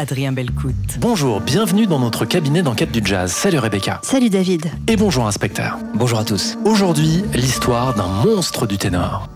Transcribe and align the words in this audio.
Adrien 0.00 0.32
Belcout. 0.32 0.74
Bonjour, 0.98 1.42
bienvenue 1.42 1.86
dans 1.86 1.98
notre 1.98 2.24
cabinet 2.24 2.62
d'enquête 2.62 2.90
du 2.90 3.02
jazz. 3.04 3.30
Salut 3.30 3.58
Rebecca. 3.58 4.00
Salut 4.02 4.30
David. 4.30 4.64
Et 4.88 4.96
bonjour 4.96 5.26
inspecteur. 5.26 5.76
Bonjour 5.92 6.18
à 6.18 6.24
tous. 6.24 6.56
Aujourd'hui, 6.64 7.22
l'histoire 7.34 7.94
d'un 7.94 8.06
monstre 8.24 8.66
du 8.66 8.78
ténor. 8.78 9.28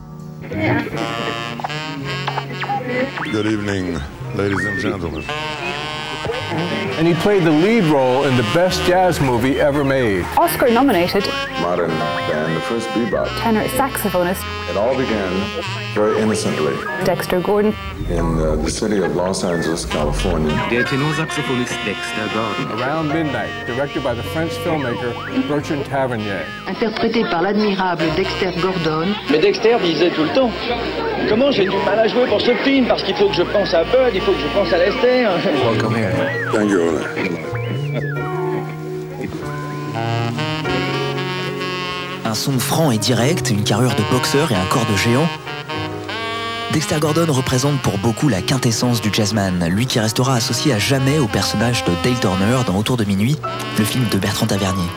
Good 3.31 3.45
evening, 3.45 3.99
ladies 4.39 4.65
and 4.67 4.81
gentlemen. 4.81 5.23
And 6.99 7.07
he 7.07 7.13
played 7.15 7.43
the 7.45 7.51
lead 7.51 7.85
role 7.85 8.25
in 8.25 8.35
the 8.39 8.47
best 8.55 8.81
jazz 8.87 9.21
movie 9.21 9.61
ever 9.61 9.85
made. 9.85 10.25
Oscar 10.39 10.71
nominated 10.71 11.25
Modern 11.61 11.91
band, 11.91 12.57
the 12.57 12.61
first 12.61 12.89
bebop. 12.95 13.29
tenor 13.43 13.67
saxophonist 13.77 14.41
It 14.71 14.77
all 14.79 14.97
began 14.97 15.31
very 15.95 16.23
innocently 16.23 16.73
Dexter 17.05 17.41
Gordon. 17.41 17.75
In 18.11 18.39
uh, 18.39 18.57
the 18.57 18.71
city 18.71 18.99
of 18.99 19.17
Los 19.17 19.45
Angeles, 19.45 19.87
California. 19.87 20.53
Der 20.71 20.85
Tenorsaxophonist 20.85 21.73
Dexter 21.85 22.29
Gordon. 22.35 22.79
Around 22.79 23.09
Midnight, 23.09 23.51
directed 23.67 24.03
by 24.03 24.15
the 24.15 24.23
French 24.23 24.53
filmmaker 24.65 25.13
Bertrand 25.49 25.85
Tavernier. 25.87 26.45
interprété 26.67 27.25
par 27.31 27.43
l'admirable 27.43 28.05
Dexter 28.17 28.53
Gordon, 28.61 29.09
Mais 29.31 29.39
Dexter 29.39 29.77
disait 29.83 30.11
tout 30.11 30.25
le 30.25 30.35
temps 30.35 30.51
Comment 31.29 31.51
j'ai 31.51 31.65
du 31.65 31.77
mal 31.87 31.99
à 31.99 32.07
jouer 32.07 32.27
pour 32.27 32.41
ce 32.41 32.55
film 32.57 32.87
Parce 32.87 33.03
qu'il 33.03 33.15
faut 33.17 33.29
que 33.29 33.37
je 33.37 33.43
pense 33.43 33.73
à 33.73 33.85
Bud, 33.85 34.13
il 34.15 34.21
faut 34.21 34.33
que 34.33 34.41
je 34.41 34.59
pense 34.59 34.73
à 34.73 34.79
Lester. 34.79 35.27
Welcome 35.65 35.97
here. 35.97 36.13
Thank 36.53 36.71
you. 36.71 37.01
Un 42.27 42.35
son 42.35 42.59
franc 42.59 42.91
et 42.91 42.99
direct, 42.99 43.51
une 43.51 43.63
carrure 43.63 43.95
de 43.95 44.03
boxeur 44.13 44.51
et 44.53 44.57
un 44.57 44.67
corps 44.71 44.87
de 44.91 44.97
géant. 44.97 45.29
Dexter 46.75 46.99
Gordon 46.99 47.33
représente 47.33 47.81
pour 47.83 47.99
beaucoup 47.99 48.29
la 48.29 48.43
quintessence 48.43 49.01
du 49.01 49.09
jazzman, 49.13 49.65
lui 49.69 49.87
qui 49.87 50.01
restera 50.01 50.35
associé 50.35 50.73
à 50.73 50.79
jamais 50.81 51.21
au 51.21 51.29
personnage 51.29 51.85
de 51.85 51.93
Dale 52.03 52.19
Turner 52.19 52.65
dans 52.67 52.77
Autour 52.77 52.97
de 52.97 53.05
minuit, 53.05 53.37
le 53.79 53.85
film 53.85 54.05
de 54.11 54.19
Bertrand 54.19 54.49
Tavernier. 54.49 54.89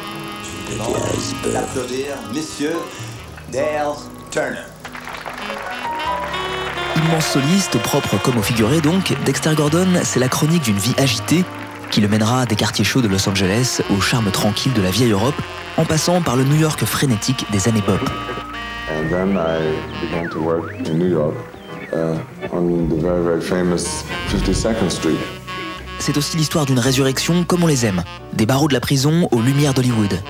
Applaudir, 1.56 2.16
Dale 3.54 3.94
Turner. 4.32 4.58
Immense 6.96 7.28
soliste, 7.28 7.78
propre 7.78 8.18
comme 8.24 8.40
au 8.40 8.42
figuré 8.42 8.82
donc, 8.82 9.14
Dexter 9.24 9.54
Gordon, 9.54 9.88
c'est 10.02 10.20
la 10.20 10.30
chronique 10.30 10.64
d'une 10.64 10.80
vie 10.80 10.96
agitée 10.98 11.46
qui 11.92 12.02
le 12.02 12.08
mènera 12.08 12.48
des 12.48 12.56
quartiers 12.56 12.86
chauds 12.86 13.04
de 13.04 13.08
Los 13.08 13.30
Angeles 13.30 13.82
au 13.96 14.02
charme 14.02 14.32
tranquille 14.32 14.74
de 14.74 14.82
la 14.82 14.90
vieille 14.90 15.12
Europe, 15.12 15.40
en 15.78 15.86
passant 15.86 16.24
par 16.24 16.38
le 16.38 16.44
New 16.44 16.60
York 16.60 16.84
frénétique 16.86 17.46
des 17.52 17.68
années 17.68 17.84
pop. 17.84 18.02
New 20.92 21.08
York 21.08 21.36
on 21.94 22.90
the 22.90 23.02
very, 23.02 23.24
very 23.24 23.42
famous 23.42 24.04
52nd 24.30 24.90
Street. 24.90 25.18
C'est 26.00 26.18
aussi 26.18 26.38
l'histoire 26.38 26.66
d'une 26.66 26.80
résurrection 26.80 27.44
comme 27.44 27.64
on 27.64 27.68
les 27.68 27.86
aime, 27.86 28.04
des 28.34 28.46
barreaux 28.46 28.68
de 28.68 28.74
la 28.74 28.80
prison 28.80 29.28
aux 29.32 29.42
lumières 29.42 29.74
d'Hollywood. 29.74 30.22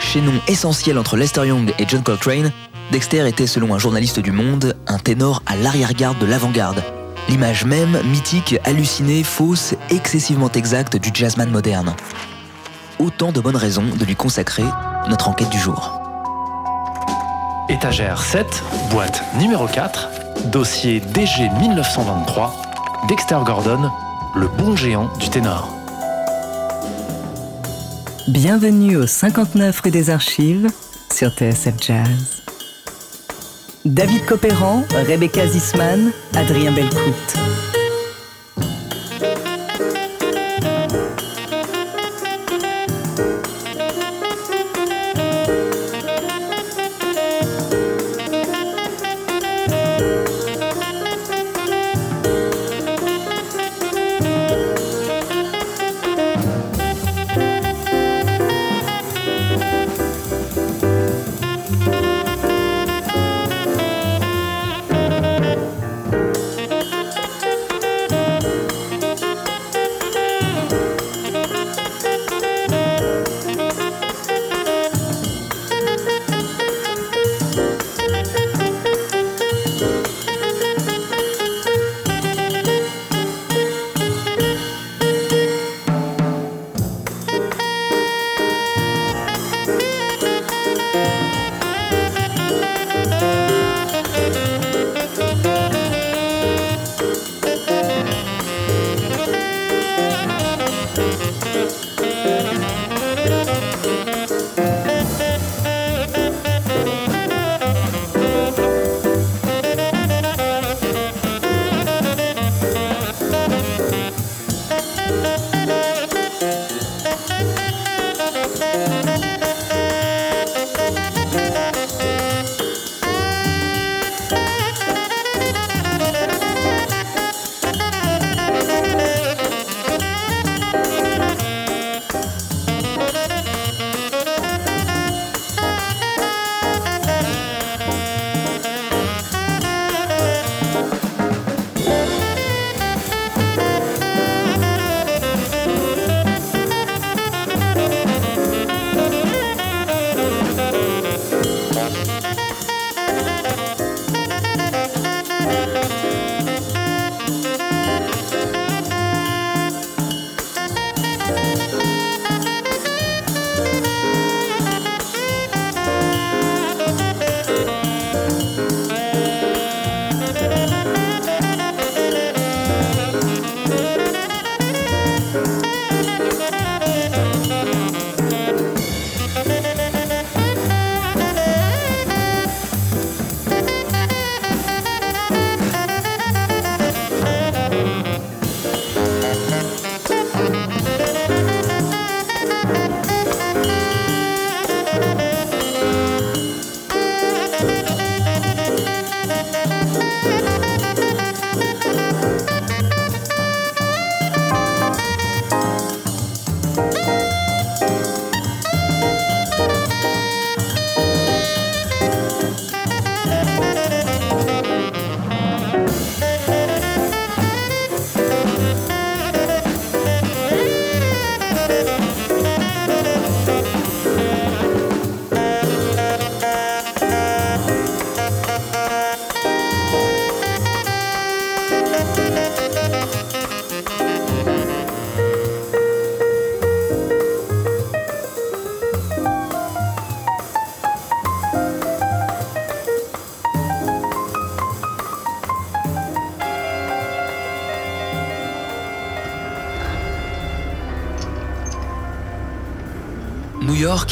Chaînon 0.00 0.34
essentiel 0.46 0.98
entre 0.98 1.16
Lester 1.16 1.46
Young 1.46 1.72
et 1.78 1.84
John 1.88 2.02
Coltrane, 2.02 2.52
Dexter 2.92 3.26
était, 3.26 3.46
selon 3.46 3.74
un 3.74 3.78
journaliste 3.78 4.20
du 4.20 4.30
Monde, 4.30 4.76
un 4.86 4.98
ténor 4.98 5.42
à 5.46 5.56
l'arrière-garde 5.56 6.18
de 6.18 6.26
l'avant-garde. 6.26 6.82
L'image 7.28 7.64
même, 7.64 7.98
mythique, 8.04 8.56
hallucinée, 8.64 9.24
fausse, 9.24 9.74
excessivement 9.90 10.50
exacte 10.52 10.96
du 10.96 11.10
jazzman 11.12 11.50
moderne. 11.50 11.94
Autant 12.98 13.32
de 13.32 13.40
bonnes 13.40 13.56
raisons 13.56 13.86
de 13.98 14.04
lui 14.04 14.14
consacrer 14.14 14.64
notre 15.08 15.28
enquête 15.28 15.48
du 15.48 15.58
jour. 15.58 16.00
Étagère 17.70 18.22
7, 18.22 18.62
boîte 18.90 19.24
numéro 19.38 19.66
4, 19.66 20.23
dossier 20.46 21.00
DG 21.00 21.48
1923, 21.60 22.54
Dexter 23.08 23.38
Gordon, 23.44 23.90
le 24.34 24.48
bon 24.48 24.76
géant 24.76 25.10
du 25.18 25.28
ténor. 25.28 25.74
Bienvenue 28.28 28.96
au 28.96 29.06
59 29.06 29.80
rue 29.80 29.90
des 29.90 30.10
Archives 30.10 30.70
sur 31.12 31.30
TSF 31.30 31.74
Jazz. 31.80 32.42
David 33.84 34.24
Copéran, 34.26 34.82
Rebecca 35.06 35.46
Zisman, 35.46 36.10
Adrien 36.34 36.72
Belcout. 36.72 37.43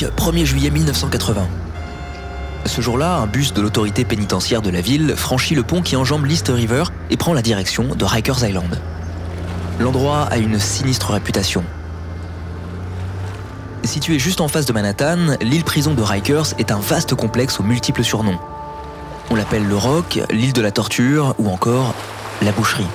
York, 0.00 0.12
1er 0.16 0.44
juillet 0.44 0.70
1980. 0.70 1.46
Ce 2.66 2.80
jour-là, 2.80 3.16
un 3.16 3.26
bus 3.26 3.52
de 3.52 3.60
l'autorité 3.60 4.04
pénitentiaire 4.04 4.62
de 4.62 4.70
la 4.70 4.80
ville 4.80 5.14
franchit 5.16 5.54
le 5.54 5.62
pont 5.62 5.82
qui 5.82 5.96
enjambe 5.96 6.24
l'East 6.24 6.48
River 6.48 6.84
et 7.10 7.16
prend 7.16 7.34
la 7.34 7.42
direction 7.42 7.94
de 7.94 8.04
Rikers 8.04 8.46
Island. 8.48 8.78
L'endroit 9.80 10.22
a 10.30 10.38
une 10.38 10.58
sinistre 10.58 11.10
réputation. 11.10 11.64
Situé 13.84 14.18
juste 14.18 14.40
en 14.40 14.48
face 14.48 14.66
de 14.66 14.72
Manhattan, 14.72 15.36
l'île 15.40 15.64
prison 15.64 15.94
de 15.94 16.02
Rikers 16.02 16.54
est 16.58 16.70
un 16.70 16.78
vaste 16.78 17.14
complexe 17.14 17.58
aux 17.58 17.64
multiples 17.64 18.04
surnoms. 18.04 18.38
On 19.30 19.34
l'appelle 19.34 19.66
le 19.66 19.76
Rock, 19.76 20.20
l'île 20.30 20.52
de 20.52 20.62
la 20.62 20.70
torture 20.70 21.34
ou 21.38 21.48
encore 21.48 21.94
la 22.42 22.52
boucherie. 22.52 22.86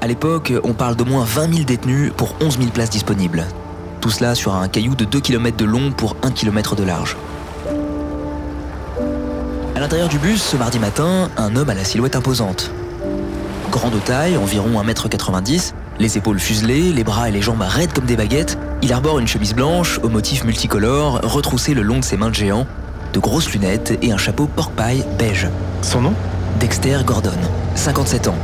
À 0.00 0.06
l'époque, 0.06 0.52
on 0.64 0.72
parle 0.72 0.96
d'au 0.96 1.04
moins 1.04 1.24
20 1.24 1.52
000 1.52 1.64
détenus 1.64 2.12
pour 2.16 2.34
11 2.40 2.58
000 2.58 2.70
places 2.70 2.90
disponibles. 2.90 3.46
Tout 4.06 4.12
cela 4.12 4.36
sur 4.36 4.54
un 4.54 4.68
caillou 4.68 4.94
de 4.94 5.04
2 5.04 5.18
km 5.18 5.56
de 5.56 5.64
long 5.64 5.90
pour 5.90 6.14
1 6.22 6.30
km 6.30 6.76
de 6.76 6.84
large. 6.84 7.16
À 9.74 9.80
l'intérieur 9.80 10.08
du 10.08 10.20
bus, 10.20 10.40
ce 10.40 10.56
mardi 10.56 10.78
matin, 10.78 11.28
un 11.36 11.56
homme 11.56 11.70
à 11.70 11.74
la 11.74 11.82
silhouette 11.82 12.14
imposante. 12.14 12.70
Grand 13.72 13.90
de 13.90 13.98
taille, 13.98 14.36
environ 14.36 14.80
1m90, 14.80 15.72
les 15.98 16.18
épaules 16.18 16.38
fuselées, 16.38 16.92
les 16.92 17.02
bras 17.02 17.28
et 17.28 17.32
les 17.32 17.42
jambes 17.42 17.62
raides 17.62 17.92
comme 17.92 18.04
des 18.04 18.14
baguettes, 18.14 18.56
il 18.80 18.92
arbore 18.92 19.18
une 19.18 19.26
chemise 19.26 19.54
blanche 19.54 19.98
aux 20.04 20.08
motifs 20.08 20.44
multicolores 20.44 21.18
retroussée 21.24 21.74
le 21.74 21.82
long 21.82 21.98
de 21.98 22.04
ses 22.04 22.16
mains 22.16 22.30
de 22.30 22.34
géant, 22.36 22.68
de 23.12 23.18
grosses 23.18 23.50
lunettes 23.50 23.98
et 24.02 24.12
un 24.12 24.18
chapeau 24.18 24.46
pork-pie 24.46 25.02
beige. 25.18 25.48
Son 25.82 26.02
nom? 26.02 26.14
Dexter 26.60 26.98
Gordon, 27.04 27.32
57 27.74 28.28
ans. 28.28 28.38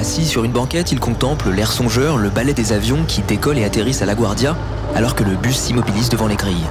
Assis 0.00 0.24
sur 0.24 0.44
une 0.44 0.52
banquette, 0.52 0.92
il 0.92 0.98
contemple 0.98 1.50
l'air 1.50 1.70
songeur, 1.70 2.16
le 2.16 2.30
balai 2.30 2.54
des 2.54 2.72
avions 2.72 3.04
qui 3.06 3.20
décollent 3.20 3.58
et 3.58 3.64
atterrissent 3.64 4.00
à 4.00 4.06
La 4.06 4.14
Guardia, 4.14 4.56
alors 4.94 5.14
que 5.14 5.22
le 5.22 5.36
bus 5.36 5.54
s'immobilise 5.54 6.08
devant 6.08 6.26
les 6.26 6.36
grilles. 6.36 6.66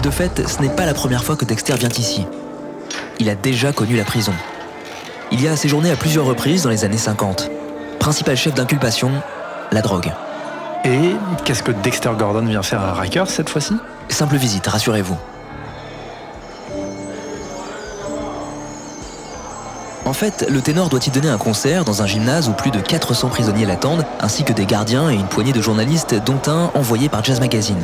De 0.00 0.08
fait, 0.08 0.48
ce 0.48 0.62
n'est 0.62 0.68
pas 0.68 0.86
la 0.86 0.94
première 0.94 1.24
fois 1.24 1.34
que 1.34 1.44
Dexter 1.44 1.74
vient 1.74 1.88
ici. 1.88 2.24
Il 3.18 3.28
a 3.28 3.34
déjà 3.34 3.72
connu 3.72 3.96
la 3.96 4.04
prison. 4.04 4.32
Il 5.32 5.42
y 5.42 5.48
a 5.48 5.56
séjourné 5.56 5.90
à 5.90 5.96
plusieurs 5.96 6.24
reprises 6.24 6.62
dans 6.62 6.70
les 6.70 6.84
années 6.84 6.96
50. 6.96 7.50
Principal 7.98 8.36
chef 8.36 8.54
d'inculpation, 8.54 9.10
la 9.72 9.82
drogue. 9.82 10.12
Et 10.84 11.16
qu'est-ce 11.44 11.64
que 11.64 11.72
Dexter 11.72 12.12
Gordon 12.16 12.46
vient 12.46 12.62
faire 12.62 12.80
à 12.80 12.94
Rikers 12.94 13.26
cette 13.26 13.48
fois-ci? 13.48 13.74
Simple 14.08 14.36
visite, 14.36 14.68
rassurez-vous. 14.68 15.18
En 20.12 20.14
fait, 20.14 20.44
le 20.50 20.60
ténor 20.60 20.90
doit 20.90 21.00
y 21.06 21.10
donner 21.10 21.30
un 21.30 21.38
concert 21.38 21.86
dans 21.86 22.02
un 22.02 22.06
gymnase 22.06 22.46
où 22.50 22.52
plus 22.52 22.70
de 22.70 22.80
400 22.80 23.30
prisonniers 23.30 23.64
l'attendent, 23.64 24.04
ainsi 24.20 24.44
que 24.44 24.52
des 24.52 24.66
gardiens 24.66 25.08
et 25.10 25.14
une 25.14 25.26
poignée 25.26 25.54
de 25.54 25.62
journalistes, 25.62 26.14
dont 26.26 26.38
un 26.48 26.70
envoyé 26.74 27.08
par 27.08 27.24
Jazz 27.24 27.40
Magazine. 27.40 27.82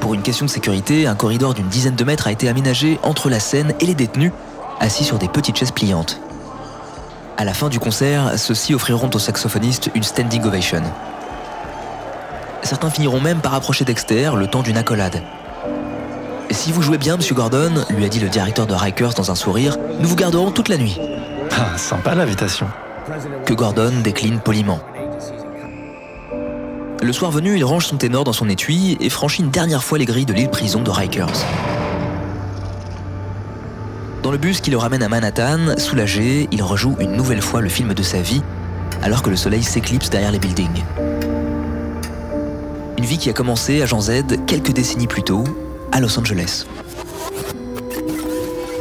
Pour 0.00 0.12
une 0.12 0.20
question 0.20 0.44
de 0.44 0.50
sécurité, 0.50 1.06
un 1.06 1.14
corridor 1.14 1.54
d'une 1.54 1.68
dizaine 1.68 1.94
de 1.94 2.04
mètres 2.04 2.26
a 2.26 2.32
été 2.32 2.46
aménagé 2.46 3.00
entre 3.02 3.30
la 3.30 3.40
scène 3.40 3.72
et 3.80 3.86
les 3.86 3.94
détenus, 3.94 4.32
assis 4.80 5.02
sur 5.02 5.16
des 5.16 5.28
petites 5.28 5.56
chaises 5.56 5.70
pliantes. 5.70 6.20
À 7.38 7.44
la 7.46 7.54
fin 7.54 7.70
du 7.70 7.80
concert, 7.80 8.38
ceux-ci 8.38 8.74
offriront 8.74 9.08
au 9.14 9.18
saxophoniste 9.18 9.90
une 9.94 10.02
standing 10.02 10.44
ovation. 10.44 10.82
Certains 12.60 12.90
finiront 12.90 13.22
même 13.22 13.40
par 13.40 13.54
approcher 13.54 13.86
Dexter 13.86 14.32
le 14.36 14.46
temps 14.46 14.60
d'une 14.60 14.76
accolade. 14.76 15.22
Si 16.50 16.72
vous 16.72 16.82
jouez 16.82 16.98
bien, 16.98 17.16
Monsieur 17.16 17.34
Gordon, 17.34 17.84
lui 17.90 18.04
a 18.04 18.08
dit 18.08 18.20
le 18.20 18.28
directeur 18.28 18.66
de 18.66 18.74
Rikers 18.74 19.14
dans 19.14 19.30
un 19.30 19.34
sourire, 19.34 19.76
nous 20.00 20.08
vous 20.08 20.16
garderons 20.16 20.50
toute 20.50 20.68
la 20.68 20.78
nuit. 20.78 20.98
Ah, 21.52 21.76
sympa 21.76 22.14
l'invitation. 22.14 22.66
Que 23.44 23.52
Gordon 23.52 23.92
décline 24.02 24.40
poliment. 24.40 24.80
Le 27.02 27.12
soir 27.12 27.30
venu, 27.30 27.56
il 27.56 27.64
range 27.64 27.86
son 27.86 27.96
ténor 27.96 28.24
dans 28.24 28.32
son 28.32 28.48
étui 28.48 28.96
et 29.00 29.10
franchit 29.10 29.42
une 29.42 29.50
dernière 29.50 29.84
fois 29.84 29.98
les 29.98 30.04
grilles 30.04 30.26
de 30.26 30.32
l'île 30.32 30.48
prison 30.48 30.82
de 30.82 30.90
Rikers. 30.90 31.44
Dans 34.22 34.32
le 34.32 34.38
bus 34.38 34.60
qui 34.60 34.70
le 34.70 34.78
ramène 34.78 35.02
à 35.02 35.08
Manhattan, 35.08 35.78
soulagé, 35.78 36.48
il 36.50 36.62
rejoue 36.62 36.96
une 36.98 37.12
nouvelle 37.12 37.42
fois 37.42 37.60
le 37.60 37.68
film 37.68 37.94
de 37.94 38.02
sa 38.02 38.20
vie, 38.20 38.42
alors 39.02 39.22
que 39.22 39.30
le 39.30 39.36
soleil 39.36 39.62
s'éclipse 39.62 40.10
derrière 40.10 40.32
les 40.32 40.38
buildings. 40.38 40.82
Une 42.98 43.04
vie 43.04 43.18
qui 43.18 43.30
a 43.30 43.32
commencé 43.32 43.80
à 43.80 43.86
Jean 43.86 44.00
Z 44.00 44.44
quelques 44.46 44.72
décennies 44.72 45.06
plus 45.06 45.22
tôt, 45.22 45.44
à 45.92 46.00
Los 46.00 46.18
Angeles. 46.18 46.66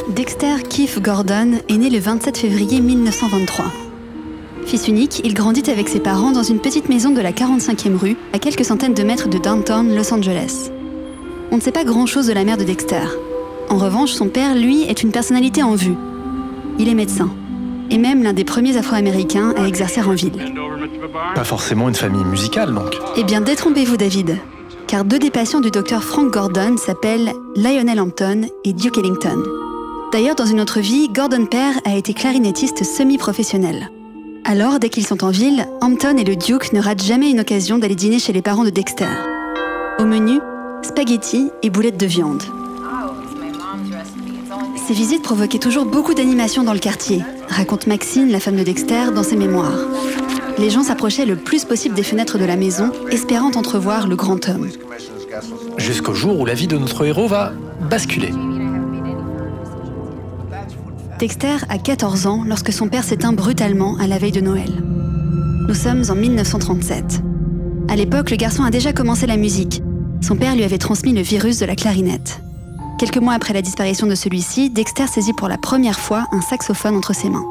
Dexter 0.10 0.64
Keith 0.70 1.02
Gordon 1.02 1.60
est 1.70 1.78
né 1.78 1.90
le 1.90 2.00
27 2.00 2.38
février 2.38 2.82
1923. 2.82 3.66
Fils 4.66 4.88
unique, 4.88 5.22
il 5.24 5.34
grandit 5.34 5.70
avec 5.70 5.88
ses 5.88 6.00
parents 6.00 6.32
dans 6.32 6.44
une 6.44 6.60
petite 6.60 6.90
maison 6.90 7.12
de 7.12 7.22
la 7.22 7.32
45e 7.32 7.96
rue, 7.96 8.18
à 8.34 8.40
quelques 8.40 8.66
centaines 8.66 8.94
de 8.94 9.04
mètres 9.04 9.30
de 9.30 9.38
downtown 9.38 9.96
Los 9.96 10.14
Angeles. 10.14 10.72
On 11.52 11.58
ne 11.58 11.62
sait 11.62 11.72
pas 11.72 11.86
grand-chose 11.86 12.28
de 12.28 12.34
la 12.34 12.44
mère 12.44 12.58
de 12.58 12.64
Dexter. 12.64 13.08
En 13.70 13.78
revanche, 13.78 14.12
son 14.12 14.28
père, 14.28 14.56
lui, 14.56 14.84
est 14.84 15.04
une 15.04 15.12
personnalité 15.12 15.64
en 15.64 15.76
vue. 15.76 15.96
Il 16.80 16.90
est 16.90 16.96
médecin, 16.96 17.30
et 17.90 17.98
même 17.98 18.24
l'un 18.24 18.34
des 18.34 18.44
premiers 18.44 18.76
Afro-Américains 18.78 19.54
à 19.58 19.68
exercer 19.68 20.02
en 20.02 20.12
ville. 20.12 20.54
Pas 21.36 21.44
forcément 21.44 21.88
une 21.88 21.96
famille 21.96 22.26
musicale 22.26 22.74
donc. 22.74 22.98
Eh 23.16 23.24
bien, 23.24 23.42
détrompez-vous, 23.42 23.98
David, 23.98 24.38
car 24.88 25.04
deux 25.04 25.20
des 25.20 25.32
patients 25.32 25.60
du 25.60 25.70
docteur 25.70 26.04
Frank 26.04 26.32
Gordon 26.32 26.78
s'appellent 26.78 27.34
Lionel 27.56 28.00
Hampton 28.00 28.48
et 28.64 28.74
Duke 28.74 28.98
Ellington. 28.98 29.44
D'ailleurs, 30.14 30.36
dans 30.36 30.46
une 30.46 30.62
autre 30.62 30.80
vie, 30.80 31.10
Gordon 31.10 31.46
père 31.46 31.74
a 31.86 31.96
été 31.96 32.14
clarinettiste 32.14 32.84
semi-professionnel. 32.86 33.92
Alors, 34.46 34.80
dès 34.80 34.90
qu'ils 34.90 35.06
sont 35.06 35.26
en 35.26 35.30
ville, 35.30 35.68
Hampton 35.82 36.16
et 36.18 36.24
le 36.24 36.38
Duke 36.38 36.72
ne 36.72 36.82
ratent 36.82 37.04
jamais 37.04 37.30
une 37.30 37.42
occasion 37.42 37.78
d'aller 37.78 37.96
dîner 37.96 38.20
chez 38.20 38.32
les 38.32 38.42
parents 38.42 38.64
de 38.64 38.70
Dexter. 38.70 39.10
Au 40.00 40.06
menu, 40.06 40.40
spaghettis 40.84 41.52
et 41.64 41.70
boulettes 41.70 42.00
de 42.00 42.06
viande. 42.06 42.44
Ces 44.88 44.94
visites 44.94 45.24
provoquaient 45.24 45.60
toujours 45.60 45.86
beaucoup 45.86 46.14
d'animation 46.14 46.64
dans 46.64 46.74
le 46.74 46.80
quartier, 46.80 47.22
raconte 47.50 47.88
Maxine, 47.88 48.32
la 48.32 48.40
femme 48.40 48.56
de 48.56 48.64
Dexter, 48.64 49.12
dans 49.14 49.24
ses 49.24 49.36
mémoires. 49.36 49.80
Les 50.60 50.72
gens 50.72 50.82
s'approchaient 50.82 51.26
le 51.26 51.36
plus 51.36 51.66
possible 51.66 51.94
des 51.94 52.04
fenêtres 52.04 52.40
de 52.40 52.46
la 52.46 52.56
maison, 52.56 52.92
espérant 53.12 53.52
entrevoir 53.52 54.08
le 54.08 54.16
grand 54.16 54.50
homme. 54.50 54.70
Jusqu'au 55.78 56.16
jour 56.16 56.40
où 56.40 56.46
la 56.46 56.56
vie 56.56 56.68
de 56.68 56.78
notre 56.78 57.06
héros 57.06 57.28
va 57.28 57.54
basculer. 57.90 58.32
Dexter 61.20 61.58
a 61.70 61.78
14 61.78 62.26
ans 62.26 62.44
lorsque 62.46 62.74
son 62.74 62.90
père 62.90 63.04
s'éteint 63.04 63.34
brutalement 63.34 63.98
à 63.98 64.08
la 64.08 64.18
veille 64.18 64.32
de 64.32 64.42
Noël. 64.42 64.72
Nous 65.68 65.76
sommes 65.76 66.04
en 66.10 66.16
1937. 66.16 67.22
À 67.90 67.96
l'époque, 67.96 68.32
le 68.32 68.38
garçon 68.38 68.64
a 68.64 68.72
déjà 68.72 68.94
commencé 68.94 69.28
la 69.28 69.38
musique. 69.38 69.82
Son 70.22 70.36
père 70.36 70.56
lui 70.56 70.64
avait 70.64 70.78
transmis 70.78 71.14
le 71.14 71.22
virus 71.22 71.60
de 71.60 71.66
la 71.66 71.76
clarinette. 71.76 72.42
Quelques 72.98 73.18
mois 73.18 73.34
après 73.34 73.54
la 73.54 73.62
disparition 73.62 74.08
de 74.08 74.16
celui-ci, 74.16 74.72
Dexter 74.72 75.06
saisit 75.06 75.34
pour 75.34 75.50
la 75.50 75.58
première 75.60 76.00
fois 76.00 76.26
un 76.32 76.42
saxophone 76.42 76.96
entre 76.96 77.14
ses 77.14 77.30
mains. 77.30 77.46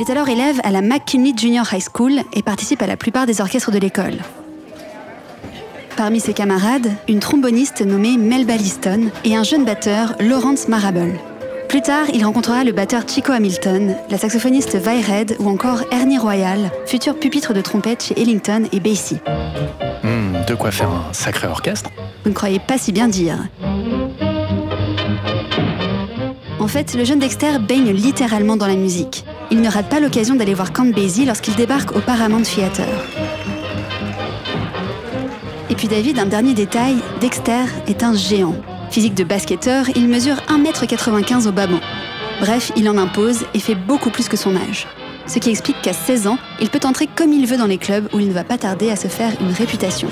Il 0.00 0.08
est 0.08 0.12
alors 0.12 0.30
élève 0.30 0.62
à 0.64 0.70
la 0.70 0.80
McKinley 0.80 1.34
Junior 1.36 1.74
High 1.74 1.84
School 1.94 2.20
et 2.32 2.42
participe 2.42 2.80
à 2.80 2.86
la 2.86 2.96
plupart 2.96 3.26
des 3.26 3.42
orchestres 3.42 3.70
de 3.70 3.76
l'école. 3.76 4.14
Parmi 5.94 6.20
ses 6.20 6.32
camarades, 6.32 6.90
une 7.06 7.20
tromboniste 7.20 7.82
nommée 7.82 8.16
Melba 8.16 8.56
Liston 8.56 9.10
et 9.24 9.36
un 9.36 9.42
jeune 9.42 9.66
batteur, 9.66 10.14
Lawrence 10.18 10.68
Marable. 10.68 11.20
Plus 11.68 11.82
tard, 11.82 12.06
il 12.14 12.24
rencontrera 12.24 12.64
le 12.64 12.72
batteur 12.72 13.02
Chico 13.06 13.32
Hamilton, 13.32 13.94
la 14.08 14.16
saxophoniste 14.16 14.74
Vi 14.76 15.02
Red 15.02 15.36
ou 15.38 15.50
encore 15.50 15.82
Ernie 15.90 16.16
Royal, 16.16 16.70
futur 16.86 17.18
pupitre 17.18 17.52
de 17.52 17.60
trompette 17.60 18.02
chez 18.02 18.18
Ellington 18.18 18.62
et 18.72 18.80
Basie. 18.80 19.18
Hmm, 20.02 20.46
de 20.48 20.54
quoi 20.54 20.70
faire 20.70 20.88
un 20.88 21.12
sacré 21.12 21.46
orchestre 21.46 21.90
Vous 22.24 22.30
ne 22.30 22.34
croyez 22.34 22.58
pas 22.58 22.78
si 22.78 22.92
bien 22.92 23.06
dire. 23.06 23.36
En 26.58 26.68
fait, 26.68 26.94
le 26.94 27.04
jeune 27.04 27.18
Dexter 27.18 27.58
baigne 27.58 27.90
littéralement 27.90 28.56
dans 28.56 28.66
la 28.66 28.76
musique. 28.76 29.26
Il 29.52 29.60
ne 29.60 29.68
rate 29.68 29.88
pas 29.88 29.98
l'occasion 29.98 30.36
d'aller 30.36 30.54
voir 30.54 30.72
Count 30.72 30.92
Basie 30.92 31.24
lorsqu'il 31.24 31.54
débarque 31.56 31.96
au 31.96 32.00
Paramount 32.00 32.42
Theater. 32.42 32.86
Et 35.68 35.74
puis 35.74 35.88
David, 35.88 36.18
un 36.18 36.26
dernier 36.26 36.54
détail, 36.54 36.96
Dexter 37.20 37.64
est 37.88 38.02
un 38.02 38.14
géant. 38.14 38.54
Physique 38.90 39.14
de 39.14 39.24
basketteur, 39.24 39.86
il 39.96 40.08
mesure 40.08 40.36
1m95 40.48 41.48
au 41.48 41.52
bas 41.52 41.66
Bref, 42.40 42.72
il 42.76 42.88
en 42.88 42.96
impose 42.96 43.44
et 43.54 43.58
fait 43.58 43.74
beaucoup 43.74 44.10
plus 44.10 44.28
que 44.28 44.36
son 44.36 44.56
âge. 44.56 44.86
Ce 45.26 45.38
qui 45.38 45.50
explique 45.50 45.80
qu'à 45.82 45.92
16 45.92 46.26
ans, 46.26 46.38
il 46.60 46.70
peut 46.70 46.80
entrer 46.84 47.06
comme 47.06 47.32
il 47.32 47.46
veut 47.46 47.56
dans 47.56 47.66
les 47.66 47.78
clubs 47.78 48.08
où 48.12 48.20
il 48.20 48.28
ne 48.28 48.32
va 48.32 48.44
pas 48.44 48.58
tarder 48.58 48.90
à 48.90 48.96
se 48.96 49.08
faire 49.08 49.32
une 49.40 49.52
réputation. 49.52 50.08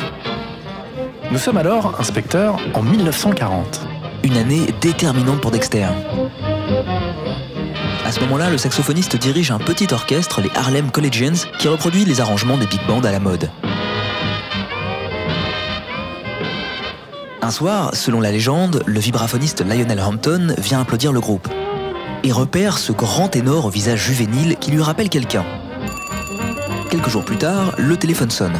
Nous 1.30 1.38
sommes 1.38 1.57
alors 1.59 2.00
inspecteurs 2.00 2.57
en 2.75 2.83
1940. 2.83 3.87
Une 4.25 4.37
année 4.37 4.66
déterminante 4.80 5.40
pour 5.40 5.50
Dexter. 5.50 5.87
À 8.09 8.12
ce 8.12 8.21
moment-là, 8.21 8.49
le 8.49 8.57
saxophoniste 8.57 9.17
dirige 9.17 9.50
un 9.50 9.59
petit 9.59 9.93
orchestre, 9.93 10.41
les 10.41 10.49
Harlem 10.55 10.91
Collegians, 10.91 11.47
qui 11.59 11.69
reproduit 11.69 12.07
les 12.07 12.23
arrangements 12.23 12.57
des 12.57 12.65
big 12.65 12.81
bands 12.87 13.00
à 13.00 13.12
la 13.12 13.21
mode. 13.21 13.50
Un 17.43 17.50
soir, 17.50 17.91
selon 17.95 18.23
la 18.23 18.33
légende, 18.33 18.83
le 18.87 18.99
vibraphoniste 18.99 19.61
Lionel 19.61 20.00
Hampton 20.00 20.55
vient 20.57 20.81
applaudir 20.81 21.12
le 21.12 21.21
groupe. 21.21 21.49
et 22.25 22.33
repère 22.33 22.79
ce 22.79 22.93
grand 22.93 23.29
ténor 23.29 23.67
au 23.67 23.71
visage 23.71 24.00
juvénile 24.00 24.57
qui 24.57 24.71
lui 24.71 24.81
rappelle 24.81 25.11
quelqu'un. 25.11 25.45
Quelques 26.91 27.11
jours 27.11 27.27
plus 27.27 27.37
tard, 27.37 27.75
le 27.77 27.95
téléphone 27.99 28.31
sonne. 28.31 28.59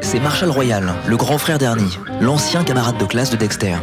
C'est 0.00 0.18
Marshall 0.18 0.50
Royal, 0.50 0.94
le 1.06 1.16
grand 1.18 1.36
frère 1.36 1.58
d'Ernie, 1.58 1.98
l'ancien 2.22 2.64
camarade 2.64 2.96
de 2.96 3.04
classe 3.04 3.28
de 3.28 3.36
Dexter. 3.36 3.76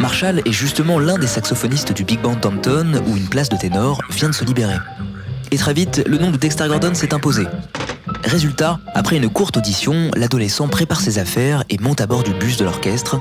Marshall 0.00 0.42
est 0.44 0.52
justement 0.52 0.98
l'un 0.98 1.18
des 1.18 1.26
saxophonistes 1.26 1.92
du 1.92 2.04
Big 2.04 2.20
Band 2.20 2.34
Thompson 2.34 3.00
où 3.06 3.16
une 3.16 3.28
place 3.28 3.48
de 3.48 3.56
ténor 3.56 4.02
vient 4.10 4.28
de 4.28 4.34
se 4.34 4.44
libérer. 4.44 4.76
Et 5.50 5.56
très 5.56 5.72
vite, 5.72 6.02
le 6.06 6.18
nom 6.18 6.30
de 6.30 6.36
Dexter 6.36 6.68
Gordon 6.68 6.94
s'est 6.94 7.14
imposé. 7.14 7.46
Résultat, 8.24 8.78
après 8.94 9.16
une 9.16 9.30
courte 9.30 9.56
audition, 9.56 10.10
l'adolescent 10.14 10.68
prépare 10.68 11.00
ses 11.00 11.18
affaires 11.18 11.64
et 11.70 11.78
monte 11.78 12.00
à 12.00 12.06
bord 12.06 12.24
du 12.24 12.32
bus 12.32 12.56
de 12.58 12.64
l'orchestre. 12.64 13.20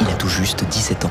Il 0.00 0.08
a 0.08 0.14
tout 0.14 0.28
juste 0.28 0.64
17 0.68 1.06
ans. 1.06 1.10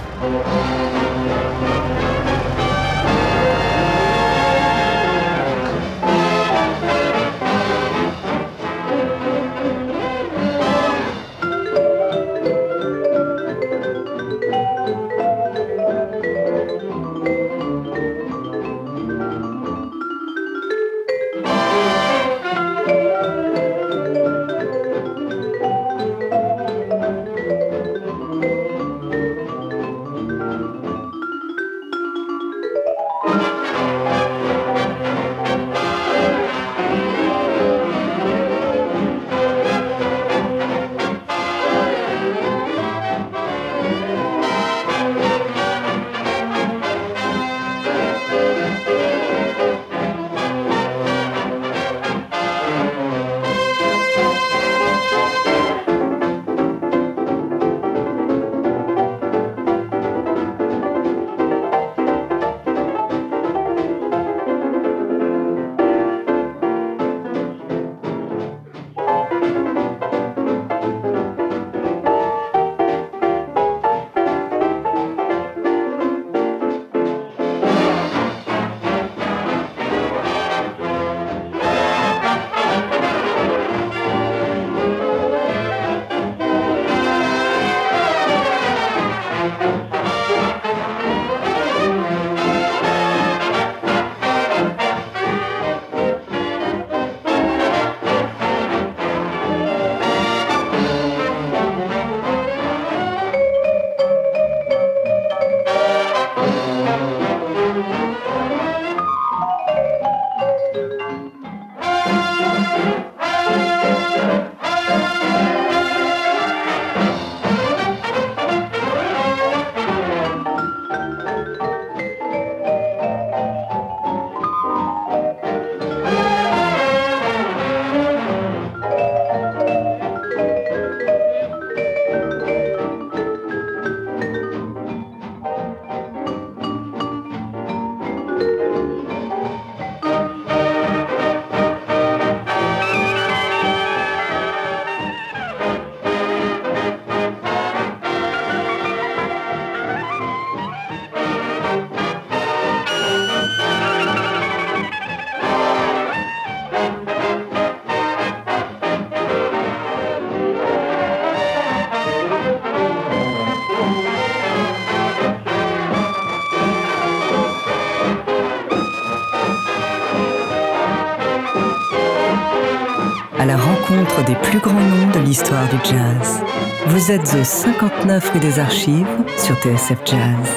Vous 177.08 177.14
êtes 177.14 177.38
au 177.40 177.44
59 177.46 178.32
rue 178.32 178.40
des 178.42 178.60
Archives 178.60 179.08
sur 179.38 179.56
TSF 179.56 179.98
Jazz. 180.04 180.50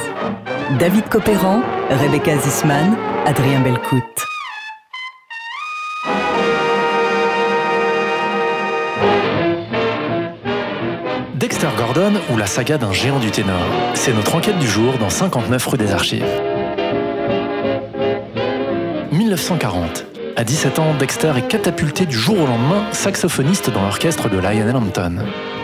David 0.81 1.09
Copéran, 1.09 1.63
Rebecca 1.89 2.37
Zisman, 2.39 2.97
Adrien 3.25 3.61
Belcout. 3.61 4.03
Dexter 11.37 11.69
Gordon 11.79 12.15
ou 12.33 12.37
la 12.37 12.47
saga 12.47 12.79
d'un 12.79 12.91
géant 12.91 13.21
du 13.21 13.31
ténor. 13.31 13.63
C'est 13.95 14.13
notre 14.13 14.35
enquête 14.35 14.59
du 14.59 14.67
jour 14.67 14.99
dans 14.99 15.09
59 15.09 15.65
rue 15.65 15.79
des 15.79 15.93
Archives. 15.93 16.43
1940. 19.13 20.05
À 20.35 20.43
17 20.43 20.81
ans, 20.81 20.95
Dexter 20.99 21.33
est 21.37 21.47
catapulté 21.47 22.07
du 22.07 22.17
jour 22.17 22.41
au 22.41 22.47
lendemain 22.49 22.83
saxophoniste 22.91 23.71
dans 23.71 23.83
l'orchestre 23.83 24.29
de 24.29 24.39
Lionel 24.39 24.75
Hampton. 24.75 25.19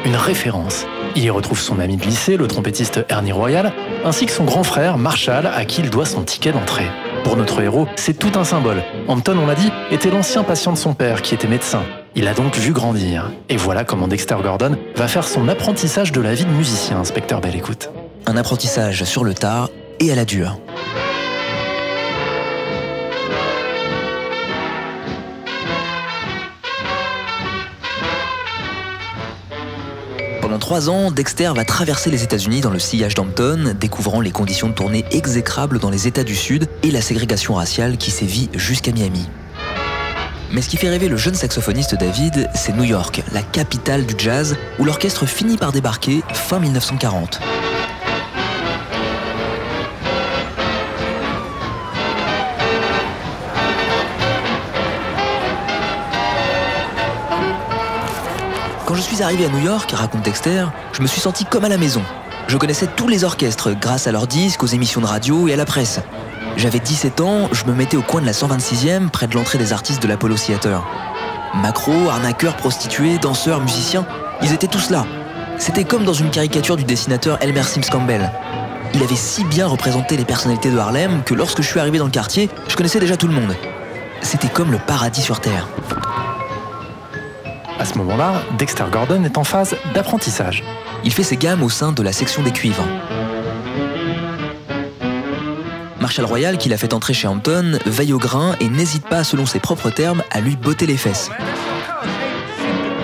Une 0.06 0.14
référence. 0.14 0.86
Il 1.16 1.25
y 1.25 1.30
retrouve 1.30 1.58
son 1.58 1.80
ami 1.80 1.96
de 1.96 2.04
lycée, 2.04 2.36
le 2.36 2.46
trompettiste 2.46 3.04
Ernie 3.08 3.32
Royal, 3.32 3.72
ainsi 4.04 4.26
que 4.26 4.30
son 4.30 4.44
grand 4.44 4.62
frère 4.62 4.98
Marshall, 4.98 5.48
à 5.48 5.64
qui 5.64 5.80
il 5.80 5.90
doit 5.90 6.06
son 6.06 6.22
ticket 6.22 6.52
d'entrée. 6.52 6.86
Pour 7.25 7.36
notre 7.36 7.60
héros, 7.60 7.88
c'est 7.96 8.16
tout 8.16 8.30
un 8.38 8.44
symbole. 8.44 8.84
Hampton, 9.08 9.36
on 9.36 9.46
l'a 9.46 9.56
dit, 9.56 9.72
était 9.90 10.10
l'ancien 10.10 10.44
patient 10.44 10.70
de 10.70 10.78
son 10.78 10.94
père, 10.94 11.22
qui 11.22 11.34
était 11.34 11.48
médecin. 11.48 11.82
Il 12.14 12.28
a 12.28 12.34
donc 12.34 12.56
vu 12.56 12.72
grandir. 12.72 13.32
Et 13.48 13.56
voilà 13.56 13.82
comment 13.82 14.06
Dexter 14.06 14.36
Gordon 14.40 14.76
va 14.94 15.08
faire 15.08 15.26
son 15.26 15.48
apprentissage 15.48 16.12
de 16.12 16.20
la 16.20 16.34
vie 16.34 16.44
de 16.44 16.50
musicien, 16.50 17.00
inspecteur 17.00 17.40
Belle 17.40 17.56
écoute. 17.56 17.90
Un 18.26 18.36
apprentissage 18.36 19.02
sur 19.02 19.25
le 19.25 19.34
tard 19.34 19.70
et 19.98 20.12
à 20.12 20.14
la 20.14 20.25
dure. 20.25 20.60
Pendant 30.68 30.80
trois 30.80 30.90
ans, 30.90 31.11
Dexter 31.12 31.52
va 31.54 31.64
traverser 31.64 32.11
les 32.11 32.25
États-Unis 32.25 32.61
dans 32.61 32.70
le 32.70 32.80
sillage 32.80 33.14
d'Hampton, 33.14 33.76
découvrant 33.78 34.20
les 34.20 34.32
conditions 34.32 34.68
de 34.68 34.73
tournée 34.73 35.04
exécrables 35.12 35.78
dans 35.78 35.90
les 35.90 36.08
États 36.08 36.25
du 36.25 36.35
Sud 36.35 36.66
et 36.82 36.90
la 36.90 37.00
ségrégation 37.00 37.54
raciale 37.54 37.96
qui 37.96 38.11
sévit 38.11 38.49
jusqu'à 38.52 38.90
Miami. 38.90 39.28
Mais 40.50 40.62
ce 40.62 40.68
qui 40.68 40.76
fait 40.76 40.88
rêver 40.88 41.06
le 41.08 41.16
jeune 41.16 41.37
saxophoniste 41.37 41.94
David, 41.94 42.50
c'est 42.56 42.76
New 42.76 42.82
York, 42.82 43.23
la 43.32 43.42
capitale 43.42 44.06
du 44.06 44.14
jazz, 44.18 44.56
où 44.80 44.85
l'orchestre 44.85 45.25
finit 45.25 45.56
par 45.56 45.70
débarquer 45.70 46.23
fin 46.32 46.58
1940. 46.58 47.38
Arrivé 59.23 59.46
à 59.46 59.49
New 59.49 59.61
York, 59.61 59.90
raconte 59.92 60.23
Dexter, 60.23 60.66
je 60.92 61.00
me 61.00 61.06
suis 61.06 61.20
senti 61.20 61.44
comme 61.44 61.64
à 61.64 61.68
la 61.68 61.78
maison. 61.78 62.02
Je 62.49 62.56
connaissais 62.56 62.87
tous 62.87 63.08
les 63.08 63.25
orchestres 63.25 63.70
grâce 63.73 64.06
à 64.06 64.12
leurs 64.12 64.26
disques, 64.26 64.62
aux 64.62 64.66
émissions 64.66 65.00
de 65.00 65.06
radio 65.06 65.49
et 65.49 65.54
à 65.54 65.56
la 65.56 65.64
presse. 65.64 66.00
J'avais 66.56 66.80
17 66.80 67.20
ans, 67.20 67.49
je 67.52 67.64
me 67.64 67.73
mettais 67.73 67.96
au 67.96 68.02
coin 68.02 68.20
de 68.20 68.26
la 68.26 68.32
126e, 68.32 69.08
près 69.08 69.26
de 69.26 69.35
l'entrée 69.35 69.58
des 69.58 69.73
artistes 69.73 70.02
de 70.02 70.08
l'Apollo 70.08 70.35
Theater. 70.37 70.85
Macro, 71.54 72.08
arnaqueurs, 72.11 72.56
prostituées, 72.56 73.18
danseurs, 73.18 73.61
musiciens, 73.61 74.06
ils 74.42 74.52
étaient 74.52 74.66
tous 74.66 74.90
là. 74.90 75.06
C'était 75.58 75.85
comme 75.85 76.04
dans 76.04 76.12
une 76.12 76.30
caricature 76.30 76.76
du 76.76 76.85
dessinateur 76.85 77.38
Elmer 77.40 77.62
Sims 77.62 77.88
Campbell. 77.90 78.30
Il 78.94 79.02
avait 79.02 79.16
si 79.16 79.44
bien 79.44 79.66
représenté 79.66 80.16
les 80.16 80.25
personnalités 80.25 80.70
de 80.70 80.78
Harlem 80.78 81.23
que 81.25 81.35
lorsque 81.35 81.62
je 81.62 81.68
suis 81.68 81.80
arrivé 81.80 81.99
dans 81.99 82.04
le 82.04 82.11
quartier, 82.11 82.50
je 82.68 82.76
connaissais 82.76 83.00
déjà 83.00 83.16
tout 83.16 83.28
le 83.28 83.35
monde. 83.35 83.54
C'était 84.20 84.49
comme 84.49 84.73
le 84.73 84.78
paradis 84.78 85.23
sur 85.23 85.40
Terre. 85.40 85.68
À 87.78 87.85
ce 87.85 87.99
moment-là, 87.99 88.42
Dexter 88.59 88.85
Gordon 88.90 89.23
est 89.25 89.37
en 89.37 89.45
phase 89.45 89.76
d'apprentissage. 89.95 90.64
Il 91.04 91.12
fait 91.12 91.23
ses 91.23 91.37
gammes 91.37 91.62
au 91.62 91.68
sein 91.68 91.92
de 91.92 92.02
la 92.02 92.12
section 92.12 92.42
des 92.42 92.50
cuivres. 92.50 92.85
Marshall 96.00 96.25
Royal, 96.25 96.56
qui 96.56 96.68
l'a 96.68 96.78
fait 96.78 96.95
entrer 96.95 97.12
chez 97.14 97.28
Hampton, 97.28 97.78
veille 97.85 98.12
au 98.12 98.18
grain 98.18 98.54
et 98.61 98.68
n'hésite 98.68 99.06
pas, 99.06 99.25
selon 99.25 99.45
ses 99.45 99.59
propres 99.59 99.90
termes, 99.90 100.23
à 100.30 100.40
lui 100.40 100.56
botter 100.56 100.87
les 100.87 100.97
fesses. 100.97 101.30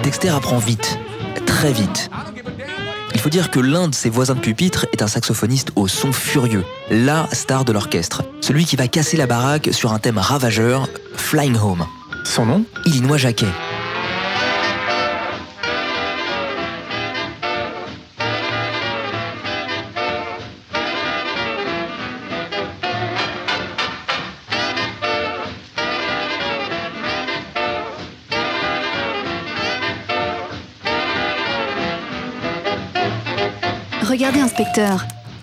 Dexter 0.03 0.31
apprend 0.31 0.59
vite, 0.59 0.99
très 1.45 1.73
vite. 1.73 2.11
Il 3.15 3.21
faut 3.21 3.29
dire 3.29 3.51
que 3.51 3.61
l'un 3.61 3.89
de 3.89 3.95
ses 3.95 4.09
voisins 4.09 4.35
de 4.35 4.41
pupitre 4.41 4.87
est 4.93 5.03
un 5.03 5.07
saxophoniste 5.07 5.71
au 5.77 5.87
son 5.87 6.13
furieux, 6.13 6.65
la 6.91 7.29
star 7.33 7.65
de 7.65 7.73
l'orchestre, 7.73 8.23
celui 8.41 8.65
qui 8.65 8.77
va 8.77 8.89
casser 8.89 9.17
la 9.17 9.27
baraque 9.27 9.69
sur 9.73 9.93
un 9.93 9.99
thème 9.99 10.19
ravageur, 10.19 10.89
Flying 11.15 11.57
Home. 11.57 11.85
Son 12.25 12.47
nom? 12.47 12.65
Illinois 12.87 13.19
Jacquet. 13.19 13.47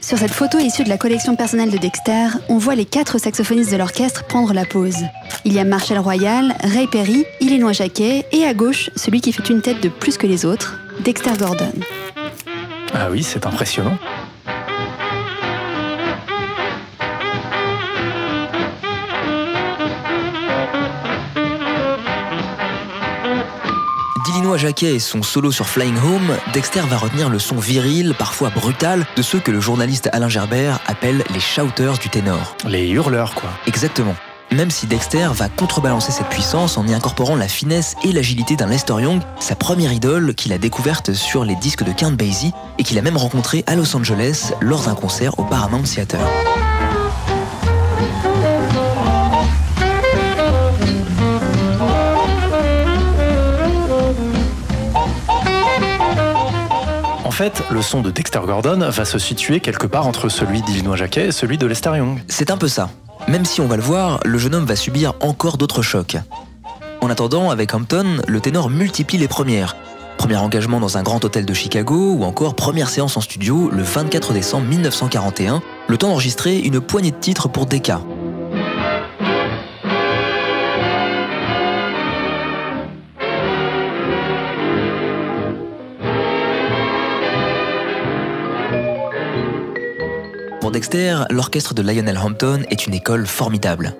Sur 0.02 0.18
cette 0.18 0.32
photo 0.32 0.58
issue 0.60 0.84
de 0.84 0.90
la 0.90 0.98
collection 0.98 1.36
personnelle 1.36 1.72
de 1.72 1.78
Dexter, 1.78 2.28
on 2.48 2.58
voit 2.58 2.76
les 2.76 2.86
quatre 2.86 3.18
saxophonistes 3.18 3.72
de 3.72 3.78
l'orchestre 3.78 4.26
prendre 4.26 4.54
la 4.54 4.66
pause. 4.66 5.04
Il 5.46 5.54
y 5.54 5.60
a 5.60 5.66
Marshall 5.66 6.00
Royal, 6.00 6.56
Ray 6.64 6.88
Perry, 6.88 7.26
Illinois 7.42 7.74
Jacquet 7.74 8.26
et 8.32 8.46
à 8.46 8.54
gauche, 8.54 8.90
celui 8.96 9.22
qui 9.22 9.34
fait 9.34 9.50
une 9.50 9.62
tête 9.62 9.82
de 9.82 9.90
plus 9.90 10.18
que 10.18 10.26
les 10.26 10.46
autres, 10.46 10.80
Dexter 11.04 11.34
Gordon. 11.38 11.72
Ah 12.94 13.10
oui, 13.12 13.22
c'est 13.24 13.46
impressionnant. 13.46 13.98
D'Illinois 24.39 24.58
Jacquet 24.58 24.95
et 24.95 24.99
son 24.99 25.21
solo 25.21 25.52
sur 25.52 25.67
Flying 25.67 25.97
Home, 25.97 26.38
Dexter 26.54 26.84
va 26.89 26.95
retenir 26.95 27.30
le 27.30 27.39
son 27.39 27.58
viril, 27.58 28.15
parfois 28.17 28.49
brutal, 28.49 29.06
de 29.17 29.21
ceux 29.21 29.41
que 29.41 29.52
le 29.52 29.60
journaliste 29.60 30.08
Alain 30.13 30.30
Gerbert 30.30 30.80
appelle 30.88 31.25
les 31.34 31.41
shouters 31.41 31.97
du 31.97 32.08
ténor. 32.08 32.56
Les 32.65 32.88
hurleurs, 32.88 33.36
quoi. 33.36 33.49
Exactement. 33.67 34.15
Même 34.54 34.71
si 34.71 34.88
Dexter 34.88 35.28
va 35.34 35.49
contrebalancer 35.49 36.13
cette 36.13 36.30
puissance 36.30 36.78
en 36.78 36.88
y 36.88 36.93
incorporant 36.93 37.36
la 37.36 37.49
finesse 37.49 37.95
et 38.06 38.13
l'agilité 38.13 38.56
d'un 38.56 38.67
Lester 38.67 39.02
Young, 39.02 39.19
sa 39.41 39.56
première 39.56 39.91
idole 39.91 40.34
qu'il 40.34 40.54
a 40.54 40.58
découverte 40.58 41.12
sur 41.12 41.43
les 41.43 41.58
disques 41.58 41.84
de 41.84 41.91
Count 41.91 42.13
Basie 42.13 42.54
et 42.78 42.84
qu'il 42.84 42.97
a 42.97 43.02
même 43.02 43.17
rencontré 43.17 43.65
à 43.67 43.75
Los 43.75 43.93
Angeles 43.93 44.54
lors 44.62 44.84
d'un 44.84 44.95
concert 44.95 45.38
au 45.38 45.43
Paramount 45.43 45.84
Theater. 45.84 46.21
Fait, 57.39 57.63
le 57.71 57.82
son 57.82 58.02
de 58.02 58.12
Dexter 58.12 58.41
Gordon 58.45 58.89
va 58.89 59.06
se 59.06 59.17
situer 59.17 59.62
quelque 59.62 59.88
part 59.88 60.06
entre 60.08 60.28
celui 60.28 60.62
d'Illinois 60.62 60.97
Jacquet 60.97 61.28
et 61.28 61.32
celui 61.32 61.58
de 61.58 61.65
Lester 61.65 61.95
Young. 61.95 62.21
C'est 62.28 62.52
un 62.52 62.58
peu 62.58 62.67
ça. 62.67 62.89
Même 63.30 63.45
si 63.45 63.62
on 63.62 63.65
va 63.65 63.78
le 63.78 63.82
voir, 63.82 64.19
le 64.25 64.38
jeune 64.38 64.56
homme 64.56 64.65
va 64.65 64.75
subir 64.75 65.13
encore 65.21 65.56
d'autres 65.56 65.82
chocs. 65.82 66.17
En 66.99 67.10
attendant, 67.10 67.49
avec 67.49 67.73
Hampton, 67.73 68.17
le 68.28 68.41
ténor 68.41 68.69
multiplie 68.69 69.17
les 69.17 69.30
premières. 69.30 69.78
Premier 70.17 70.36
engagement 70.36 70.82
dans 70.82 70.97
un 70.97 71.02
grand 71.02 71.23
hôtel 71.23 71.45
de 71.45 71.54
Chicago 71.54 72.15
ou 72.19 72.25
encore 72.25 72.56
première 72.56 72.89
séance 72.89 73.15
en 73.15 73.21
studio 73.21 73.69
le 73.71 73.84
24 73.84 74.34
décembre 74.34 74.67
1941, 74.67 75.62
le 75.88 75.97
temps 75.97 76.10
d'enregistrer 76.10 76.60
une 76.60 76.82
poignée 76.82 77.12
de 77.12 77.19
titres 77.19 77.47
pour 77.47 77.67
Decca. 77.67 78.02
Dexter, 90.72 91.24
l'orchestre 91.30 91.74
de 91.74 91.82
Lionel 91.82 92.18
Hampton 92.18 92.62
est 92.70 92.88
une 92.88 92.94
école 92.94 93.26
formidable. 93.26 93.96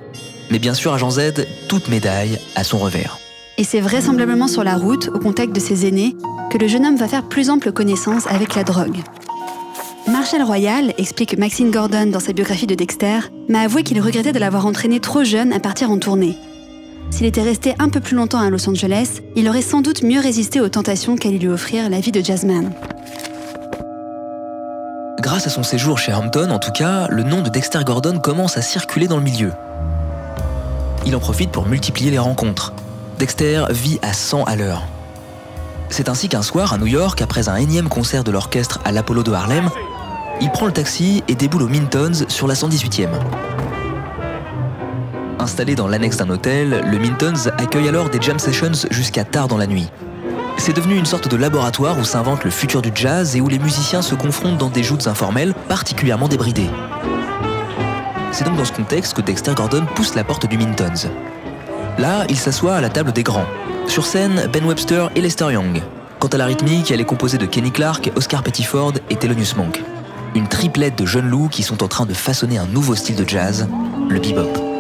Mais 0.52 0.60
bien 0.60 0.74
sûr, 0.74 0.94
à 0.94 0.98
Jean 0.98 1.12
Z, 1.12 1.46
toute 1.68 1.90
médaille 1.90 2.40
a 2.56 2.64
son 2.64 2.78
revers. 2.78 3.18
Et 3.58 3.64
c'est 3.64 3.82
vraisemblablement 3.82 4.48
sur 4.48 4.64
la 4.64 4.76
route, 4.76 5.10
au 5.14 5.20
contact 5.20 5.54
de 5.54 5.60
ses 5.60 5.86
aînés, 5.86 6.16
que 6.50 6.58
le 6.58 6.68
jeune 6.68 6.86
homme 6.86 6.96
va 6.96 7.08
faire 7.08 7.28
plus 7.28 7.50
ample 7.50 7.72
connaissance 7.72 8.26
avec 8.28 8.56
la 8.56 8.64
drogue. 8.64 8.98
Marshall 10.08 10.42
Royal, 10.42 10.94
explique 10.98 11.38
Maxine 11.38 11.72
Gordon 11.72 12.08
dans 12.08 12.20
sa 12.20 12.34
biographie 12.34 12.68
de 12.68 12.76
Dexter, 12.76 13.20
m'a 13.48 13.62
avoué 13.62 13.84
qu'il 13.84 14.02
regrettait 14.02 14.32
de 14.32 14.40
l'avoir 14.40 14.66
entraîné 14.66 15.00
trop 15.00 15.24
jeune 15.24 15.54
à 15.54 15.60
partir 15.60 15.92
en 15.92 16.00
tournée. 16.00 16.36
S'il 17.12 17.26
était 17.26 17.42
resté 17.42 17.74
un 17.80 17.90
peu 17.90 18.00
plus 18.00 18.16
longtemps 18.16 18.40
à 18.40 18.50
Los 18.50 18.68
Angeles, 18.70 19.22
il 19.36 19.48
aurait 19.50 19.62
sans 19.62 19.82
doute 19.82 20.04
mieux 20.04 20.20
résisté 20.20 20.62
aux 20.62 20.70
tentations 20.70 21.16
qu'allait 21.16 21.38
lui 21.38 21.48
offrir 21.48 21.90
la 21.90 22.00
vie 22.00 22.12
de 22.12 22.22
jazzman. 22.22 22.72
Grâce 25.20 25.48
à 25.48 25.50
son 25.50 25.64
séjour 25.64 25.98
chez 25.98 26.14
Hampton, 26.14 26.50
en 26.50 26.60
tout 26.60 26.72
cas, 26.72 27.10
le 27.10 27.24
nom 27.24 27.42
de 27.42 27.50
Dexter 27.50 27.84
Gordon 27.84 28.20
commence 28.20 28.56
à 28.58 28.62
circuler 28.62 29.10
dans 29.10 29.18
le 29.18 29.24
milieu. 29.24 29.52
Il 31.06 31.14
en 31.14 31.20
profite 31.20 31.52
pour 31.52 31.66
multiplier 31.66 32.10
les 32.10 32.20
rencontres. 32.20 32.72
Dexter 33.18 33.66
vit 33.70 34.00
à 34.02 34.14
100 34.14 34.46
à 34.46 34.56
l'heure. 34.56 34.88
C'est 35.90 36.08
ainsi 36.08 36.30
qu'un 36.30 36.42
soir, 36.42 36.72
à 36.72 36.78
New 36.78 36.88
York, 36.88 37.22
après 37.22 37.50
un 37.50 37.58
énième 37.58 37.90
concert 37.90 38.24
de 38.24 38.32
l'orchestre 38.32 38.80
à 38.86 38.94
l'Apollo 38.94 39.22
de 39.24 39.34
Harlem, 39.34 39.70
il 40.40 40.52
prend 40.52 40.68
le 40.68 40.72
taxi 40.72 41.22
et 41.28 41.36
déboule 41.36 41.64
au 41.64 41.68
Mintons 41.68 42.26
sur 42.30 42.48
la 42.48 42.54
118e. 42.54 43.10
Installé 45.38 45.76
dans 45.76 45.90
l'annexe 45.90 46.16
d'un 46.16 46.30
hôtel, 46.30 46.82
le 46.86 46.98
Mintons 46.98 47.50
accueille 47.58 47.90
alors 47.90 48.10
des 48.10 48.22
jam 48.22 48.40
sessions 48.40 48.88
jusqu'à 48.90 49.26
tard 49.26 49.50
dans 49.50 49.58
la 49.58 49.68
nuit. 49.68 49.90
C'est 50.60 50.76
devenu 50.76 50.98
une 50.98 51.06
sorte 51.06 51.30
de 51.30 51.38
laboratoire 51.38 51.98
où 51.98 52.04
s'invente 52.04 52.44
le 52.44 52.52
futur 52.52 52.82
du 52.82 52.92
jazz 52.94 53.36
et 53.36 53.42
où 53.42 53.48
les 53.48 53.58
musiciens 53.58 54.02
se 54.02 54.14
confrontent 54.14 54.58
dans 54.58 54.70
des 54.70 54.84
joutes 54.84 55.08
informelles 55.08 55.54
particulièrement 55.70 56.28
débridées. 56.28 56.70
C'est 58.32 58.44
donc 58.44 58.58
dans 58.58 58.66
ce 58.66 58.74
contexte 58.74 59.16
que 59.16 59.22
Dexter 59.22 59.54
Gordon 59.56 59.86
pousse 59.96 60.16
la 60.16 60.26
porte 60.26 60.48
du 60.48 60.58
Mintons. 60.58 61.10
Là, 61.98 62.26
il 62.30 62.38
s'assoit 62.38 62.76
à 62.76 62.82
la 62.82 62.90
table 62.90 63.14
des 63.14 63.24
grands. 63.24 63.48
Sur 63.88 64.06
scène, 64.06 64.48
Ben 64.52 64.66
Webster 64.66 65.10
et 65.16 65.22
Lester 65.22 65.52
Young. 65.52 65.82
Quant 66.20 66.28
à 66.28 66.38
la 66.38 66.46
rythmique, 66.46 66.92
elle 66.92 67.02
est 67.02 67.06
composée 67.06 67.38
de 67.38 67.46
Kenny 67.46 67.72
Clark, 67.72 68.12
Oscar 68.16 68.44
Pettiford 68.44 68.94
et 69.10 69.16
Thelonious 69.16 69.56
Monk. 69.56 69.82
Une 70.36 70.48
triplette 70.48 70.98
de 70.98 71.06
jeunes 71.06 71.30
loups 71.30 71.50
qui 71.50 71.64
sont 71.64 71.84
en 71.84 71.88
train 71.88 72.06
de 72.06 72.14
façonner 72.14 72.58
un 72.58 72.68
nouveau 72.68 72.96
style 72.96 73.16
de 73.16 73.28
jazz, 73.28 73.68
le 74.10 74.20
bebop. 74.20 74.79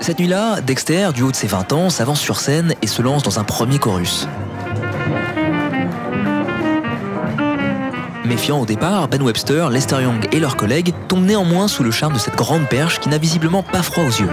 Cette 0.00 0.20
nuit-là, 0.20 0.60
Dexter, 0.60 1.10
du 1.14 1.22
haut 1.22 1.30
de 1.30 1.36
ses 1.36 1.48
20 1.48 1.72
ans, 1.72 1.90
s'avance 1.90 2.20
sur 2.20 2.38
scène 2.38 2.74
et 2.82 2.86
se 2.86 3.02
lance 3.02 3.22
dans 3.22 3.38
un 3.38 3.44
premier 3.44 3.78
chorus. 3.78 4.28
Méfiant 8.24 8.60
au 8.60 8.66
départ, 8.66 9.08
Ben 9.08 9.22
Webster, 9.22 9.70
Lester 9.70 10.02
Young 10.02 10.28
et 10.32 10.38
leurs 10.38 10.56
collègues 10.56 10.94
tombent 11.08 11.24
néanmoins 11.24 11.66
sous 11.66 11.82
le 11.82 11.90
charme 11.90 12.14
de 12.14 12.18
cette 12.18 12.36
grande 12.36 12.68
perche 12.68 13.00
qui 13.00 13.08
n'a 13.08 13.18
visiblement 13.18 13.62
pas 13.62 13.82
froid 13.82 14.04
aux 14.04 14.20
yeux. 14.20 14.30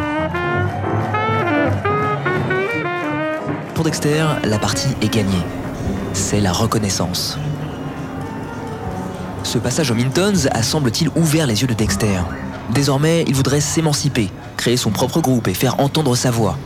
Pour 3.73 3.83
Dexter, 3.83 4.25
la 4.43 4.59
partie 4.59 4.89
est 5.01 5.13
gagnée. 5.13 5.43
C'est 6.13 6.41
la 6.41 6.51
reconnaissance. 6.51 7.37
Ce 9.43 9.57
passage 9.57 9.91
au 9.91 9.95
Mintons 9.95 10.47
a 10.51 10.63
semble-t-il 10.63 11.09
ouvert 11.15 11.47
les 11.47 11.61
yeux 11.61 11.67
de 11.67 11.73
Dexter. 11.73 12.19
Désormais, 12.73 13.23
il 13.27 13.35
voudrait 13.35 13.61
s'émanciper, 13.61 14.29
créer 14.55 14.77
son 14.77 14.91
propre 14.91 15.21
groupe 15.21 15.47
et 15.47 15.53
faire 15.53 15.79
entendre 15.79 16.15
sa 16.15 16.31
voix. 16.31 16.57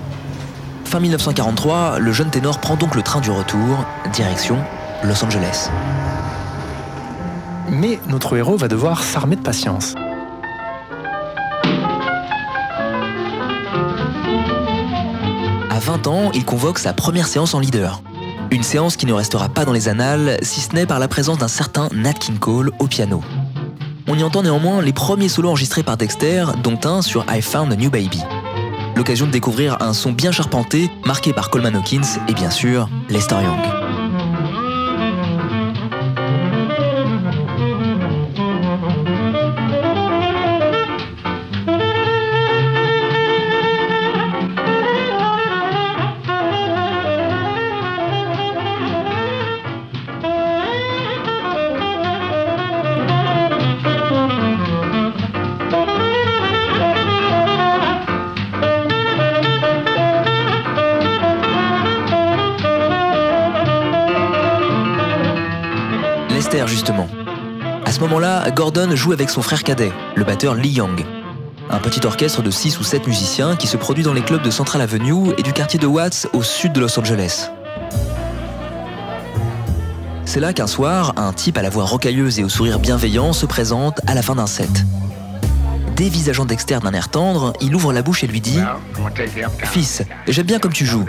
Fin 0.86 1.00
1943, 1.00 2.00
le 2.00 2.12
jeune 2.12 2.32
ténor 2.32 2.60
prend 2.60 2.76
donc 2.76 2.96
le 2.96 3.04
train 3.04 3.22
du 3.22 3.30
retour, 3.30 3.86
direction 4.12 4.58
Los 5.04 5.24
Angeles. 5.24 5.70
Mais 7.70 8.00
notre 8.08 8.36
héros 8.36 8.58
va 8.58 8.68
devoir 8.68 9.04
s'armer 9.04 9.36
de 9.36 9.42
patience. 9.42 9.94
À 15.70 15.80
20 15.80 16.08
ans, 16.08 16.32
il 16.34 16.44
convoque 16.44 16.80
sa 16.80 16.94
première 16.94 17.28
séance 17.28 17.54
en 17.54 17.60
leader. 17.60 18.02
Une 18.52 18.64
séance 18.64 18.98
qui 18.98 19.06
ne 19.06 19.14
restera 19.14 19.48
pas 19.48 19.66
dans 19.66 19.74
les 19.74 19.88
annales, 19.88 20.40
si 20.42 20.60
ce 20.60 20.74
n'est 20.74 20.88
par 20.88 20.98
la 20.98 21.08
présence 21.08 21.38
d'un 21.38 21.48
certain 21.48 21.88
Nat 21.94 22.14
King 22.14 22.40
Cole 22.40 22.72
au 22.80 22.88
piano. 22.88 23.22
On 24.12 24.18
y 24.18 24.24
entend 24.24 24.42
néanmoins 24.42 24.82
les 24.82 24.92
premiers 24.92 25.30
solos 25.30 25.50
enregistrés 25.50 25.84
par 25.84 25.96
Dexter, 25.96 26.46
dont 26.64 26.80
un 26.84 27.04
sur 27.04 27.24
I 27.30 27.44
Found 27.44 27.72
a 27.72 27.76
New 27.76 27.92
Baby. 27.92 28.20
L'occasion 28.96 29.28
de 29.28 29.32
découvrir 29.32 29.78
un 29.82 29.94
son 29.94 30.12
bien 30.12 30.32
charpenté, 30.32 30.90
marqué 31.06 31.32
par 31.32 31.52
Coleman 31.52 31.76
Hawkins 31.76 32.02
et 32.28 32.34
bien 32.34 32.50
sûr 32.50 32.90
Lester 33.08 33.36
Young. 33.36 33.99
Gordon 68.60 68.94
joue 68.94 69.14
avec 69.14 69.30
son 69.30 69.42
frère 69.42 69.64
cadet, 69.64 69.94
le 70.16 70.26
batteur 70.26 70.54
Lee 70.54 70.68
Young. 70.68 71.06
Un 71.70 71.80
petit 71.80 72.06
orchestre 72.06 72.42
de 72.42 72.52
6 72.52 72.78
ou 72.82 72.84
7 72.84 73.08
musiciens 73.08 73.56
qui 73.56 73.68
se 73.68 73.78
produit 73.78 74.04
dans 74.04 74.12
les 74.12 74.22
clubs 74.22 74.42
de 74.42 74.52
Central 74.52 74.82
Avenue 74.82 75.32
et 75.38 75.44
du 75.44 75.54
quartier 75.54 75.80
de 75.80 75.88
Watts 75.88 76.28
au 76.34 76.44
sud 76.44 76.74
de 76.74 76.82
Los 76.82 77.00
Angeles. 77.00 77.52
C'est 80.26 80.42
là 80.42 80.52
qu'un 80.52 80.68
soir, 80.68 81.14
un 81.16 81.32
type 81.32 81.58
à 81.58 81.62
la 81.62 81.70
voix 81.70 81.86
rocailleuse 81.86 82.38
et 82.42 82.44
au 82.44 82.50
sourire 82.50 82.80
bienveillant 82.80 83.32
se 83.32 83.46
présente 83.46 84.02
à 84.08 84.14
la 84.14 84.22
fin 84.22 84.36
d'un 84.36 84.46
set. 84.46 84.84
Dévisageant 85.96 86.44
Dexter 86.44 86.80
d'un 86.84 86.92
air 86.92 87.08
tendre, 87.08 87.54
il 87.62 87.74
ouvre 87.74 87.94
la 87.94 88.02
bouche 88.02 88.26
et 88.26 88.28
lui 88.28 88.42
dit 88.42 88.60
Fils, 89.64 90.04
j'aime 90.28 90.48
bien 90.48 90.60
comme 90.60 90.74
tu 90.74 90.86
joues. 90.86 91.06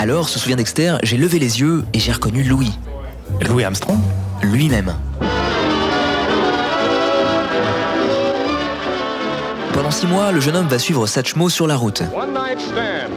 Alors, 0.00 0.28
se 0.28 0.40
souvient 0.40 0.56
Dexter, 0.56 0.96
j'ai 1.04 1.16
levé 1.16 1.38
les 1.38 1.60
yeux 1.60 1.84
et 1.92 2.00
j'ai 2.00 2.10
reconnu 2.10 2.42
Louis. 2.42 2.76
Louis 3.40 3.62
Armstrong? 3.62 4.00
Lui-même. 4.42 4.96
Pendant 9.74 9.90
six 9.90 10.06
mois, 10.06 10.30
le 10.30 10.40
jeune 10.40 10.54
homme 10.54 10.68
va 10.68 10.78
suivre 10.78 11.04
Satchmo 11.08 11.48
sur 11.48 11.66
la 11.66 11.74
route. 11.74 12.02
One 12.14 12.32
Night 12.32 12.60
Stand, 12.60 13.10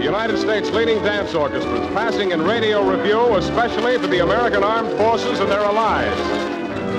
the 0.00 0.04
United 0.04 0.36
States 0.38 0.68
leading 0.74 1.00
dance 1.04 1.32
orchestras, 1.36 1.86
passing 1.94 2.32
in 2.32 2.44
radio 2.44 2.82
review, 2.82 3.36
especially 3.38 3.96
for 3.96 4.08
the 4.08 4.20
American 4.20 4.64
Armed 4.64 4.90
Forces 4.98 5.40
and 5.40 5.46
their 5.46 5.60
allies. 5.60 6.18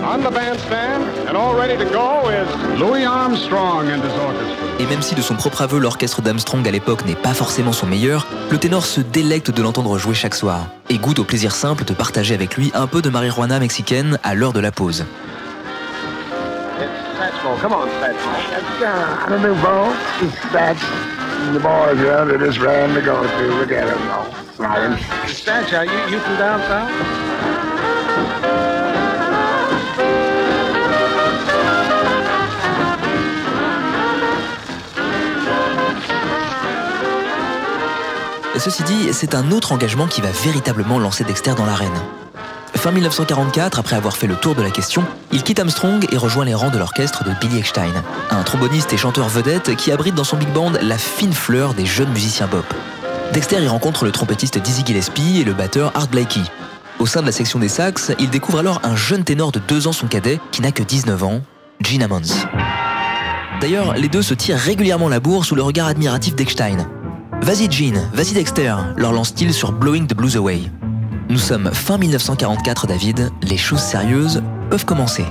On 0.01 0.19
the 0.19 0.31
bandstand, 0.31 1.03
and 1.27 1.35
all 1.35 1.53
ready 1.53 1.77
to 1.77 1.83
go, 1.91 2.29
is 2.29 2.79
Louis 2.79 3.05
Armstrong 3.05 3.89
and 3.89 4.01
his 4.01 4.13
orchestra. 4.13 4.61
Et 4.79 4.85
même 4.85 5.01
si 5.01 5.13
de 5.13 5.21
son 5.21 5.35
propre 5.35 5.61
aveu, 5.61 5.77
l'orchestre 5.77 6.21
d'Armstrong 6.21 6.65
à 6.65 6.71
l'époque 6.71 7.05
n'est 7.05 7.13
pas 7.13 7.33
forcément 7.33 7.73
son 7.73 7.87
meilleur, 7.87 8.25
le 8.49 8.57
ténor 8.57 8.85
se 8.85 9.01
délecte 9.01 9.51
de 9.51 9.61
l'entendre 9.61 9.97
jouer 9.97 10.15
chaque 10.15 10.35
soir 10.35 10.67
et 10.89 10.97
goûte 10.97 11.19
au 11.19 11.25
plaisir 11.25 11.51
simple 11.51 11.83
de 11.83 11.93
partager 11.93 12.33
avec 12.33 12.55
lui 12.55 12.71
un 12.73 12.87
peu 12.87 13.01
de 13.01 13.09
marijuana 13.09 13.59
mexicaine 13.59 14.17
à 14.23 14.35
l'heure 14.35 14.53
de 14.53 14.61
la 14.61 14.71
pause. 14.71 15.05
Come 17.59 17.73
on, 17.73 17.87
Satchmo. 17.99 18.31
I 18.83 19.27
don't 19.29 19.41
know, 19.41 19.55
bro. 19.61 19.93
That's 20.51 20.81
the 21.53 21.59
boys 21.59 21.97
here 21.97 22.25
that 22.25 22.39
just 22.39 22.59
ran 22.59 22.93
to 22.95 23.01
go 23.01 23.21
to. 23.21 23.55
Look 23.55 23.71
at 23.71 23.87
them 23.87 24.11
all. 24.11 24.25
Flying. 24.55 24.97
Satch, 25.27 25.77
are 25.77 25.85
you, 25.85 26.13
you 26.13 26.19
from 26.19 26.37
down 26.37 26.59
south? 26.61 27.31
Ceci 38.61 38.83
dit, 38.83 39.11
c'est 39.11 39.33
un 39.33 39.49
autre 39.49 39.71
engagement 39.71 40.05
qui 40.05 40.21
va 40.21 40.29
véritablement 40.29 40.99
lancer 40.99 41.23
Dexter 41.23 41.55
dans 41.57 41.65
l'arène. 41.65 41.99
Fin 42.81 42.89
1944, 42.89 43.77
après 43.77 43.95
avoir 43.95 44.17
fait 44.17 44.25
le 44.25 44.35
tour 44.35 44.55
de 44.55 44.63
la 44.63 44.71
question, 44.71 45.03
il 45.31 45.43
quitte 45.43 45.59
Armstrong 45.59 46.03
et 46.11 46.17
rejoint 46.17 46.45
les 46.45 46.55
rangs 46.55 46.71
de 46.71 46.79
l'orchestre 46.79 47.23
de 47.23 47.29
Billy 47.39 47.59
Eckstein, 47.59 47.93
un 48.31 48.41
tromboniste 48.41 48.91
et 48.91 48.97
chanteur 48.97 49.29
vedette 49.29 49.75
qui 49.75 49.91
abrite 49.91 50.15
dans 50.15 50.23
son 50.23 50.35
big 50.35 50.51
band 50.51 50.71
la 50.81 50.97
fine 50.97 51.31
fleur 51.31 51.75
des 51.75 51.85
jeunes 51.85 52.09
musiciens 52.09 52.47
bop. 52.47 52.65
Dexter 53.33 53.61
y 53.61 53.67
rencontre 53.67 54.03
le 54.03 54.11
trompettiste 54.11 54.57
Dizzy 54.57 54.83
Gillespie 54.83 55.41
et 55.41 55.43
le 55.43 55.53
batteur 55.53 55.91
Art 55.93 56.07
Blakey. 56.07 56.41
Au 56.97 57.05
sein 57.05 57.21
de 57.21 57.27
la 57.27 57.31
section 57.31 57.59
des 57.59 57.69
sax, 57.69 58.13
il 58.17 58.31
découvre 58.31 58.57
alors 58.57 58.81
un 58.81 58.95
jeune 58.95 59.23
ténor 59.23 59.51
de 59.51 59.59
deux 59.59 59.85
ans 59.85 59.93
son 59.93 60.07
cadet 60.07 60.39
qui 60.51 60.63
n'a 60.63 60.71
que 60.71 60.81
19 60.81 61.23
ans, 61.23 61.41
Gene 61.81 62.01
Ammons. 62.01 62.21
D'ailleurs, 63.61 63.93
les 63.93 64.09
deux 64.09 64.23
se 64.23 64.33
tirent 64.33 64.57
régulièrement 64.57 65.07
la 65.07 65.19
bourre 65.19 65.45
sous 65.45 65.53
le 65.53 65.61
regard 65.61 65.85
admiratif 65.85 66.33
d'Eckstein. 66.33 66.87
Vas-y 67.43 67.71
Gene, 67.71 68.09
vas-y 68.15 68.33
Dexter, 68.33 68.73
leur 68.97 69.11
lance-t-il 69.11 69.53
sur 69.53 69.71
Blowing 69.71 70.07
the 70.07 70.15
Blues 70.15 70.35
Away. 70.35 70.63
Nous 71.31 71.37
sommes 71.37 71.71
fin 71.71 71.97
1944, 71.97 72.87
David, 72.87 73.31
les 73.41 73.55
choses 73.55 73.79
sérieuses 73.79 74.43
peuvent 74.69 74.83
commencer. 74.83 75.23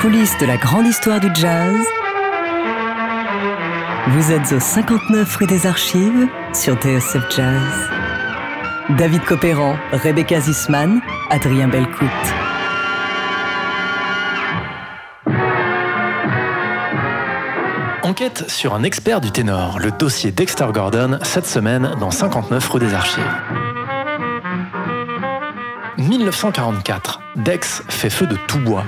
Coulisses 0.00 0.38
de 0.38 0.46
la 0.46 0.56
grande 0.56 0.86
histoire 0.86 1.20
du 1.20 1.28
jazz, 1.34 1.76
vous 4.08 4.32
êtes 4.32 4.50
au 4.52 4.58
59 4.58 5.36
rue 5.36 5.46
des 5.46 5.66
Archives 5.66 6.26
sur 6.54 6.74
TSF 6.76 7.22
Jazz. 7.28 7.90
David 8.96 9.22
Copéran, 9.24 9.76
Rebecca 9.92 10.40
Zisman, 10.40 11.02
Adrien 11.28 11.68
Belcout. 11.68 12.06
Enquête 18.02 18.48
sur 18.48 18.72
un 18.72 18.82
expert 18.82 19.20
du 19.20 19.30
ténor, 19.30 19.80
le 19.80 19.90
dossier 19.90 20.32
Dexter 20.32 20.68
Gordon, 20.72 21.18
cette 21.22 21.46
semaine 21.46 21.94
dans 22.00 22.10
59 22.10 22.66
rue 22.70 22.80
des 22.80 22.94
Archives. 22.94 23.22
1944, 25.98 27.20
Dex 27.36 27.82
fait 27.88 28.08
feu 28.08 28.26
de 28.26 28.36
tout 28.48 28.60
bois. 28.60 28.84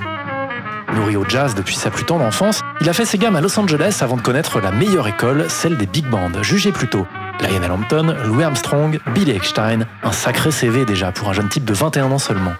Nourri 1.03 1.17
au 1.17 1.25
jazz 1.27 1.53
depuis 1.53 1.75
sa 1.75 1.91
plus 1.91 2.05
tendre 2.05 2.23
enfance, 2.23 2.61
il 2.79 2.87
a 2.87 2.93
fait 2.93 3.03
ses 3.03 3.17
gammes 3.17 3.35
à 3.35 3.41
Los 3.41 3.59
Angeles 3.59 3.97
avant 3.99 4.15
de 4.15 4.21
connaître 4.21 4.61
la 4.61 4.71
meilleure 4.71 5.05
école, 5.05 5.49
celle 5.49 5.75
des 5.75 5.85
big 5.85 6.05
bands, 6.07 6.31
jugez 6.41 6.71
plutôt. 6.71 7.05
Lionel 7.41 7.71
Hampton, 7.71 8.15
Louis 8.23 8.45
Armstrong, 8.45 8.97
Billy 9.13 9.31
Eckstein, 9.31 9.85
un 10.01 10.11
sacré 10.13 10.49
CV 10.49 10.85
déjà 10.85 11.11
pour 11.11 11.27
un 11.27 11.33
jeune 11.33 11.49
type 11.49 11.65
de 11.65 11.73
21 11.73 12.09
ans 12.09 12.19
seulement. 12.19 12.53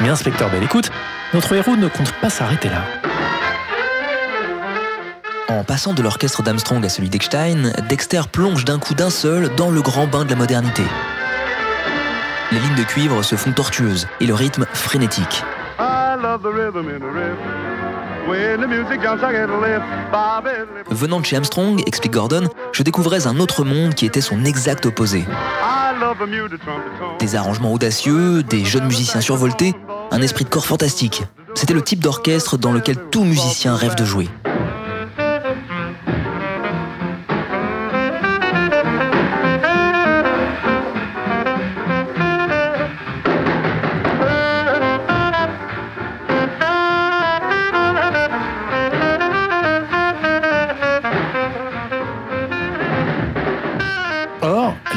Mais 0.00 0.08
inspecteur 0.08 0.50
Bell 0.50 0.64
écoute, 0.64 0.90
notre 1.34 1.52
héros 1.52 1.76
ne 1.76 1.86
compte 1.86 2.12
pas 2.20 2.30
s'arrêter 2.30 2.68
là. 2.68 2.82
En 5.48 5.62
passant 5.62 5.92
de 5.92 6.02
l'orchestre 6.02 6.42
d'Armstrong 6.42 6.84
à 6.84 6.88
celui 6.88 7.10
d'Eckstein, 7.10 7.74
Dexter 7.88 8.22
plonge 8.32 8.64
d'un 8.64 8.80
coup 8.80 8.94
d'un 8.94 9.10
seul 9.10 9.54
dans 9.54 9.70
le 9.70 9.82
grand 9.82 10.08
bain 10.08 10.24
de 10.24 10.30
la 10.30 10.36
modernité. 10.36 10.82
Les 12.50 12.58
lignes 12.58 12.74
de 12.74 12.82
cuivre 12.82 13.22
se 13.22 13.36
font 13.36 13.52
tortueuses 13.52 14.08
et 14.20 14.26
le 14.26 14.34
rythme 14.34 14.66
frénétique. 14.72 15.44
Venant 20.90 21.20
de 21.20 21.26
chez 21.26 21.36
Armstrong, 21.36 21.82
explique 21.86 22.12
Gordon, 22.12 22.48
je 22.72 22.82
découvrais 22.82 23.26
un 23.26 23.38
autre 23.38 23.64
monde 23.64 23.94
qui 23.94 24.06
était 24.06 24.20
son 24.20 24.44
exact 24.44 24.86
opposé. 24.86 25.24
Des 27.18 27.36
arrangements 27.36 27.72
audacieux, 27.72 28.42
des 28.42 28.64
jeunes 28.64 28.86
musiciens 28.86 29.20
survoltés, 29.20 29.74
un 30.10 30.22
esprit 30.22 30.44
de 30.44 30.50
corps 30.50 30.66
fantastique. 30.66 31.22
C'était 31.54 31.74
le 31.74 31.82
type 31.82 32.00
d'orchestre 32.00 32.56
dans 32.56 32.72
lequel 32.72 32.96
tout 33.10 33.24
musicien 33.24 33.76
rêve 33.76 33.94
de 33.94 34.04
jouer. 34.04 34.28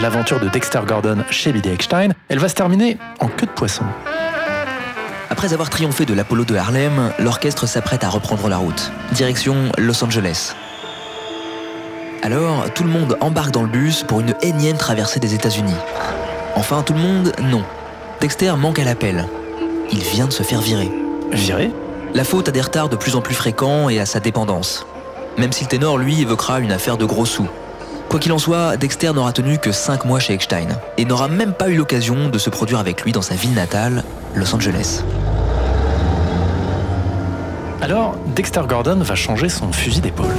L'aventure 0.02 0.40
de 0.40 0.48
Dexter 0.48 0.82
Gordon 0.88 1.24
chez 1.30 1.52
Billy 1.52 1.70
Eckstein, 1.70 2.10
elle 2.30 2.40
va 2.40 2.50
se 2.50 2.56
terminer 2.56 2.98
en 3.20 3.28
queue 3.28 3.46
de 3.46 3.52
poisson. 3.52 3.84
Après 5.30 5.54
avoir 5.54 5.70
triomphé 5.70 6.06
de 6.06 6.14
l'Apollo 6.14 6.46
de 6.46 6.56
Harlem, 6.56 7.12
l'orchestre 7.20 7.68
s'apprête 7.68 8.04
à 8.04 8.10
reprendre 8.10 8.48
la 8.48 8.58
route, 8.58 8.92
direction 9.12 9.72
Los 9.78 10.04
Angeles. 10.04 10.56
Alors, 12.24 12.72
tout 12.74 12.84
le 12.84 12.90
monde 12.90 13.18
embarque 13.22 13.52
dans 13.52 13.62
le 13.62 13.70
bus 13.70 14.04
pour 14.04 14.22
une 14.22 14.34
énième 14.42 14.78
traversée 14.78 15.20
des 15.20 15.34
États-Unis. 15.34 15.76
Enfin, 16.56 16.82
tout 16.82 16.94
le 16.94 17.00
monde, 17.00 17.34
non. 17.44 17.64
Dexter 18.20 18.54
manque 18.58 18.80
à 18.80 18.84
l'appel. 18.84 19.28
Il 19.92 20.00
vient 20.00 20.26
de 20.26 20.34
se 20.34 20.44
faire 20.44 20.62
virer. 20.62 20.92
Virer? 21.32 21.72
La 22.14 22.24
faute 22.24 22.50
à 22.50 22.52
des 22.52 22.62
retards 22.62 22.90
de 22.90 22.96
plus 22.96 23.16
en 23.16 23.22
plus 23.22 23.36
fréquents 23.36 23.90
et 23.90 24.00
à 24.00 24.06
sa 24.06 24.20
dépendance. 24.20 24.88
Même 25.38 25.52
si 25.52 25.66
le 25.66 25.70
ténor, 25.70 25.98
lui, 25.98 26.22
évoquera 26.22 26.60
une 26.60 26.72
affaire 26.72 26.98
de 26.98 27.06
gros 27.06 27.26
sous. 27.26 27.48
Quoi 28.10 28.20
qu'il 28.20 28.32
en 28.32 28.40
soit, 28.40 28.78
Dexter 28.78 29.12
n'aura 29.14 29.34
tenu 29.34 29.58
que 29.58 29.72
5 29.72 30.06
mois 30.06 30.20
chez 30.20 30.34
Eckstein 30.34 30.68
et 30.98 31.06
n'aura 31.06 31.28
même 31.28 31.54
pas 31.54 31.70
eu 31.70 31.76
l'occasion 31.76 32.30
de 32.30 32.38
se 32.38 32.50
produire 32.50 32.80
avec 32.80 33.04
lui 33.04 33.12
dans 33.12 33.22
sa 33.22 33.36
ville 33.36 33.54
natale, 33.54 34.04
Los 34.34 34.54
Angeles. 34.56 35.04
Alors, 37.82 38.16
Dexter 38.36 38.62
Gordon 38.68 39.00
va 39.02 39.16
changer 39.16 39.50
son 39.50 39.72
fusil 39.72 40.02
d'épaule. 40.02 40.36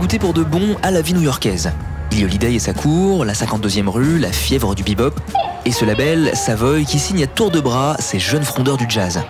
Goûter 0.00 0.18
pour 0.18 0.32
de 0.32 0.42
bon 0.42 0.76
à 0.82 0.90
la 0.90 1.02
vie 1.02 1.12
new-yorkaise. 1.12 1.72
Billy 2.08 2.24
Holiday 2.24 2.54
et 2.54 2.58
sa 2.58 2.72
cour, 2.72 3.26
la 3.26 3.34
52e 3.34 3.86
rue, 3.86 4.18
la 4.18 4.32
fièvre 4.32 4.74
du 4.74 4.82
bebop, 4.82 5.12
et 5.66 5.72
ce 5.72 5.84
label, 5.84 6.30
Savoy, 6.34 6.86
qui 6.86 6.98
signe 6.98 7.22
à 7.22 7.26
tour 7.26 7.50
de 7.50 7.60
bras 7.60 7.96
ces 7.98 8.18
jeunes 8.18 8.42
frondeurs 8.42 8.78
du 8.78 8.86
jazz. 8.88 9.20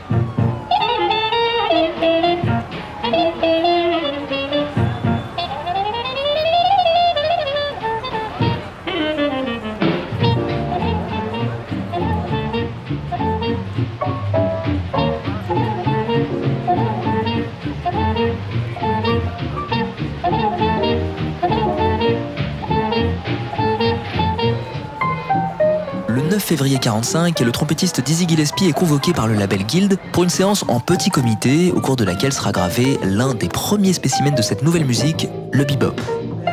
9 26.80 26.84
février 26.84 27.02
45, 27.02 27.40
le 27.40 27.52
trompettiste 27.52 28.00
Dizzy 28.00 28.26
Gillespie 28.26 28.66
est 28.66 28.72
convoqué 28.72 29.12
par 29.12 29.26
le 29.26 29.34
label 29.34 29.64
Guild 29.64 29.98
pour 30.12 30.22
une 30.22 30.30
séance 30.30 30.64
en 30.68 30.80
petit 30.80 31.10
comité 31.10 31.72
au 31.72 31.80
cours 31.80 31.96
de 31.96 32.04
laquelle 32.04 32.32
sera 32.32 32.52
gravé 32.52 32.98
l'un 33.02 33.34
des 33.34 33.48
premiers 33.48 33.92
spécimens 33.92 34.34
de 34.34 34.40
cette 34.40 34.62
nouvelle 34.62 34.86
musique, 34.86 35.28
le 35.52 35.64
bebop. 35.64 35.94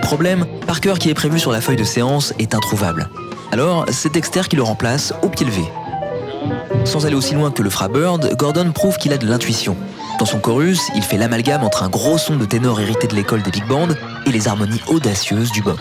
Problème, 0.01 0.45
Parker 0.65 0.95
qui 0.99 1.09
est 1.09 1.13
prévu 1.13 1.39
sur 1.39 1.51
la 1.51 1.61
feuille 1.61 1.77
de 1.77 1.83
séance 1.83 2.33
est 2.39 2.55
introuvable. 2.55 3.09
Alors, 3.51 3.85
c'est 3.89 4.11
Dexter 4.11 4.41
qui 4.49 4.57
le 4.57 4.63
remplace 4.63 5.13
au 5.21 5.29
pied 5.29 5.45
levé. 5.45 5.63
Sans 6.83 7.05
aller 7.05 7.15
aussi 7.15 7.33
loin 7.33 7.51
que 7.51 7.63
le 7.63 7.69
fera 7.69 7.87
Bird, 7.87 8.35
Gordon 8.37 8.71
prouve 8.73 8.97
qu'il 8.97 9.13
a 9.13 9.17
de 9.17 9.27
l'intuition. 9.27 9.77
Dans 10.19 10.25
son 10.25 10.39
chorus, 10.39 10.89
il 10.95 11.03
fait 11.03 11.17
l'amalgame 11.17 11.63
entre 11.63 11.83
un 11.83 11.89
gros 11.89 12.17
son 12.17 12.35
de 12.35 12.45
ténor 12.45 12.81
hérité 12.81 13.07
de 13.07 13.15
l'école 13.15 13.43
des 13.43 13.51
big 13.51 13.67
bands 13.67 13.87
et 14.25 14.31
les 14.31 14.47
harmonies 14.47 14.81
audacieuses 14.87 15.51
du 15.51 15.61
bop. 15.61 15.79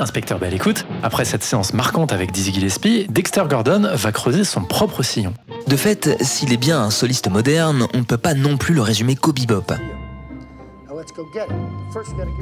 Inspecteur 0.00 0.38
Bell 0.38 0.54
écoute, 0.54 0.86
après 1.02 1.26
cette 1.26 1.42
séance 1.42 1.74
marquante 1.74 2.12
avec 2.12 2.32
Dizzy 2.32 2.54
Gillespie, 2.54 3.06
Dexter 3.10 3.42
Gordon 3.48 3.90
va 3.92 4.12
creuser 4.12 4.44
son 4.44 4.62
propre 4.62 5.02
sillon. 5.02 5.34
De 5.66 5.76
fait, 5.76 6.16
s'il 6.22 6.54
est 6.54 6.56
bien 6.56 6.80
un 6.80 6.90
soliste 6.90 7.28
moderne, 7.28 7.86
on 7.92 7.98
ne 7.98 8.04
peut 8.04 8.16
pas 8.16 8.32
non 8.32 8.56
plus 8.56 8.72
le 8.72 8.80
résumer 8.80 9.14
qu'au 9.14 9.34
bebop. 9.34 9.74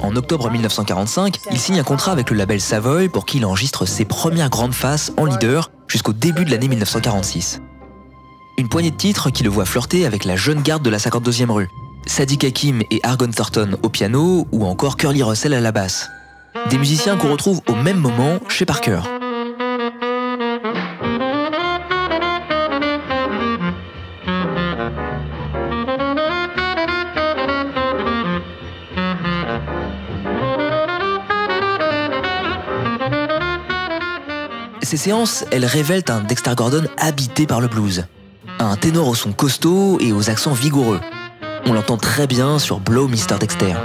En 0.01 0.15
octobre 0.15 0.49
1945, 0.49 1.39
il 1.51 1.59
signe 1.59 1.79
un 1.79 1.83
contrat 1.83 2.13
avec 2.13 2.29
le 2.29 2.37
label 2.37 2.61
Savoy 2.61 3.09
pour 3.09 3.25
qu'il 3.25 3.45
enregistre 3.45 3.85
ses 3.85 4.05
premières 4.05 4.49
grandes 4.49 4.73
faces 4.73 5.11
en 5.17 5.25
leader 5.25 5.69
jusqu'au 5.89 6.13
début 6.13 6.45
de 6.45 6.51
l'année 6.51 6.69
1946. 6.69 7.59
Une 8.57 8.69
poignée 8.69 8.91
de 8.91 8.95
titres 8.95 9.31
qui 9.31 9.43
le 9.43 9.49
voit 9.49 9.65
flirter 9.65 10.05
avec 10.05 10.23
la 10.23 10.37
jeune 10.37 10.61
garde 10.61 10.83
de 10.83 10.89
la 10.89 10.97
52e 10.97 11.51
rue. 11.51 11.67
Sadiq 12.05 12.45
Hakim 12.45 12.83
et 12.89 13.01
Argon 13.03 13.31
Thornton 13.31 13.77
au 13.83 13.89
piano 13.89 14.47
ou 14.53 14.65
encore 14.65 14.95
Curly 14.95 15.23
Russell 15.23 15.53
à 15.53 15.59
la 15.59 15.73
basse. 15.73 16.09
Des 16.69 16.77
musiciens 16.77 17.17
qu'on 17.17 17.31
retrouve 17.31 17.61
au 17.67 17.75
même 17.75 17.97
moment 17.97 18.39
chez 18.47 18.65
Parker. 18.65 18.99
Ces 34.81 34.97
séances, 34.97 35.45
elles 35.51 35.65
révèlent 35.65 36.03
un 36.09 36.21
Dexter 36.21 36.55
Gordon 36.55 36.83
habité 36.97 37.45
par 37.45 37.61
le 37.61 37.67
blues. 37.67 38.05
Un 38.57 38.75
ténor 38.75 39.07
au 39.07 39.13
son 39.13 39.33
costaud 39.33 39.99
et 39.99 40.11
aux 40.11 40.31
accents 40.31 40.53
vigoureux. 40.53 40.99
On 41.67 41.73
l'entend 41.73 41.97
très 41.97 42.25
bien 42.25 42.57
sur 42.57 42.79
Blow 42.79 43.07
Mr. 43.07 43.37
Dexter. 43.39 43.75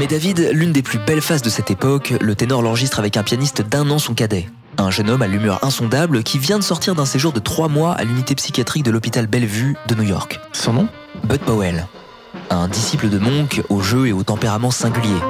Mais 0.00 0.06
David, 0.06 0.52
l'une 0.54 0.72
des 0.72 0.80
plus 0.80 0.98
belles 0.98 1.20
faces 1.20 1.42
de 1.42 1.50
cette 1.50 1.70
époque, 1.70 2.14
le 2.22 2.34
ténor 2.34 2.62
l'enregistre 2.62 2.98
avec 2.98 3.18
un 3.18 3.22
pianiste 3.22 3.60
d'un 3.60 3.90
an 3.90 3.98
son 3.98 4.14
cadet, 4.14 4.48
un 4.78 4.90
jeune 4.90 5.10
homme 5.10 5.20
à 5.20 5.26
l'humeur 5.26 5.62
insondable 5.62 6.22
qui 6.22 6.38
vient 6.38 6.58
de 6.58 6.64
sortir 6.64 6.94
d'un 6.94 7.04
séjour 7.04 7.34
de 7.34 7.38
trois 7.38 7.68
mois 7.68 7.92
à 7.92 8.04
l'unité 8.04 8.34
psychiatrique 8.34 8.82
de 8.82 8.90
l'hôpital 8.90 9.26
Bellevue 9.26 9.76
de 9.88 9.94
New 9.94 10.04
York. 10.04 10.40
Son 10.52 10.72
nom? 10.72 10.88
Bud 11.24 11.40
Powell, 11.40 11.86
un 12.48 12.66
disciple 12.68 13.10
de 13.10 13.18
Monk 13.18 13.62
au 13.68 13.82
jeu 13.82 14.06
et 14.06 14.12
au 14.12 14.22
tempérament 14.22 14.70
singulier. 14.70 15.20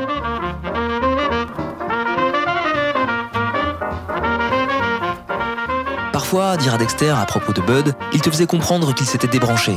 Parfois, 6.13 6.57
dira 6.57 6.79
Dexter 6.79 7.11
à 7.11 7.27
propos 7.27 7.53
de 7.53 7.61
Bud, 7.61 7.97
il 8.13 8.21
te 8.21 8.31
faisait 8.31 8.47
comprendre 8.47 8.95
qu'il 8.95 9.09
s'était 9.09 9.27
débranché. 9.27 9.77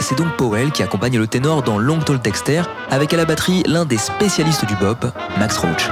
C'est 0.00 0.16
donc 0.16 0.36
Powell 0.36 0.70
qui 0.70 0.82
accompagne 0.82 1.18
le 1.18 1.26
ténor 1.26 1.62
dans 1.62 1.78
Long 1.78 1.98
Tall 1.98 2.20
Dexter, 2.20 2.62
avec 2.90 3.12
à 3.12 3.16
la 3.16 3.24
batterie 3.24 3.62
l'un 3.66 3.84
des 3.84 3.98
spécialistes 3.98 4.64
du 4.64 4.74
bop, 4.76 5.04
Max 5.38 5.58
Roach. 5.58 5.88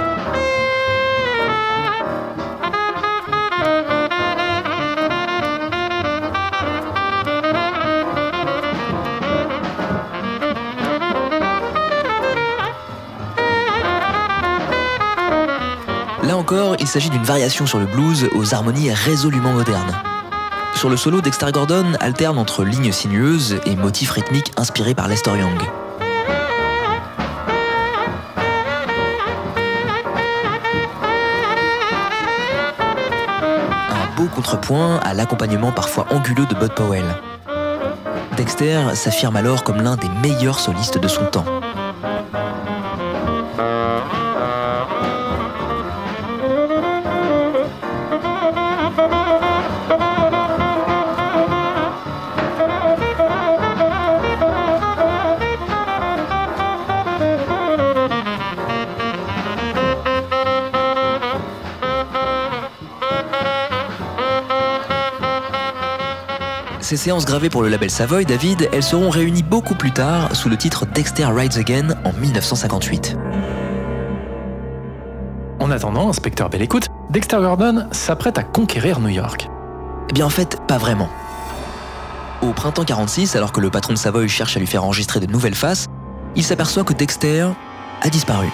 Là 16.22 16.36
encore, 16.36 16.76
il 16.78 16.86
s'agit 16.86 17.10
d'une 17.10 17.22
variation 17.22 17.66
sur 17.66 17.78
le 17.78 17.86
blues 17.86 18.28
aux 18.32 18.54
harmonies 18.54 18.92
résolument 18.92 19.52
modernes. 19.52 19.94
Sur 20.76 20.90
le 20.90 20.98
solo, 20.98 21.22
Dexter 21.22 21.50
Gordon 21.52 21.94
alterne 22.00 22.36
entre 22.36 22.62
lignes 22.62 22.92
sinueuses 22.92 23.58
et 23.64 23.76
motifs 23.76 24.10
rythmiques 24.10 24.52
inspirés 24.58 24.94
par 24.94 25.08
Lester 25.08 25.30
Young. 25.30 25.58
Un 33.90 34.16
beau 34.16 34.26
contrepoint 34.26 34.98
à 34.98 35.14
l'accompagnement 35.14 35.72
parfois 35.72 36.06
anguleux 36.10 36.44
de 36.44 36.54
Bud 36.54 36.74
Powell. 36.74 37.06
Dexter 38.36 38.82
s'affirme 38.92 39.36
alors 39.36 39.64
comme 39.64 39.80
l'un 39.80 39.96
des 39.96 40.10
meilleurs 40.22 40.60
solistes 40.60 40.98
de 40.98 41.08
son 41.08 41.24
temps. 41.24 41.46
Ces 66.86 66.96
séances 66.96 67.24
gravées 67.24 67.50
pour 67.50 67.64
le 67.64 67.68
label 67.68 67.90
Savoy, 67.90 68.24
David, 68.24 68.68
elles 68.72 68.80
seront 68.80 69.10
réunies 69.10 69.42
beaucoup 69.42 69.74
plus 69.74 69.90
tard 69.90 70.36
sous 70.36 70.48
le 70.48 70.56
titre 70.56 70.86
Dexter 70.86 71.24
Rides 71.24 71.58
Again 71.58 71.96
en 72.04 72.12
1958. 72.12 73.16
En 75.58 75.72
attendant, 75.72 76.08
inspecteur 76.08 76.48
Belle 76.48 76.62
Écoute, 76.62 76.86
Dexter 77.10 77.38
Gordon 77.38 77.88
s'apprête 77.90 78.38
à 78.38 78.44
conquérir 78.44 79.00
New 79.00 79.08
York. 79.08 79.48
Eh 80.10 80.12
bien 80.12 80.26
en 80.26 80.30
fait, 80.30 80.60
pas 80.68 80.78
vraiment. 80.78 81.08
Au 82.40 82.52
printemps 82.52 82.84
46, 82.84 83.34
alors 83.34 83.50
que 83.50 83.60
le 83.60 83.68
patron 83.68 83.94
de 83.94 83.98
Savoy 83.98 84.28
cherche 84.28 84.56
à 84.56 84.60
lui 84.60 84.68
faire 84.68 84.84
enregistrer 84.84 85.18
de 85.18 85.26
nouvelles 85.26 85.56
faces, 85.56 85.86
il 86.36 86.44
s'aperçoit 86.44 86.84
que 86.84 86.92
Dexter 86.92 87.48
a 88.00 88.08
disparu. 88.10 88.46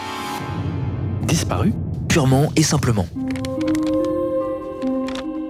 Disparu? 1.24 1.74
Purement 2.08 2.48
et 2.56 2.62
simplement. 2.62 3.04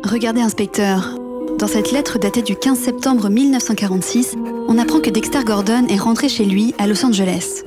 Regardez, 0.05 0.40
inspecteur. 0.40 1.22
Dans 1.62 1.68
cette 1.68 1.92
lettre 1.92 2.18
datée 2.18 2.42
du 2.42 2.57
15 2.57 2.77
septembre 2.77 3.29
1946, 3.29 4.35
on 4.66 4.79
apprend 4.79 4.98
que 4.98 5.11
Dexter 5.11 5.44
Gordon 5.44 5.87
est 5.88 5.96
rentré 5.96 6.29
chez 6.29 6.44
lui 6.44 6.75
à 6.77 6.88
Los 6.88 7.07
Angeles. 7.07 7.62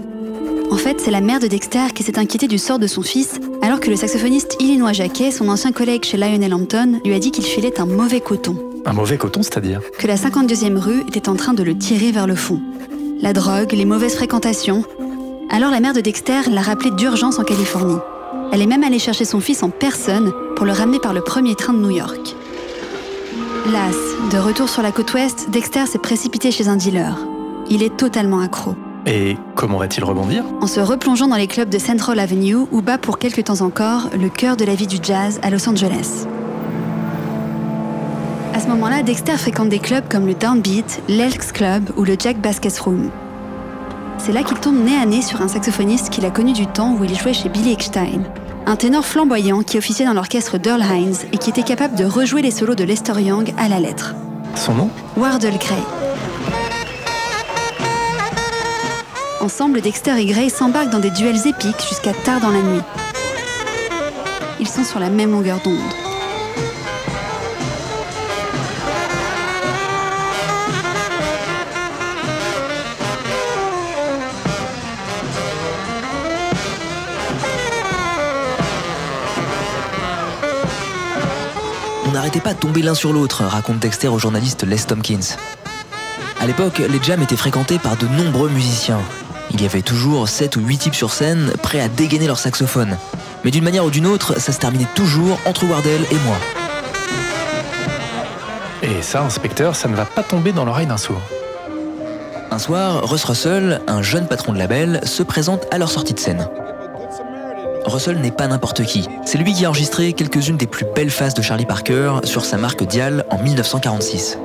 En 0.70 0.76
fait, 0.76 1.00
c'est 1.00 1.12
la 1.12 1.22
mère 1.22 1.40
de 1.40 1.48
Dexter 1.48 1.94
qui 1.96 2.04
s'est 2.04 2.20
inquiétée 2.20 2.50
du 2.50 2.58
sort 2.58 2.78
de 2.78 2.88
son 2.88 3.04
fils, 3.04 3.40
alors 3.62 3.80
que 3.80 3.90
le 3.90 3.96
saxophoniste 3.96 4.58
Illinois 4.60 4.92
Jacquet, 4.92 5.32
son 5.32 5.48
ancien 5.48 5.72
collègue 5.72 6.04
chez 6.04 6.18
Lionel 6.18 6.54
Hampton, 6.54 7.00
lui 7.06 7.14
a 7.14 7.20
dit 7.20 7.32
qu'il 7.32 7.46
filait 7.46 7.80
un 7.80 7.86
mauvais 7.86 8.20
coton. 8.20 8.58
Un 8.86 8.92
mauvais 8.92 9.18
coton, 9.18 9.44
c'est-à-dire? 9.44 9.80
Que 9.98 10.08
la 10.08 10.18
52e 10.18 10.76
rue 10.76 11.00
était 11.08 11.30
en 11.30 11.38
train 11.38 11.54
de 11.54 11.64
le 11.64 11.78
tirer 11.78 12.12
vers 12.12 12.28
le 12.28 12.36
fond. 12.36 12.60
La 13.22 13.32
drogue, 13.32 13.72
les 13.72 13.86
mauvaises 13.86 14.16
fréquentations. 14.16 14.84
Alors 15.50 15.72
la 15.72 15.80
mère 15.80 15.94
de 15.94 16.02
Dexter 16.02 16.42
l'a 16.52 16.62
rappelé 16.64 16.92
d'urgence 16.92 17.40
en 17.40 17.46
Californie. 17.46 18.00
Elle 18.52 18.62
est 18.62 18.68
même 18.68 18.84
allée 18.84 19.00
chercher 19.00 19.24
son 19.24 19.40
fils 19.40 19.64
en 19.64 19.70
personne 19.70 20.34
pour 20.58 20.66
le 20.66 20.74
ramener 20.74 21.00
par 21.00 21.14
le 21.14 21.22
premier 21.22 21.56
train 21.56 21.72
de 21.72 21.80
New 21.80 21.92
York. 21.92 22.35
Las, 23.72 23.96
de 24.32 24.38
retour 24.38 24.70
sur 24.70 24.84
la 24.84 24.92
côte 24.92 25.12
ouest, 25.16 25.50
Dexter 25.50 25.88
s'est 25.88 25.98
précipité 25.98 26.52
chez 26.52 26.68
un 26.68 26.76
dealer. 26.76 27.18
Il 27.68 27.82
est 27.82 27.98
totalement 27.98 28.40
accro. 28.40 28.76
Et 29.08 29.38
comment 29.56 29.80
va-t-il 29.80 30.04
rebondir? 30.04 30.44
En 30.62 30.68
se 30.68 30.80
replongeant 30.80 31.28
dans 31.28 31.36
les 31.36 31.48
clubs 31.48 31.70
de 31.70 31.80
Central 31.80 32.20
Avenue 32.20 32.58
où 32.72 32.82
bat 32.84 33.00
pour 33.00 33.18
quelques 33.18 33.46
temps 33.46 33.62
encore 33.62 34.10
le 34.20 34.30
cœur 34.30 34.56
de 34.56 34.66
la 34.66 34.76
vie 34.76 34.86
du 34.86 34.98
jazz 35.02 35.40
à 35.42 35.50
Los 35.50 35.68
Angeles. 35.68 36.28
À 38.54 38.60
ce 38.60 38.68
moment-là, 38.68 39.02
Dexter 39.02 39.36
fréquente 39.38 39.70
des 39.70 39.80
clubs 39.80 40.08
comme 40.08 40.28
le 40.28 40.36
Downbeat, 40.36 41.02
l'Elks 41.10 41.52
Club 41.52 41.90
ou 41.98 42.04
le 42.04 42.16
Jack 42.20 42.40
Basket 42.40 42.78
Room. 42.78 43.10
C'est 44.20 44.32
là 44.32 44.44
qu'il 44.44 44.60
tombe 44.60 44.78
nez 44.78 44.96
à 44.96 45.08
nez 45.08 45.24
sur 45.24 45.42
un 45.42 45.48
saxophoniste 45.48 46.12
qu'il 46.12 46.26
a 46.26 46.30
connu 46.30 46.54
du 46.54 46.68
temps 46.68 46.96
où 47.00 47.04
il 47.04 47.18
jouait 47.18 47.34
chez 47.34 47.50
Billy 47.50 47.72
Eckstein, 47.72 48.22
un 48.68 48.76
ténor 48.76 49.06
flamboyant 49.06 49.62
qui 49.62 49.78
officiait 49.78 50.06
dans 50.06 50.14
l'orchestre 50.14 50.58
d'Earl 50.58 50.82
Hines 50.82 51.18
et 51.32 51.38
qui 51.38 51.50
était 51.50 51.64
capable 51.64 51.96
de 51.96 52.06
rejouer 52.06 52.42
les 52.42 52.52
solos 52.52 52.76
de 52.76 52.84
Lester 52.84 53.22
Young 53.22 53.54
à 53.58 53.68
la 53.70 53.80
lettre. 53.80 54.16
Son 54.56 54.74
nom? 54.74 54.90
Wardle 55.18 55.58
Gray. 55.58 55.84
Ensemble, 59.42 59.82
Dexter 59.82 60.18
et 60.18 60.26
Gray 60.26 60.50
s'embarquent 60.50 60.90
dans 60.90 61.00
des 61.00 61.12
duels 61.12 61.48
épiques 61.48 61.88
jusqu'à 61.88 62.14
tard 62.14 62.42
dans 62.42 62.50
la 62.50 62.62
nuit. 62.62 62.82
Ils 64.60 64.68
sont 64.68 64.84
sur 64.84 65.00
la 65.00 65.10
même 65.10 65.32
longueur 65.32 65.60
d'onde. 65.64 65.76
N'arrêtait 82.16 82.40
pas 82.40 82.54
de 82.54 82.60
tomber 82.60 82.82
l'un 82.82 82.96
sur 82.96 83.12
l'autre, 83.12 83.44
raconte 83.44 83.80
Dexter 83.80 84.08
au 84.08 84.18
journaliste 84.18 84.64
Les 84.64 84.78
Tompkins. 84.78 85.36
À 86.40 86.48
l'époque, 86.48 86.80
les 86.80 87.04
jams 87.04 87.22
étaient 87.22 87.36
fréquentés 87.36 87.78
par 87.78 87.98
de 87.98 88.08
nombreux 88.08 88.48
musiciens. 88.48 89.02
Il 89.52 89.62
y 89.62 89.66
avait 89.66 89.82
toujours 89.82 90.30
7 90.30 90.56
ou 90.56 90.62
8 90.62 90.78
types 90.78 90.96
sur 90.96 91.12
scène, 91.12 91.52
prêts 91.62 91.82
à 91.82 91.90
dégainer 91.90 92.28
leur 92.28 92.40
saxophone. 92.40 92.98
Mais 93.44 93.52
d'une 93.52 93.66
manière 93.66 93.84
ou 93.84 93.90
d'une 93.90 94.08
autre, 94.08 94.40
ça 94.40 94.54
se 94.54 94.60
terminait 94.60 94.88
toujours 94.96 95.38
entre 95.46 95.66
Wardell 95.66 96.04
et 96.10 96.16
moi. 96.26 96.38
Et 98.82 99.02
ça, 99.02 99.22
inspecteur, 99.22 99.76
ça 99.76 99.90
ne 99.90 99.96
va 99.96 100.06
pas 100.06 100.24
tomber 100.24 100.54
dans 100.54 100.64
l'oreille 100.64 100.88
d'un 100.88 100.96
sourd. 100.96 101.22
Un 102.50 102.60
soir, 102.60 103.10
Russ 103.10 103.26
Russell, 103.26 103.82
un 103.88 104.02
jeune 104.02 104.28
patron 104.28 104.54
de 104.54 104.58
label, 104.58 105.02
se 105.04 105.22
présente 105.22 105.66
à 105.70 105.78
leur 105.78 105.92
sortie 105.92 106.14
de 106.14 106.20
scène. 106.22 106.48
Russell 107.86 108.18
n'est 108.20 108.32
pas 108.32 108.48
n'importe 108.48 108.84
qui. 108.84 109.08
C'est 109.26 109.38
lui 109.38 109.54
qui 109.54 109.66
a 109.66 109.70
enregistré 109.70 110.14
quelques-unes 110.14 110.58
des 110.58 110.68
plus 110.68 110.86
belles 110.96 111.10
faces 111.10 111.34
de 111.34 111.42
Charlie 111.42 111.66
Parker 111.66 112.20
sur 112.24 112.46
sa 112.46 112.58
marque 112.58 112.84
Dial 112.84 113.26
en 113.30 113.38
1946. 113.38 114.38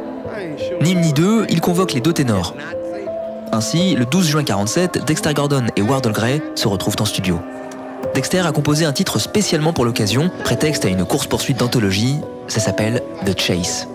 Ni 0.82 0.93
une 0.93 1.01
ni 1.01 1.12
deux, 1.12 1.47
il 1.49 1.61
convoque 1.61 1.93
les 1.93 2.01
deux 2.01 2.12
ténors. 2.12 2.55
Ainsi, 3.53 3.95
le 3.95 4.05
12 4.05 4.28
juin 4.28 4.45
47, 4.45 5.05
Dexter 5.05 5.34
Gordon 5.34 5.66
et 5.76 5.82
Wardle 5.82 6.12
Gray 6.12 6.41
se 6.55 6.68
retrouvent 6.68 6.97
en 7.01 7.05
studio. 7.05 7.41
Dexter 8.14 8.41
a 8.41 8.53
composé 8.53 8.84
un 8.84 8.93
titre 8.93 9.18
spécialement 9.18 9.72
pour 9.72 9.84
l'occasion, 9.84 10.30
prétexte 10.45 10.84
à 10.84 10.88
une 10.88 11.05
course-poursuite 11.05 11.59
d'anthologie, 11.59 12.16
ça 12.49 12.61
s'appelle 12.61 13.03
The 13.26 13.38
Chase. 13.38 13.88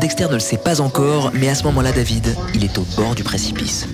Dexter 0.00 0.26
ne 0.28 0.34
le 0.34 0.40
sait 0.40 0.58
pas 0.58 0.80
encore, 0.80 1.32
mais 1.34 1.48
à 1.48 1.54
ce 1.54 1.64
moment-là, 1.64 1.92
David, 1.92 2.36
il 2.54 2.64
est 2.64 2.78
au 2.78 2.86
bord 2.96 3.14
du 3.14 3.24
précipice. 3.24 3.86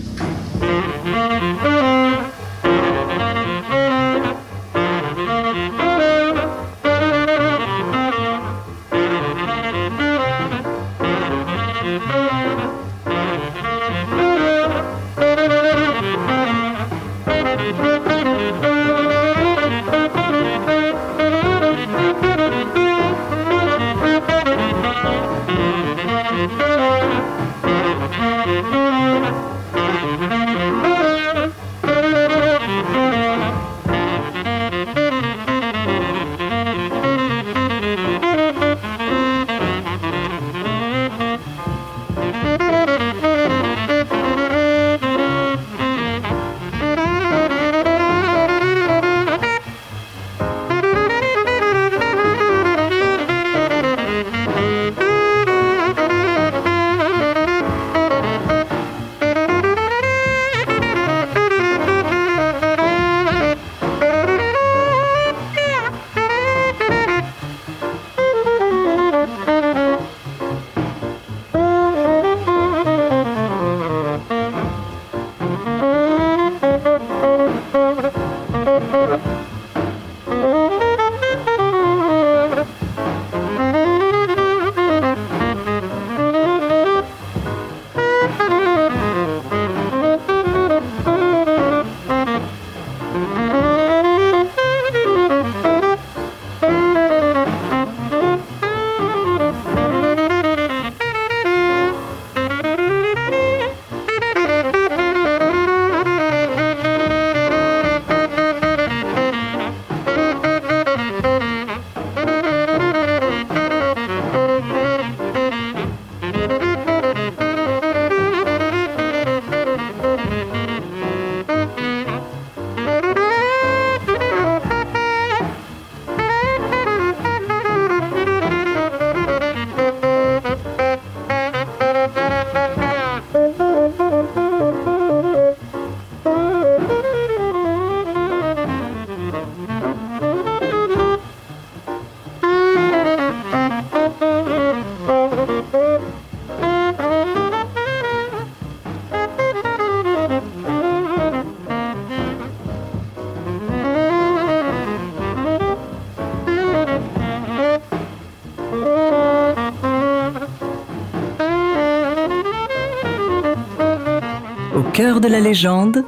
De 165.25 165.29
la 165.31 165.41
légende, 165.41 166.05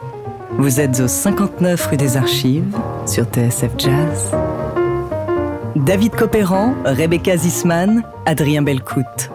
vous 0.59 0.79
êtes 0.79 1.01
au 1.01 1.09
59 1.09 1.87
rue 1.87 1.97
des 1.97 2.19
Archives 2.19 2.77
sur 3.07 3.25
TSF 3.25 3.71
Jazz. 3.79 4.35
David 5.75 6.15
Copéran, 6.15 6.75
Rebecca 6.85 7.35
Zisman, 7.35 8.03
Adrien 8.27 8.61
Belcout. 8.61 9.31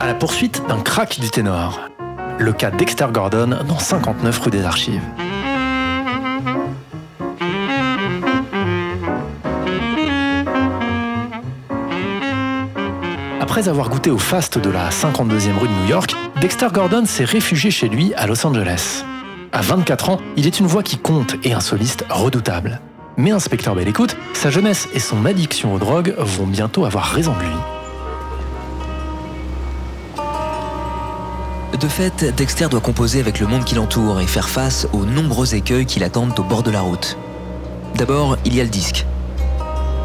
À 0.00 0.06
la 0.06 0.14
poursuite 0.14 0.66
d'un 0.66 0.80
crack 0.80 1.20
du 1.20 1.30
ténor. 1.30 1.80
Le 2.38 2.52
cas 2.52 2.72
Dexter 2.72 3.06
Gordon 3.12 3.58
dans 3.68 3.78
59 3.78 4.36
rue 4.40 4.50
des 4.50 4.64
Archives. 4.64 5.23
Après 13.54 13.68
avoir 13.68 13.88
goûté 13.88 14.10
au 14.10 14.18
faste 14.18 14.58
de 14.58 14.68
la 14.68 14.90
52e 14.90 15.56
rue 15.56 15.68
de 15.68 15.72
New 15.72 15.88
York, 15.88 16.16
Dexter 16.40 16.66
Gordon 16.72 17.04
s'est 17.06 17.24
réfugié 17.24 17.70
chez 17.70 17.88
lui 17.88 18.12
à 18.14 18.26
Los 18.26 18.44
Angeles. 18.44 19.04
À 19.52 19.62
24 19.62 20.08
ans, 20.08 20.20
il 20.36 20.48
est 20.48 20.58
une 20.58 20.66
voix 20.66 20.82
qui 20.82 20.98
compte 20.98 21.36
et 21.44 21.52
un 21.52 21.60
soliste 21.60 22.04
redoutable. 22.10 22.80
Mais 23.16 23.30
inspecteur 23.30 23.76
Bell 23.76 23.86
écoute, 23.86 24.16
sa 24.32 24.50
jeunesse 24.50 24.88
et 24.92 24.98
son 24.98 25.24
addiction 25.24 25.72
aux 25.72 25.78
drogues 25.78 26.16
vont 26.18 26.48
bientôt 26.48 26.84
avoir 26.84 27.04
raison 27.04 27.32
de 27.32 27.42
lui. 27.42 27.54
De 31.78 31.86
fait, 31.86 32.34
Dexter 32.34 32.66
doit 32.68 32.80
composer 32.80 33.20
avec 33.20 33.38
le 33.38 33.46
monde 33.46 33.62
qui 33.62 33.76
l'entoure 33.76 34.20
et 34.20 34.26
faire 34.26 34.48
face 34.48 34.88
aux 34.92 35.04
nombreux 35.04 35.54
écueils 35.54 35.86
qui 35.86 36.00
l'attendent 36.00 36.36
au 36.40 36.42
bord 36.42 36.64
de 36.64 36.72
la 36.72 36.80
route. 36.80 37.16
D'abord, 37.94 38.36
il 38.44 38.52
y 38.56 38.60
a 38.60 38.64
le 38.64 38.70
disque. 38.70 39.06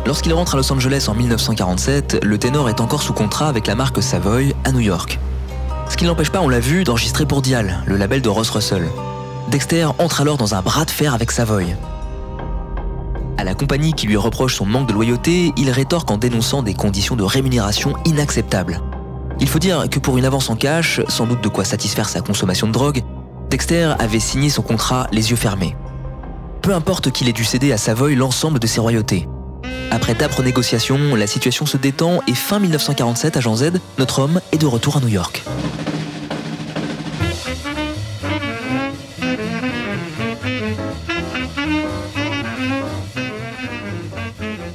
Lorsqu'il 0.09 0.33
rentre 0.33 0.55
à 0.55 0.57
Los 0.57 0.73
Angeles 0.73 1.05
en 1.07 1.13
1947, 1.13 2.21
le 2.23 2.39
ténor 2.39 2.67
est 2.67 2.81
encore 2.81 3.03
sous 3.03 3.13
contrat 3.13 3.47
avec 3.47 3.67
la 3.67 3.75
marque 3.75 4.01
Savoy 4.01 4.55
à 4.63 4.71
New 4.71 4.79
York. 4.79 5.19
Ce 5.87 5.95
qui 5.95 6.03
ne 6.03 6.09
l'empêche 6.09 6.31
pas, 6.31 6.41
on 6.41 6.49
l'a 6.49 6.59
vu, 6.59 6.83
d'enregistrer 6.83 7.27
pour 7.27 7.43
Dial, 7.43 7.83
le 7.85 7.95
label 7.95 8.23
de 8.23 8.27
Ross 8.27 8.49
Russell. 8.49 8.87
Dexter 9.51 9.85
entre 9.99 10.21
alors 10.21 10.37
dans 10.37 10.55
un 10.55 10.63
bras 10.63 10.85
de 10.85 10.89
fer 10.89 11.13
avec 11.13 11.29
Savoy. 11.29 11.75
À 13.37 13.43
la 13.43 13.53
compagnie 13.53 13.93
qui 13.93 14.07
lui 14.07 14.17
reproche 14.17 14.55
son 14.55 14.65
manque 14.65 14.87
de 14.87 14.93
loyauté, 14.93 15.53
il 15.57 15.69
rétorque 15.69 16.09
en 16.09 16.17
dénonçant 16.17 16.63
des 16.63 16.73
conditions 16.73 17.15
de 17.15 17.23
rémunération 17.23 17.93
inacceptables. 18.05 18.81
Il 19.39 19.47
faut 19.47 19.59
dire 19.59 19.87
que 19.91 19.99
pour 19.99 20.17
une 20.17 20.25
avance 20.25 20.49
en 20.49 20.55
cash, 20.55 21.01
sans 21.07 21.27
doute 21.27 21.43
de 21.43 21.49
quoi 21.49 21.65
satisfaire 21.65 22.09
sa 22.09 22.21
consommation 22.21 22.65
de 22.65 22.71
drogue, 22.71 23.03
Dexter 23.51 23.93
avait 23.99 24.19
signé 24.19 24.49
son 24.49 24.63
contrat 24.63 25.05
les 25.11 25.29
yeux 25.29 25.37
fermés. 25.37 25.75
Peu 26.63 26.73
importe 26.73 27.11
qu'il 27.11 27.29
ait 27.29 27.31
dû 27.31 27.43
céder 27.43 27.71
à 27.71 27.77
Savoy 27.77 28.15
l'ensemble 28.15 28.57
de 28.57 28.65
ses 28.65 28.79
royautés. 28.79 29.27
Après 29.91 30.13
d'âpres 30.13 30.43
négociations, 30.43 31.15
la 31.15 31.25
situation 31.25 31.65
se 31.65 31.77
détend 31.77 32.19
et 32.27 32.35
fin 32.35 32.59
1947, 32.59 33.37
agent 33.37 33.55
Z, 33.55 33.71
notre 33.97 34.19
homme 34.19 34.39
est 34.51 34.57
de 34.57 34.65
retour 34.65 34.97
à 34.97 34.99
New 34.99 35.07
York. 35.07 35.43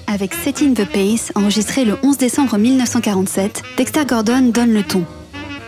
Avec 0.09 0.35
Set 0.35 0.63
in 0.63 0.75
the 0.75 0.85
Pace, 0.85 1.33
enregistré 1.35 1.85
le 1.85 1.97
11 2.03 2.19
décembre 2.19 2.59
1947, 2.59 3.63
Dexter 3.77 4.05
Gordon 4.07 4.51
donne 4.53 4.73
le 4.73 4.83
ton. 4.83 5.05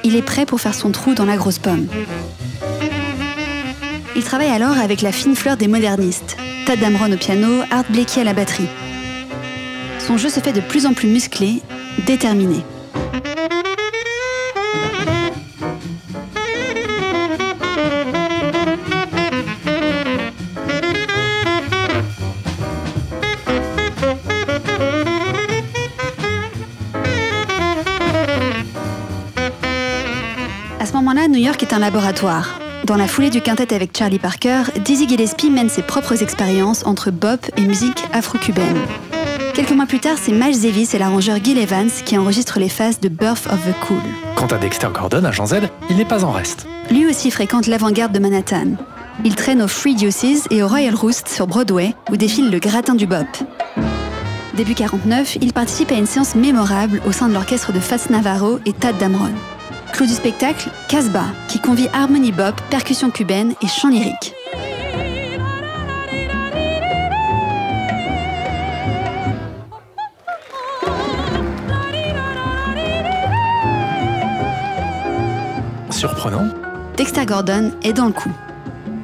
Il 0.05 0.17
est 0.17 0.23
prêt 0.23 0.47
pour 0.47 0.61
faire 0.61 0.75
son 0.75 0.91
trou 0.91 1.15
dans 1.15 1.25
la 1.25 1.37
grosse 1.37 1.59
pomme. 1.59 1.87
Il 4.15 4.25
travaille 4.25 4.51
alors 4.51 4.79
avec 4.79 5.03
la 5.03 5.13
fine 5.13 5.37
fleur 5.37 5.57
des 5.57 5.69
modernistes, 5.69 6.37
Tad 6.65 6.79
Damron 6.81 7.13
au 7.13 7.17
piano, 7.17 7.63
Art 7.71 7.85
Blakey 7.91 8.21
à 8.21 8.25
la 8.25 8.35
batterie. 8.35 8.69
Son 10.07 10.17
jeu 10.17 10.29
se 10.29 10.39
fait 10.39 10.53
de 10.53 10.61
plus 10.61 10.87
en 10.87 10.95
plus 10.95 11.09
musclé, 11.09 11.63
déterminé. 12.07 12.63
À 30.79 30.87
ce 30.87 30.93
moment-là, 30.93 31.27
New 31.27 31.41
York 31.41 31.61
est 31.65 31.73
un 31.73 31.81
laboratoire. 31.81 32.61
Dans 32.85 32.95
la 32.95 33.09
foulée 33.09 33.31
du 33.31 33.41
quintet 33.41 33.75
avec 33.75 33.97
Charlie 33.97 34.21
Parker, 34.21 34.63
Dizzy 34.85 35.09
Gillespie 35.09 35.51
mène 35.51 35.69
ses 35.69 35.83
propres 35.83 36.23
expériences 36.23 36.87
entre 36.87 37.11
bop 37.11 37.41
et 37.57 37.63
musique 37.63 38.05
afro-cubaine. 38.13 38.79
Quelques 39.57 39.73
mois 39.73 39.87
plus 39.87 40.01
tard, 40.01 40.19
c'est 40.21 40.33
Miles 40.33 40.61
Davis 40.61 40.93
et 40.93 40.99
l'arrangeur 40.99 41.39
Gil 41.43 41.57
Evans 41.57 41.89
qui 42.05 42.19
enregistrent 42.19 42.59
les 42.59 42.69
phases 42.69 43.01
de 43.01 43.09
Birth 43.09 43.47
of 43.47 43.59
the 43.67 43.75
Cool. 43.87 43.97
Quant 44.35 44.49
à 44.49 44.59
Dexter 44.59 44.89
Gordon, 44.93 45.25
agent 45.25 45.47
Z, 45.47 45.55
il 45.89 45.97
n'est 45.97 46.05
pas 46.05 46.25
en 46.25 46.31
reste. 46.31 46.67
Lui 46.91 47.07
aussi 47.07 47.31
fréquente 47.31 47.67
l'avant-garde 47.67 48.13
de 48.13 48.19
Manhattan. 48.19 48.73
Il 49.25 49.35
traîne 49.35 49.63
au 49.63 49.67
Free 49.67 49.95
Deuces 49.95 50.47
et 50.51 50.63
au 50.63 50.69
Royal 50.69 50.95
Roost 50.95 51.29
sur 51.29 51.47
Broadway, 51.47 51.95
où 52.11 52.19
défile 52.19 52.51
le 52.51 52.59
gratin 52.59 52.95
du 52.95 53.07
bop. 53.07 53.27
Début 54.59 54.75
49, 54.75 55.39
il 55.41 55.55
participe 55.55 55.91
à 55.91 55.95
une 55.95 56.05
séance 56.05 56.35
mémorable 56.35 57.01
au 57.07 57.13
sein 57.13 57.31
de 57.31 57.33
l'orchestre 57.33 57.73
de 57.73 57.81
Fats 57.81 58.11
Navarro 58.11 58.59
et 58.67 58.75
Tad 58.75 58.99
Damron. 58.99 59.33
Clou 59.95 60.05
du 60.05 60.13
spectacle, 60.13 60.69
Casbah, 60.91 61.33
qui 61.49 61.61
convie 61.61 61.89
harmonie 61.95 62.31
bop, 62.31 62.61
percussion 62.69 63.09
cubaine 63.09 63.55
et 63.63 63.69
chant 63.69 63.89
lyrique. 63.89 64.36
Surprenant. 76.07 76.47
Dexter 76.97 77.27
Gordon 77.27 77.73
est 77.83 77.93
dans 77.93 78.07
le 78.07 78.13
coup. 78.13 78.31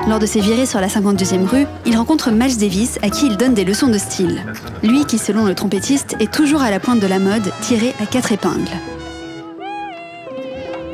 Lors 0.08 0.20
de 0.20 0.26
ses 0.26 0.40
virées 0.40 0.66
sur 0.66 0.80
la 0.80 0.86
52e 0.86 1.48
rue, 1.48 1.66
il 1.84 1.96
rencontre 1.96 2.30
Miles 2.30 2.58
Davis 2.58 3.00
à 3.02 3.10
qui 3.10 3.26
il 3.26 3.36
donne 3.36 3.54
des 3.54 3.64
leçons 3.64 3.88
de 3.88 3.98
style. 3.98 4.40
Lui 4.84 5.04
qui, 5.04 5.18
selon 5.18 5.44
le 5.44 5.56
trompettiste, 5.56 6.14
est 6.20 6.32
toujours 6.32 6.62
à 6.62 6.70
la 6.70 6.78
pointe 6.78 7.00
de 7.00 7.06
la 7.08 7.18
mode, 7.18 7.50
tiré 7.60 7.92
à 8.00 8.06
quatre 8.06 8.30
épingles. 8.30 8.70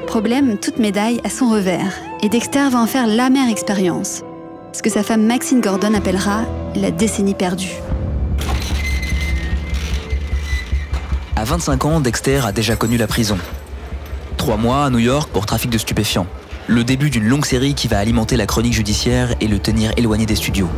Problème, 0.06 0.56
toute 0.56 0.78
médaille 0.78 1.20
a 1.24 1.28
son 1.28 1.50
revers, 1.50 1.92
et 2.22 2.30
Dexter 2.30 2.70
va 2.70 2.78
en 2.78 2.86
faire 2.86 3.06
l'amère 3.06 3.50
expérience. 3.50 4.22
Ce 4.72 4.80
que 4.80 4.88
sa 4.88 5.02
femme 5.02 5.26
Maxine 5.26 5.60
Gordon 5.60 5.92
appellera 5.92 6.44
la 6.74 6.90
décennie 6.90 7.34
perdue. 7.34 7.76
À 11.36 11.44
25 11.44 11.84
ans, 11.84 12.00
Dexter 12.00 12.40
a 12.46 12.52
déjà 12.52 12.76
connu 12.76 12.96
la 12.96 13.06
prison. 13.06 13.36
Trois 14.48 14.56
mois 14.56 14.86
à 14.86 14.88
New 14.88 14.98
York 14.98 15.28
pour 15.30 15.44
trafic 15.44 15.70
de 15.70 15.76
stupéfiants. 15.76 16.26
Le 16.68 16.82
début 16.82 17.10
d'une 17.10 17.28
longue 17.28 17.44
série 17.44 17.74
qui 17.74 17.86
va 17.86 17.98
alimenter 17.98 18.34
la 18.34 18.46
chronique 18.46 18.72
judiciaire 18.72 19.34
et 19.42 19.46
le 19.46 19.58
tenir 19.58 19.92
éloigné 19.98 20.24
des 20.24 20.36
studios. 20.36 20.70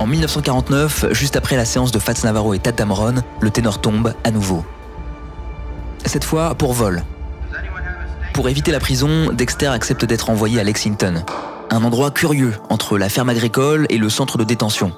En 0.00 0.08
1949, 0.08 1.12
juste 1.12 1.36
après 1.36 1.54
la 1.54 1.64
séance 1.64 1.92
de 1.92 2.00
Fats 2.00 2.24
Navarro 2.24 2.52
et 2.52 2.58
Tad 2.58 2.74
Damron, 2.74 3.22
le 3.38 3.50
ténor 3.50 3.80
tombe 3.80 4.14
à 4.24 4.32
nouveau. 4.32 4.64
Cette 6.06 6.24
fois 6.24 6.56
pour 6.56 6.72
vol. 6.72 7.04
Pour 8.32 8.48
éviter 8.48 8.72
la 8.72 8.80
prison, 8.80 9.32
Dexter 9.32 9.68
accepte 9.68 10.04
d'être 10.04 10.28
envoyé 10.28 10.58
à 10.58 10.64
Lexington, 10.64 11.22
un 11.70 11.84
endroit 11.84 12.10
curieux 12.10 12.54
entre 12.68 12.98
la 12.98 13.08
ferme 13.08 13.28
agricole 13.28 13.86
et 13.90 13.96
le 13.96 14.08
centre 14.08 14.38
de 14.38 14.42
détention. 14.42 14.92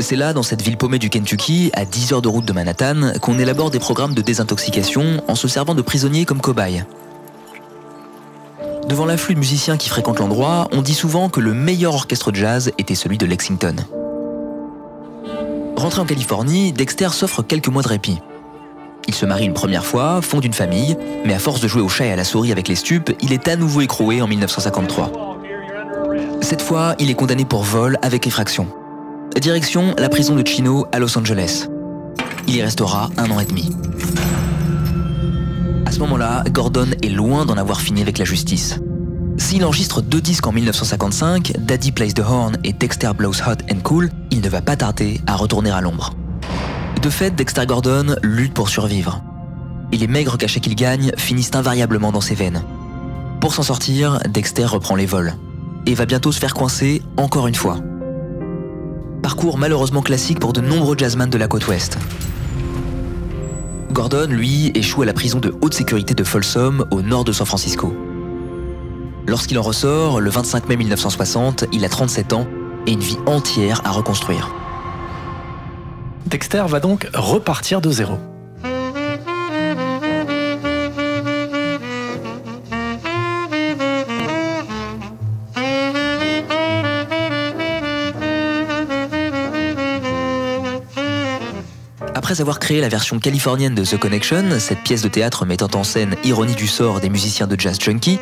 C'est 0.00 0.16
là, 0.16 0.32
dans 0.32 0.42
cette 0.42 0.62
ville 0.62 0.78
paumée 0.78 0.98
du 0.98 1.10
Kentucky, 1.10 1.70
à 1.74 1.84
10 1.84 2.14
heures 2.14 2.22
de 2.22 2.28
route 2.28 2.44
de 2.44 2.54
Manhattan, 2.54 3.12
qu'on 3.20 3.38
élabore 3.38 3.70
des 3.70 3.78
programmes 3.78 4.14
de 4.14 4.22
désintoxication 4.22 5.22
en 5.28 5.34
se 5.34 5.46
servant 5.46 5.74
de 5.74 5.82
prisonniers 5.82 6.24
comme 6.24 6.40
cobayes. 6.40 6.84
Devant 8.88 9.04
l'afflux 9.04 9.34
de 9.34 9.38
musiciens 9.38 9.76
qui 9.76 9.90
fréquentent 9.90 10.18
l'endroit, 10.18 10.68
on 10.72 10.80
dit 10.80 10.94
souvent 10.94 11.28
que 11.28 11.38
le 11.38 11.52
meilleur 11.52 11.94
orchestre 11.94 12.32
de 12.32 12.36
jazz 12.36 12.72
était 12.78 12.94
celui 12.94 13.18
de 13.18 13.26
Lexington. 13.26 13.76
Rentré 15.76 16.00
en 16.00 16.06
Californie, 16.06 16.72
Dexter 16.72 17.10
s'offre 17.10 17.42
quelques 17.42 17.68
mois 17.68 17.82
de 17.82 17.88
répit. 17.88 18.20
Il 19.06 19.14
se 19.14 19.26
marie 19.26 19.44
une 19.44 19.54
première 19.54 19.84
fois, 19.84 20.22
fonde 20.22 20.44
une 20.44 20.54
famille, 20.54 20.96
mais 21.26 21.34
à 21.34 21.38
force 21.38 21.60
de 21.60 21.68
jouer 21.68 21.82
au 21.82 21.88
chat 21.88 22.06
et 22.06 22.12
à 22.12 22.16
la 22.16 22.24
souris 22.24 22.52
avec 22.52 22.68
les 22.68 22.74
stupes, 22.74 23.12
il 23.20 23.32
est 23.32 23.48
à 23.48 23.56
nouveau 23.56 23.82
écroué 23.82 24.22
en 24.22 24.26
1953. 24.26 25.12
Cette 26.40 26.62
fois, 26.62 26.94
il 26.98 27.10
est 27.10 27.14
condamné 27.14 27.44
pour 27.44 27.62
vol 27.62 27.98
avec 28.02 28.26
effraction. 28.26 28.66
Direction 29.38 29.94
la 29.96 30.10
prison 30.10 30.34
de 30.34 30.46
Chino 30.46 30.86
à 30.92 30.98
Los 30.98 31.16
Angeles. 31.16 31.66
Il 32.46 32.56
y 32.56 32.62
restera 32.62 33.08
un 33.16 33.30
an 33.30 33.40
et 33.40 33.46
demi. 33.46 33.70
À 35.86 35.92
ce 35.92 35.98
moment-là, 36.00 36.44
Gordon 36.50 36.88
est 37.02 37.08
loin 37.08 37.46
d'en 37.46 37.56
avoir 37.56 37.80
fini 37.80 38.02
avec 38.02 38.18
la 38.18 38.26
justice. 38.26 38.78
S'il 39.38 39.64
enregistre 39.64 40.02
deux 40.02 40.20
disques 40.20 40.46
en 40.46 40.52
1955, 40.52 41.52
Daddy 41.58 41.90
Plays 41.90 42.12
the 42.12 42.20
Horn 42.20 42.58
et 42.64 42.74
Dexter 42.74 43.12
Blows 43.16 43.40
Hot 43.46 43.64
and 43.72 43.80
Cool, 43.82 44.10
il 44.30 44.42
ne 44.42 44.48
va 44.50 44.60
pas 44.60 44.76
tarder 44.76 45.22
à 45.26 45.36
retourner 45.36 45.70
à 45.70 45.80
l'ombre. 45.80 46.12
De 47.00 47.08
fait, 47.08 47.34
Dexter 47.34 47.64
Gordon 47.64 48.16
lutte 48.22 48.52
pour 48.52 48.68
survivre. 48.68 49.22
Et 49.90 49.96
les 49.96 50.06
maigres 50.06 50.36
cachets 50.36 50.60
qu'il 50.60 50.74
gagne 50.74 51.12
finissent 51.16 51.54
invariablement 51.54 52.12
dans 52.12 52.20
ses 52.20 52.34
veines. 52.34 52.62
Pour 53.40 53.54
s'en 53.54 53.62
sortir, 53.62 54.20
Dexter 54.28 54.66
reprend 54.66 54.96
les 54.96 55.06
vols. 55.06 55.34
Et 55.86 55.94
va 55.94 56.04
bientôt 56.04 56.30
se 56.30 56.38
faire 56.38 56.52
coincer 56.52 57.00
encore 57.16 57.46
une 57.46 57.54
fois. 57.54 57.78
Parcours 59.30 59.58
malheureusement 59.58 60.02
classique 60.02 60.40
pour 60.40 60.52
de 60.52 60.60
nombreux 60.60 60.98
jazzmen 60.98 61.30
de 61.30 61.38
la 61.38 61.46
côte 61.46 61.68
ouest. 61.68 61.98
Gordon, 63.92 64.26
lui, 64.28 64.72
échoue 64.74 65.02
à 65.02 65.04
la 65.04 65.12
prison 65.12 65.38
de 65.38 65.54
haute 65.60 65.72
sécurité 65.72 66.14
de 66.14 66.24
Folsom, 66.24 66.84
au 66.90 67.00
nord 67.00 67.22
de 67.22 67.30
San 67.30 67.46
Francisco. 67.46 67.94
Lorsqu'il 69.28 69.56
en 69.60 69.62
ressort, 69.62 70.20
le 70.20 70.30
25 70.30 70.68
mai 70.68 70.74
1960, 70.74 71.66
il 71.70 71.84
a 71.84 71.88
37 71.88 72.32
ans 72.32 72.48
et 72.88 72.92
une 72.92 72.98
vie 72.98 73.18
entière 73.26 73.82
à 73.84 73.92
reconstruire. 73.92 74.52
Dexter 76.26 76.64
va 76.66 76.80
donc 76.80 77.08
repartir 77.14 77.80
de 77.80 77.92
zéro. 77.92 78.18
Après 92.40 92.48
avoir 92.48 92.58
créé 92.58 92.80
la 92.80 92.88
version 92.88 93.18
californienne 93.18 93.74
de 93.74 93.84
The 93.84 93.98
Connection, 93.98 94.58
cette 94.60 94.80
pièce 94.80 95.02
de 95.02 95.08
théâtre 95.08 95.44
mettant 95.44 95.68
en 95.74 95.84
scène 95.84 96.16
ironie 96.24 96.54
du 96.54 96.66
sort 96.66 96.98
des 96.98 97.10
musiciens 97.10 97.46
de 97.46 97.54
jazz 97.60 97.78
junkie, 97.78 98.18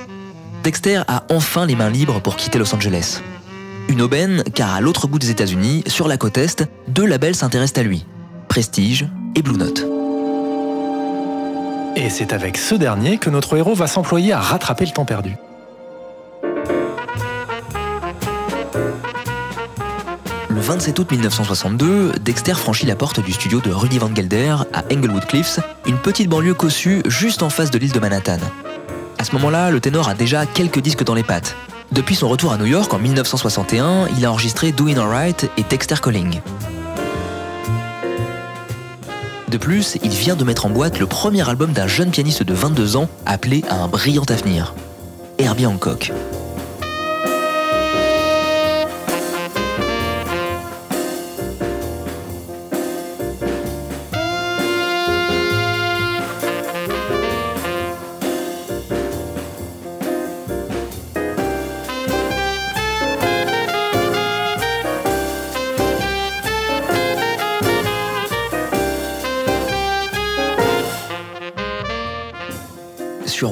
Dexter 0.65 1.03
a 1.07 1.23
enfin 1.31 1.67
les 1.67 1.77
mains 1.77 1.89
libres 1.89 2.21
pour 2.21 2.35
quitter 2.35 2.59
Los 2.59 2.75
Angeles. 2.75 3.21
Une 3.89 4.03
aubaine, 4.03 4.43
car 4.57 4.75
à 4.75 4.81
l'autre 4.81 5.07
bout 5.07 5.21
des 5.21 5.31
États-Unis, 5.31 5.85
sur 5.87 6.09
la 6.09 6.17
côte 6.17 6.37
Est, 6.37 6.65
deux 6.89 7.07
labels 7.07 7.37
s'intéressent 7.37 7.79
à 7.79 7.85
lui 7.85 8.07
Prestige 8.49 9.07
et 9.37 9.43
Blue 9.43 9.57
Note. 9.57 9.87
Et 11.95 12.11
c'est 12.11 12.33
avec 12.33 12.59
ce 12.59 12.75
dernier 12.75 13.19
que 13.19 13.31
notre 13.31 13.57
héros 13.57 13.77
va 13.77 13.87
s'employer 13.87 14.33
à 14.33 14.41
rattraper 14.41 14.85
le 14.85 14.91
temps 14.91 15.05
perdu. 15.05 15.37
Le 20.59 20.65
27 20.65 20.99
août 20.99 21.13
1962, 21.13 22.15
Dexter 22.21 22.55
franchit 22.55 22.85
la 22.85 22.97
porte 22.97 23.21
du 23.21 23.31
studio 23.31 23.61
de 23.61 23.71
Rudy 23.71 23.99
Van 23.99 24.13
Gelder 24.13 24.57
à 24.73 24.83
Englewood 24.93 25.25
Cliffs, 25.25 25.61
une 25.87 25.99
petite 25.99 26.29
banlieue 26.29 26.53
cossue 26.53 27.01
juste 27.07 27.45
en 27.45 27.49
face 27.49 27.71
de 27.71 27.79
l'île 27.79 27.93
de 27.93 28.01
Manhattan. 28.01 28.39
À 29.19 29.25
ce 29.25 29.31
moment-là, 29.37 29.71
le 29.71 29.79
ténor 29.79 30.09
a 30.09 30.15
déjà 30.15 30.47
quelques 30.47 30.81
disques 30.81 31.05
dans 31.05 31.15
les 31.15 31.23
pattes. 31.23 31.55
Depuis 31.93 32.17
son 32.17 32.29
retour 32.29 32.53
à 32.53 32.57
New 32.57 32.67
York 32.67 32.93
en 32.93 32.99
1961, 32.99 34.09
il 34.19 34.27
a 34.27 34.33
enregistré 34.33 34.73
Doing 34.73 34.97
Alright 34.97 35.49
et 35.59 35.63
Dexter 35.63 35.95
Calling. 36.03 36.41
De 39.49 39.59
plus, 39.59 39.97
il 40.03 40.11
vient 40.11 40.35
de 40.35 40.43
mettre 40.43 40.67
en 40.67 40.71
boîte 40.71 40.99
le 40.99 41.07
premier 41.07 41.49
album 41.49 41.71
d'un 41.71 41.87
jeune 41.87 42.11
pianiste 42.11 42.43
de 42.43 42.53
22 42.53 42.97
ans 42.97 43.09
appelé 43.27 43.63
à 43.71 43.77
un 43.77 43.87
brillant 43.87 44.25
avenir, 44.29 44.75
Herbie 45.39 45.67
Hancock. 45.67 46.13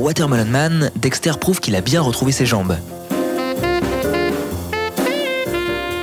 Watermelon 0.07 0.47
Man, 0.47 0.91
Dexter 0.95 1.33
prouve 1.41 1.59
qu'il 1.59 1.75
a 1.75 1.81
bien 1.81 2.01
retrouvé 2.01 2.31
ses 2.31 2.47
jambes. 2.47 2.77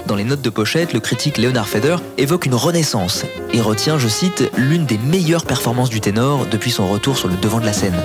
Dans 0.08 0.18
les 0.18 0.26
notes 0.26 0.42
de 0.42 0.50
pochette, 0.50 0.92
le 0.92 1.00
critique 1.00 1.38
Leonard 1.38 1.70
Feder 1.70 1.96
évoque 2.18 2.46
une 2.46 2.54
renaissance 2.54 3.24
et 3.54 3.62
retient, 3.62 3.98
je 3.98 4.10
cite, 4.10 4.52
l'une 4.58 4.86
des 4.86 4.98
meilleures 4.98 5.46
performances 5.46 5.90
du 5.90 6.02
ténor 6.02 6.46
depuis 6.52 6.70
son 6.70 6.90
retour 6.90 7.18
sur 7.18 7.30
le 7.30 7.38
devant 7.38 7.62
de 7.62 7.66
la 7.66 7.72
scène. 7.72 7.96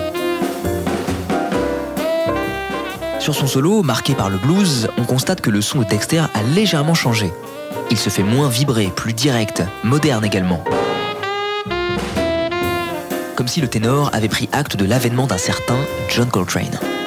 Sur 3.18 3.34
son 3.34 3.48
solo, 3.48 3.82
marqué 3.82 4.14
par 4.14 4.30
le 4.30 4.38
blues, 4.38 4.88
on 4.98 5.02
constate 5.02 5.40
que 5.40 5.50
le 5.50 5.60
son 5.60 5.80
de 5.80 5.84
Dexter 5.84 6.22
a 6.32 6.42
légèrement 6.54 6.94
changé. 6.94 7.32
Il 7.90 7.98
se 7.98 8.08
fait 8.08 8.22
moins 8.22 8.48
vibrer, 8.48 8.92
plus 8.94 9.14
direct, 9.14 9.64
moderne 9.82 10.24
également 10.24 10.62
comme 13.48 13.54
si 13.54 13.60
le 13.62 13.68
ténor 13.68 14.10
avait 14.12 14.28
pris 14.28 14.46
acte 14.52 14.76
de 14.76 14.84
l'avènement 14.84 15.26
d'un 15.26 15.38
certain 15.38 15.78
John 16.10 16.28
Coltrane. 16.28 16.97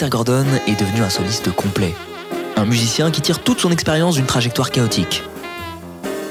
Dexter 0.00 0.16
Gordon 0.16 0.46
est 0.66 0.80
devenu 0.80 1.02
un 1.02 1.10
soliste 1.10 1.52
complet. 1.52 1.94
Un 2.56 2.64
musicien 2.64 3.10
qui 3.10 3.20
tire 3.20 3.42
toute 3.42 3.60
son 3.60 3.70
expérience 3.70 4.14
d'une 4.14 4.24
trajectoire 4.24 4.70
chaotique. 4.70 5.22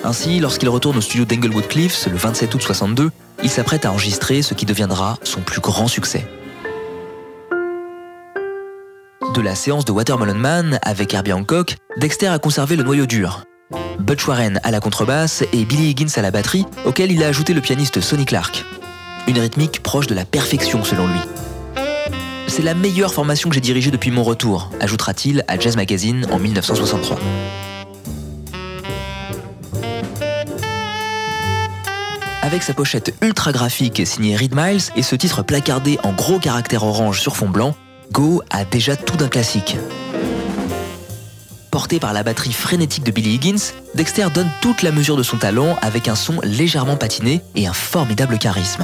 Ainsi, 0.04 0.40
lorsqu'il 0.40 0.70
retourne 0.70 0.98
au 0.98 1.02
studio 1.02 1.24
d'Englewood 1.24 1.68
Cliffs 1.68 2.08
le 2.08 2.18
27 2.18 2.56
août 2.56 2.64
62, 2.64 3.12
il 3.44 3.50
s'apprête 3.52 3.86
à 3.86 3.92
enregistrer 3.92 4.42
ce 4.42 4.56
qui 4.56 4.66
deviendra 4.66 5.20
son 5.22 5.42
plus 5.42 5.62
grand 5.62 5.88
succès. 5.88 6.26
De 9.36 9.42
la 9.42 9.54
séance 9.54 9.86
de 9.86 9.92
Watermelon 9.92 10.40
Man 10.40 10.80
avec 10.82 11.14
Herbie 11.14 11.34
Hancock, 11.34 11.78
Dexter 11.98 12.30
a 12.30 12.40
conservé 12.40 12.76
le 12.76 12.82
noyau 12.82 13.06
dur. 13.06 13.44
Butch 14.00 14.28
Warren 14.28 14.60
à 14.64 14.72
la 14.72 14.80
contrebasse 14.80 15.44
et 15.54 15.64
Billy 15.66 15.92
Higgins 15.92 16.16
à 16.16 16.24
la 16.24 16.32
batterie, 16.32 16.66
auquel 16.86 17.12
il 17.12 17.24
a 17.24 17.28
ajouté 17.28 17.54
le 17.54 17.62
pianiste 17.62 18.02
Sonny 18.02 18.26
Clark. 18.26 18.66
Une 19.28 19.38
rythmique 19.38 19.84
proche 19.84 20.08
de 20.08 20.16
la 20.16 20.26
perfection 20.26 20.84
selon 20.84 21.06
lui. 21.06 21.20
C'est 22.60 22.66
la 22.66 22.74
meilleure 22.74 23.14
formation 23.14 23.48
que 23.48 23.56
j'ai 23.56 23.62
dirigée 23.62 23.90
depuis 23.90 24.12
mon 24.12 24.22
retour, 24.22 24.70
ajoutera-t-il 24.82 25.46
à 25.48 25.58
Jazz 25.58 25.78
Magazine 25.78 26.28
en 26.30 26.40
1963. 26.40 27.18
Avec 32.42 32.62
sa 32.62 32.74
pochette 32.74 33.16
ultra 33.22 33.54
graphique 33.54 34.06
signée 34.06 34.36
Reed 34.36 34.54
Miles 34.54 34.82
et 34.98 35.04
ce 35.04 35.16
titre 35.16 35.42
placardé 35.42 36.00
en 36.04 36.12
gros 36.12 36.38
caractères 36.38 36.84
orange 36.84 37.22
sur 37.22 37.38
fond 37.38 37.48
blanc, 37.48 37.78
Go 38.12 38.44
a 38.50 38.66
déjà 38.66 38.98
tout 38.98 39.16
d'un 39.16 39.30
classique. 39.30 39.78
Porté 41.72 42.02
par 42.02 42.12
la 42.12 42.24
batterie 42.24 42.52
frénétique 42.52 43.06
de 43.06 43.12
Billy 43.12 43.36
Higgins, 43.36 43.72
Dexter 43.96 44.28
donne 44.34 44.50
toute 44.60 44.82
la 44.82 44.92
mesure 44.92 45.16
de 45.16 45.24
son 45.24 45.38
talent 45.38 45.78
avec 45.82 46.10
un 46.10 46.16
son 46.16 46.42
légèrement 46.44 46.98
patiné 46.98 47.40
et 47.56 47.68
un 47.68 47.74
formidable 47.74 48.38
charisme. 48.38 48.84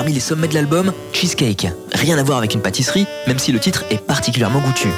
Parmi 0.00 0.14
les 0.14 0.20
sommets 0.20 0.48
de 0.48 0.54
l'album, 0.54 0.94
Cheesecake. 1.12 1.66
Rien 1.92 2.16
à 2.16 2.22
voir 2.22 2.38
avec 2.38 2.54
une 2.54 2.62
pâtisserie, 2.62 3.06
même 3.26 3.38
si 3.38 3.52
le 3.52 3.58
titre 3.58 3.84
est 3.90 4.02
particulièrement 4.02 4.60
goûtu. 4.60 4.88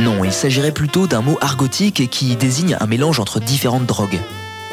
Non, 0.00 0.24
il 0.24 0.32
s'agirait 0.32 0.72
plutôt 0.72 1.06
d'un 1.06 1.20
mot 1.20 1.38
argotique 1.40 2.10
qui 2.10 2.34
désigne 2.34 2.76
un 2.80 2.86
mélange 2.88 3.20
entre 3.20 3.38
différentes 3.38 3.86
drogues. 3.86 4.18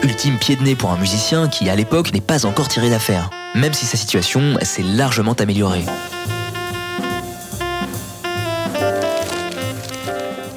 Ultime 0.01 0.39
pied 0.39 0.55
de 0.55 0.63
nez 0.63 0.73
pour 0.73 0.89
un 0.89 0.97
musicien 0.97 1.47
qui, 1.47 1.69
à 1.69 1.75
l'époque, 1.75 2.11
n'est 2.11 2.21
pas 2.21 2.47
encore 2.47 2.69
tiré 2.69 2.89
d'affaire, 2.89 3.29
même 3.53 3.75
si 3.75 3.85
sa 3.85 3.97
situation 3.97 4.57
s'est 4.63 4.81
largement 4.81 5.33
améliorée. 5.33 5.85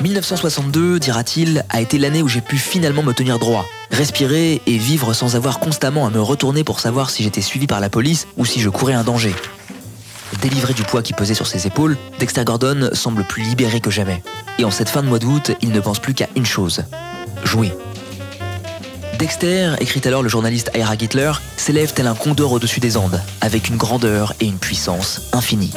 1962, 0.00 0.98
dira-t-il, 0.98 1.64
a 1.68 1.80
été 1.80 1.98
l'année 1.98 2.22
où 2.22 2.28
j'ai 2.28 2.40
pu 2.40 2.56
finalement 2.56 3.02
me 3.02 3.12
tenir 3.12 3.38
droit, 3.38 3.66
respirer 3.90 4.62
et 4.66 4.78
vivre 4.78 5.12
sans 5.12 5.36
avoir 5.36 5.60
constamment 5.60 6.06
à 6.06 6.10
me 6.10 6.20
retourner 6.20 6.64
pour 6.64 6.80
savoir 6.80 7.10
si 7.10 7.22
j'étais 7.22 7.42
suivi 7.42 7.66
par 7.66 7.80
la 7.80 7.90
police 7.90 8.26
ou 8.38 8.46
si 8.46 8.60
je 8.60 8.70
courais 8.70 8.94
un 8.94 9.04
danger. 9.04 9.34
Délivré 10.40 10.72
du 10.72 10.84
poids 10.84 11.02
qui 11.02 11.12
pesait 11.12 11.34
sur 11.34 11.46
ses 11.46 11.66
épaules, 11.66 11.98
Dexter 12.18 12.44
Gordon 12.44 12.88
semble 12.94 13.24
plus 13.24 13.42
libéré 13.42 13.80
que 13.80 13.90
jamais. 13.90 14.22
Et 14.58 14.64
en 14.64 14.70
cette 14.70 14.88
fin 14.88 15.02
de 15.02 15.08
mois 15.08 15.18
d'août, 15.18 15.52
il 15.60 15.70
ne 15.70 15.80
pense 15.80 15.98
plus 15.98 16.14
qu'à 16.14 16.28
une 16.34 16.46
chose 16.46 16.84
jouer. 17.44 17.72
Dexter, 19.18 19.74
écrit 19.80 20.00
alors 20.06 20.22
le 20.22 20.30
journaliste 20.30 20.70
Ira 20.74 20.96
Gittler, 20.96 21.32
s'élève 21.58 21.92
tel 21.92 22.06
un 22.06 22.14
condor 22.14 22.52
au-dessus 22.52 22.80
des 22.80 22.96
Andes, 22.96 23.20
avec 23.42 23.68
une 23.68 23.76
grandeur 23.76 24.32
et 24.40 24.46
une 24.46 24.58
puissance 24.58 25.28
infinies. 25.34 25.74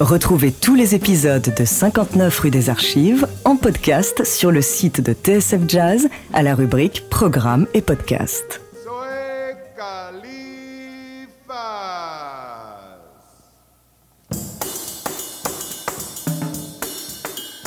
Retrouvez 0.00 0.50
tous 0.50 0.74
les 0.74 0.94
épisodes 0.94 1.52
de 1.54 1.64
59 1.66 2.38
rue 2.38 2.50
des 2.50 2.70
Archives 2.70 3.28
en 3.44 3.56
podcast 3.56 4.24
sur 4.24 4.50
le 4.50 4.62
site 4.62 5.02
de 5.02 5.12
TSF 5.12 5.60
Jazz 5.68 6.08
à 6.32 6.42
la 6.42 6.54
rubrique 6.54 7.04
Programmes 7.10 7.66
et 7.74 7.82
podcasts. 7.82 8.62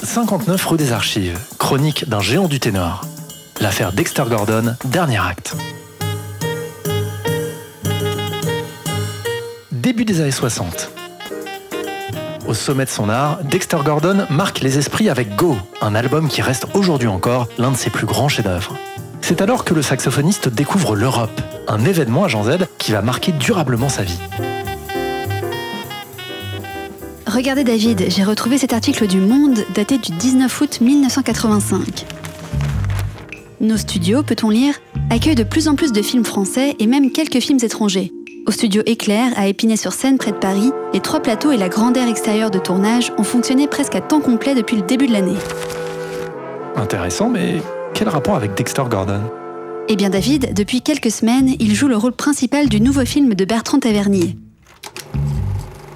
59 0.01 0.65
rue 0.65 0.77
des 0.77 0.91
Archives, 0.91 1.39
chronique 1.59 2.09
d'un 2.09 2.21
géant 2.21 2.47
du 2.47 2.59
ténor. 2.59 3.05
L'affaire 3.61 3.93
Dexter 3.93 4.23
Gordon, 4.27 4.75
dernier 4.85 5.19
acte. 5.19 5.55
Début 9.71 10.05
des 10.05 10.19
années 10.19 10.31
60. 10.31 11.02
Au 12.53 12.55
sommet 12.55 12.85
de 12.85 12.89
son 12.91 13.09
art, 13.09 13.39
Dexter 13.43 13.79
Gordon 13.83 14.27
marque 14.29 14.59
les 14.59 14.77
esprits 14.77 15.09
avec 15.09 15.35
Go, 15.35 15.57
un 15.81 15.95
album 15.95 16.27
qui 16.27 16.43
reste 16.43 16.67
aujourd'hui 16.75 17.07
encore 17.07 17.47
l'un 17.57 17.71
de 17.71 17.75
ses 17.75 17.89
plus 17.89 18.05
grands 18.05 18.29
chefs-d'œuvre. 18.29 18.77
C'est 19.21 19.41
alors 19.41 19.65
que 19.65 19.73
le 19.73 19.81
saxophoniste 19.81 20.49
découvre 20.49 20.95
l'Europe, 20.95 21.41
un 21.67 21.83
événement 21.83 22.25
à 22.25 22.27
Jean 22.27 22.43
Z 22.43 22.67
qui 22.77 22.91
va 22.91 23.01
marquer 23.01 23.31
durablement 23.31 23.89
sa 23.89 24.03
vie. 24.03 24.19
Regardez 27.25 27.63
David, 27.63 28.05
j'ai 28.09 28.23
retrouvé 28.23 28.59
cet 28.59 28.71
article 28.71 29.07
du 29.07 29.19
Monde 29.19 29.65
daté 29.73 29.97
du 29.97 30.11
19 30.11 30.61
août 30.61 30.79
1985. 30.79 32.05
Nos 33.61 33.77
studios, 33.77 34.21
peut-on 34.21 34.51
lire, 34.51 34.75
accueillent 35.09 35.33
de 35.33 35.43
plus 35.43 35.67
en 35.67 35.73
plus 35.73 35.91
de 35.91 36.03
films 36.03 36.23
français 36.23 36.75
et 36.77 36.85
même 36.85 37.11
quelques 37.11 37.39
films 37.39 37.63
étrangers. 37.63 38.11
Au 38.45 38.51
studio 38.51 38.83
Éclair, 38.85 39.31
à 39.37 39.47
Épinay-sur-Seine, 39.47 40.17
près 40.17 40.33
de 40.33 40.37
Paris, 40.37 40.73
les 40.93 40.99
trois 40.99 41.21
plateaux 41.21 41.51
et 41.53 41.57
la 41.57 41.69
grande 41.69 41.95
aire 41.95 42.09
extérieure 42.09 42.51
de 42.51 42.59
tournage 42.59 43.13
ont 43.17 43.23
fonctionné 43.23 43.67
presque 43.67 43.95
à 43.95 44.01
temps 44.01 44.19
complet 44.19 44.53
depuis 44.53 44.75
le 44.75 44.81
début 44.81 45.07
de 45.07 45.13
l'année. 45.13 45.37
Intéressant, 46.75 47.29
mais 47.29 47.61
quel 47.93 48.09
rapport 48.09 48.35
avec 48.35 48.53
Dexter 48.55 48.83
Gordon? 48.89 49.21
Eh 49.87 49.95
bien 49.95 50.09
David, 50.09 50.53
depuis 50.53 50.81
quelques 50.81 51.11
semaines, 51.11 51.55
il 51.59 51.73
joue 51.73 51.87
le 51.87 51.95
rôle 51.95 52.11
principal 52.11 52.67
du 52.67 52.81
nouveau 52.81 53.05
film 53.05 53.33
de 53.33 53.45
Bertrand 53.45 53.79
Tavernier. 53.79 54.35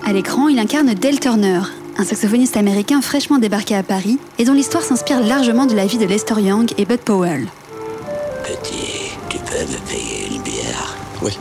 À 0.06 0.14
l'écran, 0.14 0.48
il 0.48 0.58
incarne 0.58 0.94
Dale 0.94 1.20
Turner, 1.20 1.60
un 1.98 2.04
saxophoniste 2.06 2.56
américain 2.56 3.02
fraîchement 3.02 3.40
débarqué 3.40 3.76
à 3.76 3.84
Paris 3.84 4.20
et 4.38 4.46
dont 4.46 4.54
l'histoire 4.54 4.84
s'inspire 4.84 5.20
largement 5.20 5.66
de 5.66 5.76
la 5.76 5.86
vie 5.86 5.98
de 5.98 6.06
Lester 6.06 6.40
Young 6.40 6.72
et 6.78 6.86
Bud 6.86 7.02
Powell. 7.02 7.48
Petit, 8.46 9.12
tu 9.28 9.38
peux 9.40 9.70
me 9.70 9.90
payer 9.90 10.34
une 10.34 10.42
bière? 10.44 10.96
Oui. 11.22 11.32
Oui. 11.34 11.38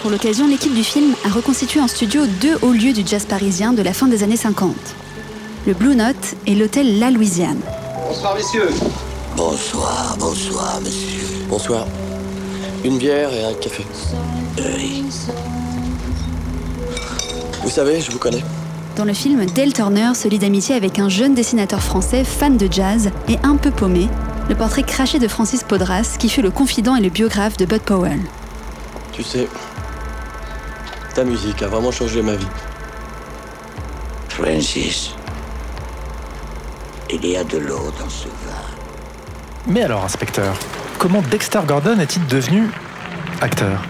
Pour 0.00 0.12
l'occasion, 0.12 0.46
l'équipe 0.46 0.74
du 0.74 0.84
film 0.84 1.14
a 1.24 1.28
reconstitué 1.28 1.80
en 1.80 1.88
studio 1.88 2.22
deux 2.40 2.56
hauts 2.62 2.72
lieux 2.72 2.92
du 2.92 3.02
jazz 3.04 3.24
parisien 3.24 3.72
de 3.72 3.82
la 3.82 3.92
fin 3.92 4.06
des 4.06 4.22
années 4.22 4.36
50. 4.36 4.74
Le 5.66 5.74
Blue 5.74 5.96
Note 5.96 6.36
et 6.46 6.54
l'hôtel 6.54 7.00
La 7.00 7.10
Louisiane. 7.10 7.58
Bonsoir, 8.06 8.36
messieurs. 8.36 8.70
Bonsoir, 9.36 10.16
bonsoir, 10.20 10.80
monsieur. 10.82 11.26
Bonsoir. 11.48 11.86
Une 12.84 12.96
bière 12.96 13.32
et 13.32 13.44
un 13.44 13.54
café. 13.54 13.84
Oui. 14.56 15.04
Vous 17.62 17.70
savez, 17.70 18.00
je 18.00 18.12
vous 18.12 18.18
connais. 18.18 18.44
Dans 18.94 19.04
le 19.04 19.14
film, 19.14 19.44
Dale 19.46 19.72
Turner 19.72 20.12
se 20.14 20.28
lie 20.28 20.38
d'amitié 20.38 20.76
avec 20.76 21.00
un 21.00 21.08
jeune 21.08 21.34
dessinateur 21.34 21.82
français 21.82 22.22
fan 22.22 22.56
de 22.56 22.68
jazz 22.70 23.10
et 23.28 23.36
un 23.42 23.56
peu 23.56 23.72
paumé, 23.72 24.08
le 24.48 24.54
portrait 24.54 24.84
craché 24.84 25.18
de 25.18 25.26
Francis 25.26 25.64
Podras, 25.64 26.16
qui 26.20 26.28
fut 26.28 26.42
le 26.42 26.52
confident 26.52 26.94
et 26.94 27.00
le 27.00 27.10
biographe 27.10 27.56
de 27.56 27.64
Bud 27.64 27.82
Powell. 27.82 28.20
Tu 29.12 29.24
sais, 29.24 29.48
ta 31.14 31.24
musique 31.24 31.62
a 31.62 31.68
vraiment 31.68 31.90
changé 31.90 32.22
ma 32.22 32.34
vie. 32.34 32.46
Francis, 34.28 35.14
il 37.10 37.26
y 37.26 37.36
a 37.36 37.44
de 37.44 37.58
l'eau 37.58 37.92
dans 37.98 38.08
ce 38.08 38.26
vin. 38.28 38.68
Mais 39.66 39.82
alors, 39.82 40.04
inspecteur, 40.04 40.54
comment 40.98 41.22
Dexter 41.22 41.60
Gordon 41.66 41.98
est-il 41.98 42.26
devenu 42.26 42.70
acteur? 43.40 43.82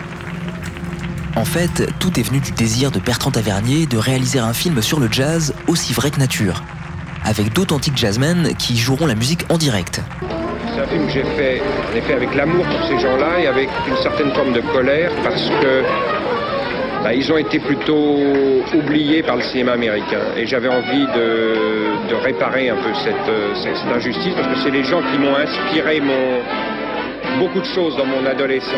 En 1.36 1.44
fait, 1.44 1.92
tout 2.00 2.18
est 2.18 2.22
venu 2.22 2.40
du 2.40 2.52
désir 2.52 2.90
de 2.90 2.98
Bertrand 2.98 3.30
Tavernier 3.30 3.86
de 3.86 3.98
réaliser 3.98 4.38
un 4.38 4.52
film 4.52 4.82
sur 4.82 4.98
le 4.98 5.08
jazz 5.10 5.54
aussi 5.68 5.92
vrai 5.92 6.10
que 6.10 6.18
nature, 6.18 6.62
avec 7.24 7.52
d'authentiques 7.52 7.96
jazzmen 7.96 8.54
qui 8.56 8.76
joueront 8.76 9.06
la 9.06 9.14
musique 9.14 9.44
en 9.48 9.58
direct. 9.58 10.00
C'est 10.74 10.80
un 10.80 10.86
film 10.86 11.06
que 11.06 11.12
j'ai 11.12 11.24
fait, 11.36 11.60
en 11.60 11.96
effet, 11.96 12.14
avec 12.14 12.34
l'amour 12.34 12.64
pour 12.64 12.88
ces 12.88 12.98
gens-là 12.98 13.40
et 13.40 13.46
avec 13.46 13.68
une 13.86 13.96
certaine 14.02 14.32
forme 14.32 14.52
de 14.52 14.60
colère 14.72 15.12
parce 15.22 15.48
que 15.60 15.82
bah, 17.02 17.14
ils 17.14 17.32
ont 17.32 17.38
été 17.38 17.58
plutôt 17.58 18.16
oubliés 18.74 19.22
par 19.22 19.36
le 19.36 19.42
cinéma 19.42 19.72
américain. 19.72 20.20
Et 20.36 20.46
j'avais 20.46 20.68
envie 20.68 21.06
de, 21.06 22.14
réparer 22.22 22.68
un 22.68 22.76
peu 22.76 22.92
cette, 23.04 23.14
euh, 23.28 23.54
cette, 23.62 23.76
cette 23.76 23.92
injustice 23.94 24.34
parce 24.34 24.48
que 24.48 24.60
c'est 24.62 24.70
les 24.70 24.82
gens 24.82 25.00
qui 25.00 25.18
m'ont 25.18 25.36
inspiré 25.36 26.00
mon, 26.00 26.40
beaucoup 27.38 27.60
de 27.60 27.66
choses 27.66 27.96
dans 27.96 28.04
mon 28.04 28.26
adolescence, 28.26 28.72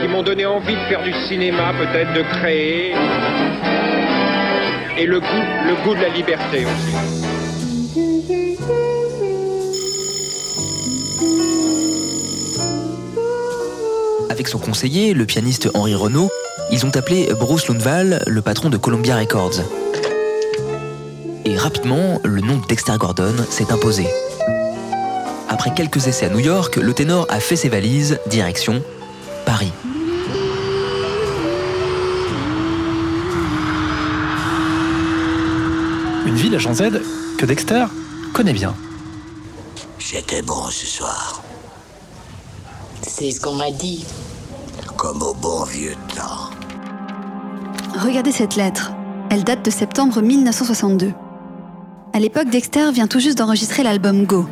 qui 0.00 0.08
m'ont 0.08 0.22
donné 0.22 0.44
envie 0.44 0.74
de 0.74 0.80
faire 0.88 1.02
du 1.02 1.12
cinéma, 1.28 1.72
peut-être 1.78 2.12
de 2.12 2.22
créer, 2.38 2.94
et 4.98 5.06
le 5.06 5.20
goût, 5.20 5.26
le 5.66 5.84
goût 5.84 5.94
de 5.94 6.00
la 6.00 6.08
liberté 6.08 6.64
aussi. 6.64 6.94
Avec 14.30 14.48
son 14.48 14.58
conseiller, 14.58 15.14
le 15.14 15.24
pianiste 15.24 15.70
Henri 15.74 15.94
Renaud, 15.94 16.28
ils 16.70 16.84
ont 16.84 16.94
appelé 16.96 17.32
Bruce 17.38 17.68
Lundvall 17.68 18.22
le 18.26 18.42
patron 18.42 18.70
de 18.70 18.76
Columbia 18.76 19.16
Records. 19.16 19.60
Et 21.44 21.56
rapidement, 21.56 22.20
le 22.24 22.40
nom 22.40 22.56
de 22.58 22.66
Dexter 22.66 22.96
Gordon 22.98 23.34
s'est 23.48 23.70
imposé. 23.72 24.06
Après 25.48 25.72
quelques 25.72 26.08
essais 26.08 26.26
à 26.26 26.28
New 26.28 26.40
York, 26.40 26.76
le 26.76 26.92
ténor 26.92 27.26
a 27.28 27.38
fait 27.38 27.56
ses 27.56 27.68
valises, 27.68 28.18
direction 28.26 28.82
Paris. 29.44 29.72
Une 36.26 36.34
ville 36.34 36.54
à 36.56 36.58
Jean 36.58 36.74
Z 36.74 37.00
que 37.38 37.46
Dexter 37.46 37.86
connaît 38.34 38.52
bien. 38.52 38.74
J'étais 39.98 40.42
bon 40.42 40.68
ce 40.70 40.86
soir. 40.86 41.42
C'est 43.02 43.30
ce 43.30 43.40
qu'on 43.40 43.54
m'a 43.54 43.70
dit. 43.70 44.04
Comme 44.96 45.22
au 45.22 45.34
bon 45.34 45.64
vieux 45.64 45.94
temps. 46.14 46.55
Regardez 47.96 48.30
cette 48.30 48.56
lettre. 48.56 48.92
Elle 49.30 49.42
date 49.42 49.64
de 49.64 49.70
septembre 49.70 50.20
1962. 50.20 51.14
À 52.12 52.20
l'époque, 52.20 52.50
Dexter 52.50 52.92
vient 52.92 53.06
tout 53.06 53.20
juste 53.20 53.38
d'enregistrer 53.38 53.82
l'album 53.82 54.26
Go. 54.26 54.46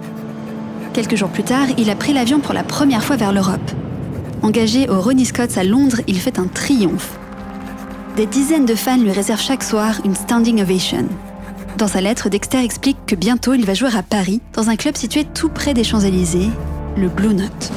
Quelques 0.94 1.16
jours 1.16 1.28
plus 1.28 1.42
tard, 1.42 1.66
il 1.76 1.90
a 1.90 1.94
pris 1.94 2.14
l'avion 2.14 2.40
pour 2.40 2.54
la 2.54 2.64
première 2.64 3.04
fois 3.04 3.16
vers 3.16 3.34
l'Europe. 3.34 3.70
Engagé 4.40 4.88
au 4.88 4.98
Ronnie 4.98 5.26
Scott's 5.26 5.58
à 5.58 5.64
Londres, 5.64 6.00
il 6.06 6.18
fait 6.18 6.38
un 6.38 6.46
triomphe. 6.46 7.18
Des 8.16 8.24
dizaines 8.24 8.64
de 8.64 8.74
fans 8.74 8.96
lui 8.96 9.12
réservent 9.12 9.42
chaque 9.42 9.62
soir 9.62 10.00
une 10.06 10.14
standing 10.14 10.62
ovation. 10.62 11.06
Dans 11.76 11.88
sa 11.88 12.00
lettre, 12.00 12.30
Dexter 12.30 12.64
explique 12.64 13.04
que 13.06 13.14
bientôt 13.14 13.52
il 13.52 13.66
va 13.66 13.74
jouer 13.74 13.94
à 13.94 14.02
Paris, 14.02 14.40
dans 14.54 14.70
un 14.70 14.76
club 14.76 14.96
situé 14.96 15.24
tout 15.24 15.50
près 15.50 15.74
des 15.74 15.84
Champs-Élysées, 15.84 16.50
le 16.96 17.08
Blue 17.08 17.34
Note. 17.34 17.72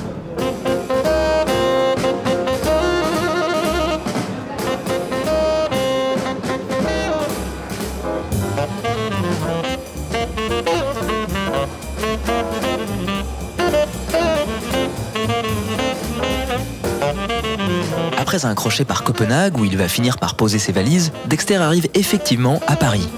Après 18.38 18.50
un 18.50 18.54
crochet 18.54 18.86
par 18.86 19.04
Copenhague 19.04 19.58
où 19.58 19.66
il 19.66 19.76
va 19.78 19.88
finir 19.88 20.18
par 20.18 20.36
poser 20.36 20.60
ses 20.60 20.72
valises, 20.72 21.12
Dexter 21.26 21.56
arrive 21.56 21.88
effectivement 21.96 22.62
à 22.68 22.76
Paris. 22.76 23.10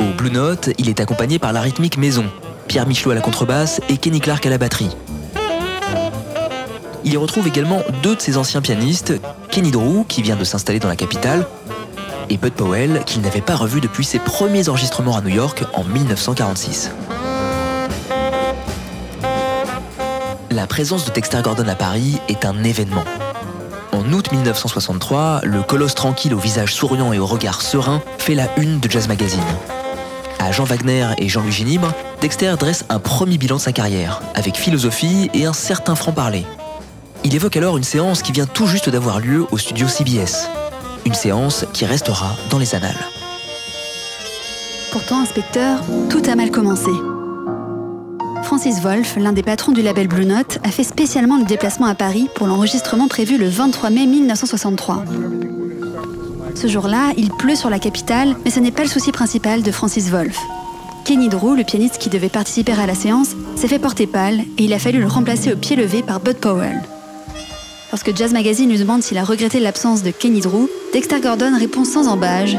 Au 0.00 0.16
Blue 0.16 0.32
Note, 0.32 0.70
il 0.78 0.88
est 0.88 0.98
accompagné 0.98 1.38
par 1.38 1.52
la 1.52 1.60
rythmique 1.60 1.96
maison, 1.96 2.24
Pierre 2.66 2.88
Michelot 2.88 3.12
à 3.12 3.14
la 3.14 3.20
contrebasse 3.20 3.80
et 3.88 3.98
Kenny 3.98 4.18
Clark 4.18 4.44
à 4.44 4.50
la 4.50 4.58
batterie. 4.58 4.90
Il 7.04 7.12
y 7.12 7.16
retrouve 7.16 7.46
également 7.46 7.82
deux 8.02 8.16
de 8.16 8.20
ses 8.20 8.36
anciens 8.36 8.62
pianistes, 8.62 9.12
Kenny 9.48 9.70
Drew, 9.70 10.04
qui 10.08 10.22
vient 10.22 10.34
de 10.34 10.42
s'installer 10.42 10.80
dans 10.80 10.88
la 10.88 10.96
capitale, 10.96 11.46
et 12.30 12.38
Bud 12.38 12.54
Powell, 12.54 13.02
qu'il 13.06 13.22
n'avait 13.22 13.42
pas 13.42 13.54
revu 13.54 13.80
depuis 13.80 14.04
ses 14.04 14.18
premiers 14.18 14.68
enregistrements 14.70 15.16
à 15.16 15.20
New 15.20 15.36
York 15.36 15.62
en 15.74 15.84
1946. 15.84 16.90
La 20.50 20.66
présence 20.66 21.04
de 21.04 21.12
Dexter 21.12 21.42
Gordon 21.44 21.68
à 21.68 21.76
Paris 21.76 22.18
est 22.26 22.44
un 22.44 22.64
événement. 22.64 23.04
En 23.92 24.10
août 24.12 24.32
1963, 24.32 25.42
le 25.44 25.62
colosse 25.62 25.94
tranquille 25.94 26.32
au 26.32 26.38
visage 26.38 26.74
souriant 26.74 27.12
et 27.12 27.18
au 27.18 27.26
regard 27.26 27.60
serein 27.60 28.02
fait 28.18 28.34
la 28.34 28.48
une 28.58 28.80
de 28.80 28.90
Jazz 28.90 29.06
Magazine. 29.06 29.40
À 30.38 30.50
Jean 30.50 30.64
Wagner 30.64 31.08
et 31.18 31.28
Jean-Louis 31.28 31.52
Génibre, 31.52 31.92
Dexter 32.22 32.54
dresse 32.58 32.84
un 32.88 32.98
premier 32.98 33.36
bilan 33.36 33.56
de 33.56 33.60
sa 33.60 33.72
carrière, 33.72 34.22
avec 34.34 34.56
philosophie 34.56 35.30
et 35.34 35.44
un 35.44 35.52
certain 35.52 35.94
franc-parler. 35.94 36.46
Il 37.22 37.34
évoque 37.34 37.56
alors 37.56 37.76
une 37.76 37.84
séance 37.84 38.22
qui 38.22 38.32
vient 38.32 38.46
tout 38.46 38.66
juste 38.66 38.88
d'avoir 38.88 39.20
lieu 39.20 39.46
au 39.52 39.58
studio 39.58 39.86
CBS. 39.86 40.48
Une 41.04 41.14
séance 41.14 41.66
qui 41.72 41.84
restera 41.84 42.34
dans 42.50 42.58
les 42.58 42.74
annales. 42.74 42.96
Pourtant, 44.90 45.20
inspecteur, 45.20 45.80
tout 46.08 46.22
a 46.28 46.34
mal 46.34 46.50
commencé. 46.50 46.90
Francis 48.52 48.82
Wolff, 48.82 49.16
l'un 49.16 49.32
des 49.32 49.42
patrons 49.42 49.72
du 49.72 49.80
label 49.80 50.08
Blue 50.08 50.26
Note, 50.26 50.58
a 50.62 50.70
fait 50.70 50.84
spécialement 50.84 51.38
le 51.38 51.44
déplacement 51.44 51.86
à 51.86 51.94
Paris 51.94 52.28
pour 52.34 52.46
l'enregistrement 52.46 53.08
prévu 53.08 53.38
le 53.38 53.48
23 53.48 53.88
mai 53.88 54.04
1963. 54.04 55.04
Ce 56.54 56.66
jour-là, 56.66 57.14
il 57.16 57.30
pleut 57.30 57.54
sur 57.54 57.70
la 57.70 57.78
capitale, 57.78 58.36
mais 58.44 58.50
ce 58.50 58.60
n'est 58.60 58.70
pas 58.70 58.82
le 58.82 58.90
souci 58.90 59.10
principal 59.10 59.62
de 59.62 59.72
Francis 59.72 60.10
Wolff. 60.10 60.38
Kenny 61.06 61.30
Drew, 61.30 61.56
le 61.56 61.64
pianiste 61.64 61.96
qui 61.96 62.10
devait 62.10 62.28
participer 62.28 62.72
à 62.72 62.84
la 62.84 62.94
séance, 62.94 63.30
s'est 63.56 63.68
fait 63.68 63.78
porter 63.78 64.06
pâle 64.06 64.40
et 64.58 64.64
il 64.64 64.74
a 64.74 64.78
fallu 64.78 65.00
le 65.00 65.06
remplacer 65.08 65.50
au 65.54 65.56
pied 65.56 65.74
levé 65.74 66.02
par 66.02 66.20
Bud 66.20 66.36
Powell. 66.36 66.82
Lorsque 67.90 68.14
Jazz 68.14 68.34
Magazine 68.34 68.68
lui 68.68 68.78
demande 68.78 69.02
s'il 69.02 69.16
a 69.16 69.24
regretté 69.24 69.60
l'absence 69.60 70.02
de 70.02 70.10
Kenny 70.10 70.42
Drew, 70.42 70.68
Dexter 70.92 71.20
Gordon 71.20 71.56
répond 71.58 71.86
sans 71.86 72.06
embâge 72.06 72.58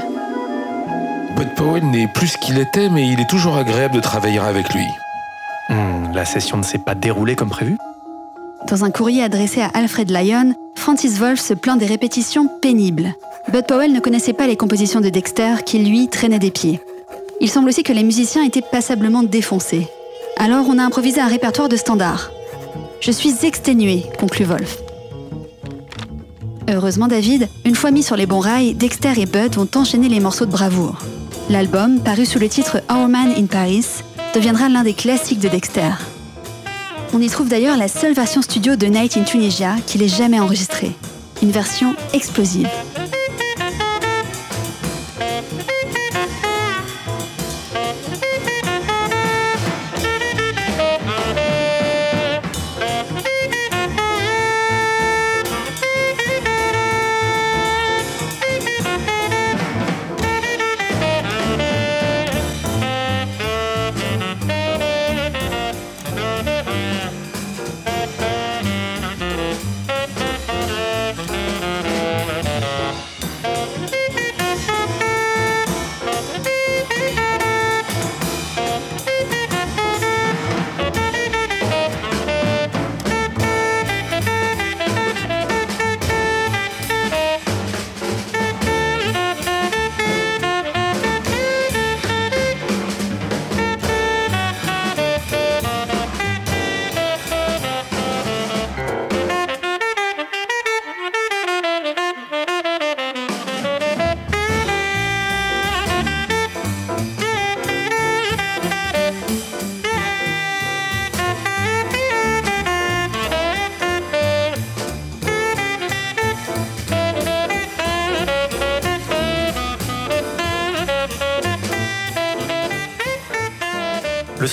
Bud 1.37 1.53
Powell 1.55 1.85
n'est 1.85 2.07
plus 2.07 2.29
ce 2.29 2.37
qu'il 2.39 2.57
était, 2.57 2.89
mais 2.89 3.07
il 3.07 3.19
est 3.19 3.29
toujours 3.29 3.57
agréable 3.57 3.93
de 3.93 4.01
travailler 4.01 4.39
avec 4.39 4.73
lui. 4.73 4.87
Hmm, 5.73 6.13
la 6.13 6.23
session 6.23 6.57
ne 6.57 6.63
s'est 6.63 6.77
pas 6.77 6.93
déroulée 6.93 7.35
comme 7.35 7.49
prévu 7.49 7.77
Dans 8.69 8.85
un 8.85 8.91
courrier 8.91 9.23
adressé 9.23 9.59
à 9.59 9.71
Alfred 9.73 10.11
Lyon, 10.11 10.53
Francis 10.75 11.17
Wolff 11.17 11.39
se 11.39 11.55
plaint 11.55 11.79
des 11.79 11.87
répétitions 11.87 12.47
pénibles. 12.61 13.15
Bud 13.51 13.65
Powell 13.65 13.91
ne 13.91 13.99
connaissait 13.99 14.33
pas 14.33 14.45
les 14.45 14.55
compositions 14.55 15.01
de 15.01 15.09
Dexter 15.09 15.63
qui, 15.65 15.79
lui, 15.79 16.09
traînait 16.09 16.37
des 16.37 16.51
pieds. 16.51 16.79
Il 17.41 17.49
semble 17.49 17.69
aussi 17.69 17.81
que 17.81 17.91
les 17.91 18.03
musiciens 18.03 18.43
étaient 18.43 18.61
passablement 18.61 19.23
défoncés. 19.23 19.87
Alors 20.37 20.67
on 20.69 20.77
a 20.77 20.83
improvisé 20.83 21.21
un 21.21 21.27
répertoire 21.27 21.69
de 21.69 21.75
standards. 21.75 22.29
Je 23.01 23.11
suis 23.11 23.33
exténué, 23.43 24.03
conclut 24.19 24.45
Wolff. 24.45 24.77
Heureusement 26.69 27.07
David, 27.07 27.49
une 27.65 27.75
fois 27.75 27.89
mis 27.89 28.03
sur 28.03 28.15
les 28.15 28.27
bons 28.27 28.39
rails, 28.39 28.75
Dexter 28.75 29.13
et 29.19 29.25
Bud 29.25 29.55
vont 29.55 29.67
enchaîner 29.73 30.07
les 30.07 30.19
morceaux 30.19 30.45
de 30.45 30.51
bravoure. 30.51 30.99
L'album, 31.49 31.99
paru 31.99 32.25
sous 32.25 32.39
le 32.39 32.47
titre 32.47 32.83
Our 32.91 33.07
Man 33.07 33.33
in 33.35 33.47
Paris, 33.47 34.03
deviendra 34.33 34.67
l'un 34.69 34.83
des 34.83 34.93
classiques 34.93 35.39
de 35.39 35.49
Dexter. 35.49 35.91
On 37.13 37.21
y 37.21 37.29
trouve 37.29 37.47
d'ailleurs 37.47 37.77
la 37.77 37.87
seule 37.87 38.13
version 38.13 38.41
studio 38.41 38.75
de 38.75 38.87
Night 38.87 39.17
in 39.17 39.23
Tunisia 39.23 39.75
qu'il 39.85 40.01
ait 40.01 40.07
jamais 40.07 40.39
enregistrée. 40.39 40.91
Une 41.43 41.51
version 41.51 41.95
explosive. 42.13 42.69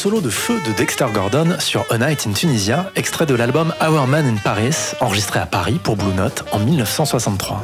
Solo 0.01 0.23
de 0.23 0.31
feu 0.31 0.59
de 0.67 0.73
Dexter 0.73 1.09
Gordon 1.13 1.57
sur 1.59 1.85
A 1.91 1.99
Night 1.99 2.27
in 2.27 2.33
Tunisia, 2.33 2.91
extrait 2.97 3.27
de 3.27 3.35
l'album 3.35 3.75
Our 3.83 4.07
Man 4.07 4.25
in 4.25 4.37
Paris, 4.43 4.95
enregistré 4.99 5.39
à 5.39 5.45
Paris 5.45 5.79
pour 5.83 5.97
Blue 5.97 6.15
Note 6.15 6.43
en 6.53 6.59
1963. 6.59 7.63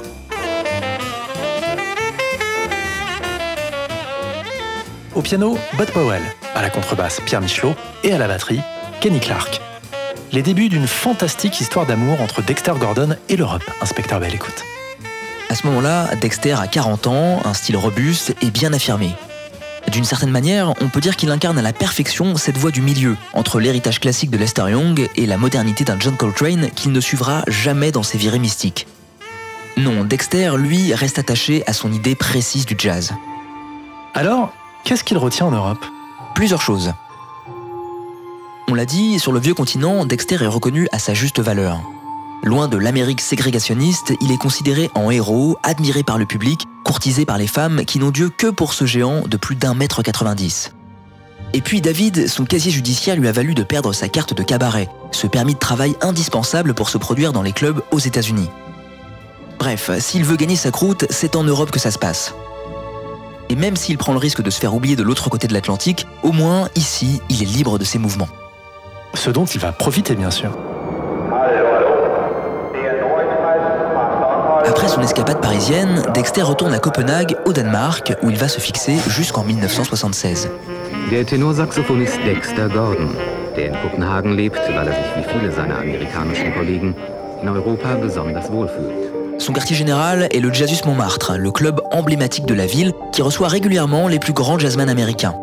Au 5.15 5.23
piano, 5.23 5.57
Bud 5.79 5.91
Powell, 5.93 6.21
à 6.55 6.61
la 6.61 6.69
contrebasse, 6.69 7.23
Pierre 7.25 7.41
Michelot, 7.41 7.75
et 8.05 8.13
à 8.13 8.19
la 8.19 8.29
batterie, 8.29 8.61
Kenny 9.01 9.19
Clark. 9.19 9.63
Les 10.33 10.43
débuts 10.43 10.69
d'une 10.69 10.87
fantastique 10.87 11.59
histoire 11.63 11.87
d'amour 11.87 12.21
entre 12.21 12.43
Dexter 12.43 12.75
Gordon 12.79 13.17
et 13.31 13.37
l'Europe, 13.39 13.65
inspecteur 13.81 14.21
Bell 14.21 14.35
écoute. 14.35 14.63
À 15.49 15.55
ce 15.55 15.67
moment-là, 15.69 16.15
Dexter 16.21 16.57
a 16.61 16.67
40 16.67 17.07
ans, 17.07 17.41
un 17.47 17.55
style 17.55 17.79
robuste 17.79 18.35
et 18.43 18.51
bien 18.51 18.75
affirmé. 18.75 19.15
D'une 19.93 20.05
certaine 20.05 20.31
manière, 20.31 20.75
on 20.81 20.89
peut 20.89 21.01
dire 21.01 21.17
qu'il 21.17 21.31
incarne 21.31 21.59
à 21.59 21.63
la 21.63 21.73
perfection 21.73 22.37
cette 22.37 22.59
voie 22.59 22.71
du 22.71 22.83
milieu, 22.83 23.17
entre 23.33 23.61
l'héritage 23.61 24.01
classique 24.01 24.31
de 24.31 24.37
Lester 24.37 24.71
Young 24.71 25.09
et 25.15 25.27
la 25.27 25.39
modernité 25.39 25.85
d'un 25.85 25.99
John 25.99 26.17
Coltrane 26.17 26.71
qu'il 26.71 26.93
ne 26.93 27.01
suivra 27.01 27.45
jamais 27.47 27.93
dans 27.93 28.03
ses 28.03 28.19
virées 28.19 28.39
mystiques. 28.39 28.87
Non, 29.77 30.05
Dexter, 30.05 30.53
lui, 30.57 30.95
reste 30.95 31.19
attaché 31.19 31.63
à 31.67 31.73
son 31.73 31.93
idée 31.93 32.15
précise 32.15 32.67
du 32.67 32.75
jazz. 32.79 33.13
Alors, 34.15 34.53
qu'est-ce 34.85 35.05
qu'il 35.05 35.19
retient 35.19 35.47
en 35.47 35.51
Europe? 35.51 35.85
Plusieurs 36.35 36.63
choses. 36.63 36.93
l'a 38.75 38.85
dit, 38.85 39.19
sur 39.19 39.33
le 39.33 39.41
vieux 39.41 39.55
continent, 39.55 40.05
Dexter 40.05 40.43
est 40.43 40.47
reconnu 40.47 40.89
à 40.93 40.99
sa 40.99 41.15
juste 41.15 41.41
valeur. 41.41 41.81
Loin 42.43 42.69
de 42.69 42.77
l'Amérique 42.77 43.21
ségrégationniste, 43.21 44.13
il 44.21 44.31
est 44.31 44.37
considéré 44.39 44.91
en 44.95 45.11
héros, 45.11 45.59
admiré 45.63 46.03
par 46.03 46.19
le 46.19 46.27
public, 46.27 46.67
courtisé 46.85 47.25
par 47.25 47.39
les 47.39 47.47
femmes 47.47 47.85
qui 47.85 47.99
n'ont 47.99 48.11
Dieu 48.11 48.31
que 48.31 48.49
pour 48.49 48.73
ce 48.73 48.85
géant 48.85 49.23
de 49.27 49.37
plus 49.37 49.57
d'un 49.57 49.75
mètre 49.75 50.03
90. 50.03 50.73
Et 51.55 51.61
puis 51.61 51.81
David, 51.81 52.29
son 52.29 52.45
casier 52.45 52.71
judiciaire 52.71 53.17
lui 53.17 53.29
a 53.29 53.33
valu 53.33 53.55
de 53.55 53.63
perdre 53.63 53.93
sa 53.93 54.09
carte 54.09 54.35
de 54.35 54.43
cabaret, 54.43 54.89
ce 55.11 55.27
permis 55.27 55.55
de 55.55 55.59
travail 55.59 55.97
indispensable 56.03 56.75
pour 56.75 56.89
se 56.89 56.99
produire 56.99 57.33
dans 57.33 57.43
les 57.43 57.53
clubs 57.53 57.83
aux 57.91 57.99
États-Unis. 57.99 58.51
Bref, 59.59 59.91
s'il 59.99 60.25
veut 60.25 60.37
gagner 60.37 60.57
sa 60.57 60.71
croûte, 60.71 61.07
c'est 61.11 61.35
en 61.35 61.43
Europe 61.43 61.71
que 61.71 61.81
ça 61.81 61.91
se 61.91 61.99
passe. 61.99 62.35
Et 63.49 63.57
même 63.57 63.77
s'il 63.77 63.97
prend 63.97 64.13
le 64.13 64.19
risque 64.19 64.43
de 64.43 64.51
se 64.51 64.61
faire 64.61 64.75
oublier 64.75 64.97
de 64.97 65.03
l'autre 65.03 65.31
côté 65.31 65.47
de 65.47 65.55
l'Atlantique, 65.55 66.07
au 66.23 66.33
moins 66.33 66.69
ici, 66.75 67.23
il 67.31 67.43
est 67.43 67.47
libre 67.47 67.79
de 67.79 67.85
ses 67.85 67.99
mouvements. 67.99 68.29
Ce 69.15 69.31
dont 69.31 69.47
il 69.47 69.61
va 69.61 69.73
profiter 69.73 70.15
bien 70.15 70.31
sûr. 70.31 70.51
Après 74.69 74.89
son 74.89 75.01
escapade 75.01 75.41
parisienne, 75.41 76.03
Dexter 76.13 76.43
retourne 76.43 76.75
à 76.75 76.79
Copenhague, 76.79 77.37
au 77.47 77.53
Danemark, 77.53 78.15
où 78.23 78.31
il 78.31 78.37
va 78.37 78.49
se 78.49 78.61
fixer 78.61 78.97
jusqu'en 79.09 79.45
1976. 79.45 80.51
Der 81.11 81.25
Tenorsaxophonist 81.25 82.19
Dexter 82.25 82.69
Gordon, 82.69 83.11
der 83.57 83.69
in 83.69 83.77
Kopenhagen 83.81 84.35
lebt, 84.37 84.59
weil 84.69 84.89
er 84.89 84.95
sich 84.95 85.17
wie 85.17 85.33
viele 85.33 85.53
seiner 85.53 85.79
amerikanischen 85.79 86.53
Kollegen 86.53 86.95
in 87.43 87.49
Europa 87.49 87.95
besonders 87.95 88.51
wohlfühlt. 88.51 88.93
Son 89.39 89.53
quartier 89.53 89.77
général 89.77 90.29
est 90.33 90.41
le 90.41 90.53
Jazzus 90.53 90.85
Montmartre, 90.85 91.37
le 91.37 91.53
club 91.53 91.81
emblématique 91.93 92.47
de 92.47 92.55
la 92.55 92.67
ville 92.67 92.93
qui 93.13 93.23
reçoit 93.23 93.49
régulièrement 93.49 94.09
les 94.09 94.19
plus 94.19 94.33
grands 94.33 94.59
jazzmen 94.59 94.89
américains. 94.89 95.35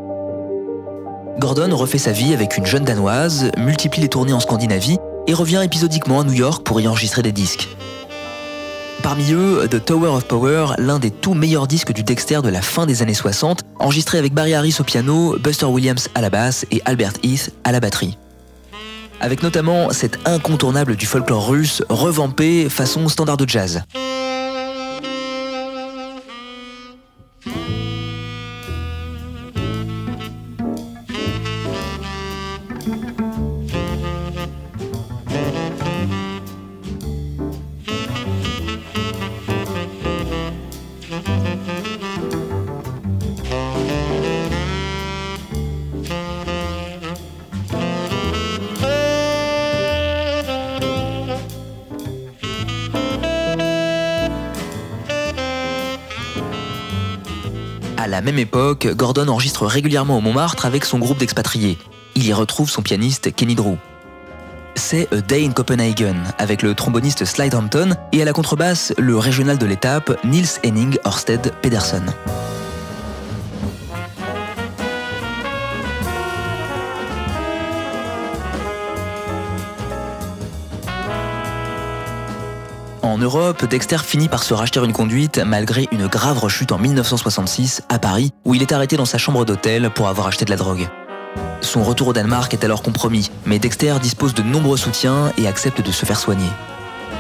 Gordon 1.40 1.74
refait 1.76 1.98
sa 1.98 2.12
vie 2.12 2.34
avec 2.34 2.58
une 2.58 2.66
jeune 2.66 2.84
danoise, 2.84 3.52
multiplie 3.58 4.02
les 4.02 4.10
tournées 4.10 4.34
en 4.34 4.40
Scandinavie 4.40 4.98
et 5.28 5.34
revient 5.34 5.62
épisodiquement 5.64 6.22
à 6.22 6.24
New 6.24 6.34
York 6.34 6.64
pour 6.64 6.82
y 6.82 6.88
enregistrer 6.88 7.22
des 7.22 7.32
disques. 7.32 7.70
Parmi 9.02 9.34
eux, 9.34 9.68
The 9.70 9.84
Tower 9.84 10.10
of 10.10 10.26
Power, 10.26 10.76
l'un 10.78 11.00
des 11.00 11.12
tout 11.12 11.34
meilleurs 11.34 11.68
disques 11.68 11.92
du 11.92 12.04
Dexter 12.04 12.42
de 12.42 12.50
la 12.50 12.62
fin 12.62 12.86
des 12.86 13.02
années 13.02 13.14
60, 13.14 13.64
enregistré 13.80 14.18
avec 14.18 14.34
Barry 14.34 14.54
Harris 14.54 14.78
au 14.80 14.84
piano, 14.84 15.36
Buster 15.40 15.66
Williams 15.66 16.10
à 16.16 16.22
la 16.22 16.30
basse 16.30 16.66
et 16.72 16.82
Albert 16.86 17.14
Heath 17.24 17.54
à 17.64 17.72
la 17.72 17.80
batterie. 17.80 18.18
Avec 19.20 19.44
notamment 19.44 19.92
cet 19.92 20.20
incontournable 20.28 20.96
du 20.96 21.06
folklore 21.06 21.48
russe, 21.48 21.84
revampé 21.90 22.70
façon 22.70 23.08
standard 23.10 23.38
de 23.38 23.48
jazz. 23.48 23.84
Même 58.24 58.40
époque, 58.40 58.88
Gordon 58.96 59.28
enregistre 59.28 59.66
régulièrement 59.66 60.18
au 60.18 60.22
Montmartre 60.22 60.66
avec 60.66 60.86
son 60.86 60.98
groupe 61.00 61.18
d'expatriés. 61.18 61.78
Il 62.16 62.26
y 62.26 62.34
retrouve 62.34 62.70
son 62.70 62.82
pianiste 62.82 63.36
Kenny 63.36 63.56
Drew. 63.56 63.78
C'est 64.76 65.08
A 65.14 65.22
Day 65.22 65.46
in 65.46 65.52
Copenhagen 65.52 66.16
avec 66.38 66.62
le 66.62 66.74
tromboniste 66.74 67.26
Slide 67.26 67.54
Hampton 67.54 67.96
et 68.12 68.22
à 68.22 68.26
la 68.26 68.34
contrebasse 68.34 68.94
le 68.98 69.18
régional 69.18 69.58
de 69.58 69.66
l'étape 69.66 70.18
Niels 70.24 70.60
Henning 70.66 70.98
Ørsted 71.06 71.54
Pedersen. 71.62 72.14
En 83.14 83.20
Europe, 83.20 83.66
Dexter 83.66 84.00
finit 84.00 84.28
par 84.28 84.42
se 84.42 84.56
racheter 84.56 84.80
une 84.80 84.92
conduite 84.92 85.38
malgré 85.38 85.88
une 85.92 86.08
grave 86.08 86.40
rechute 86.40 86.72
en 86.72 86.80
1966 86.80 87.84
à 87.88 88.00
Paris, 88.00 88.32
où 88.44 88.56
il 88.56 88.64
est 88.64 88.72
arrêté 88.72 88.98
dans 88.98 89.06
sa 89.06 89.20
chambre 89.20 89.46
d'hôtel 89.46 89.92
pour 89.92 90.08
avoir 90.08 90.26
acheté 90.26 90.46
de 90.46 90.50
la 90.50 90.56
drogue. 90.56 90.90
Son 91.62 91.84
retour 91.84 92.08
au 92.08 92.14
Danemark 92.14 92.52
est 92.56 92.64
alors 92.64 92.82
compromis, 92.82 93.30
mais 93.46 93.60
Dexter 93.60 93.98
dispose 94.02 94.34
de 94.34 94.42
nombreux 94.42 94.78
soutiens 94.78 95.32
et 95.38 95.48
accepte 95.48 95.80
de 95.80 95.92
se 95.92 96.08
faire 96.08 96.18
soigner. 96.18 96.50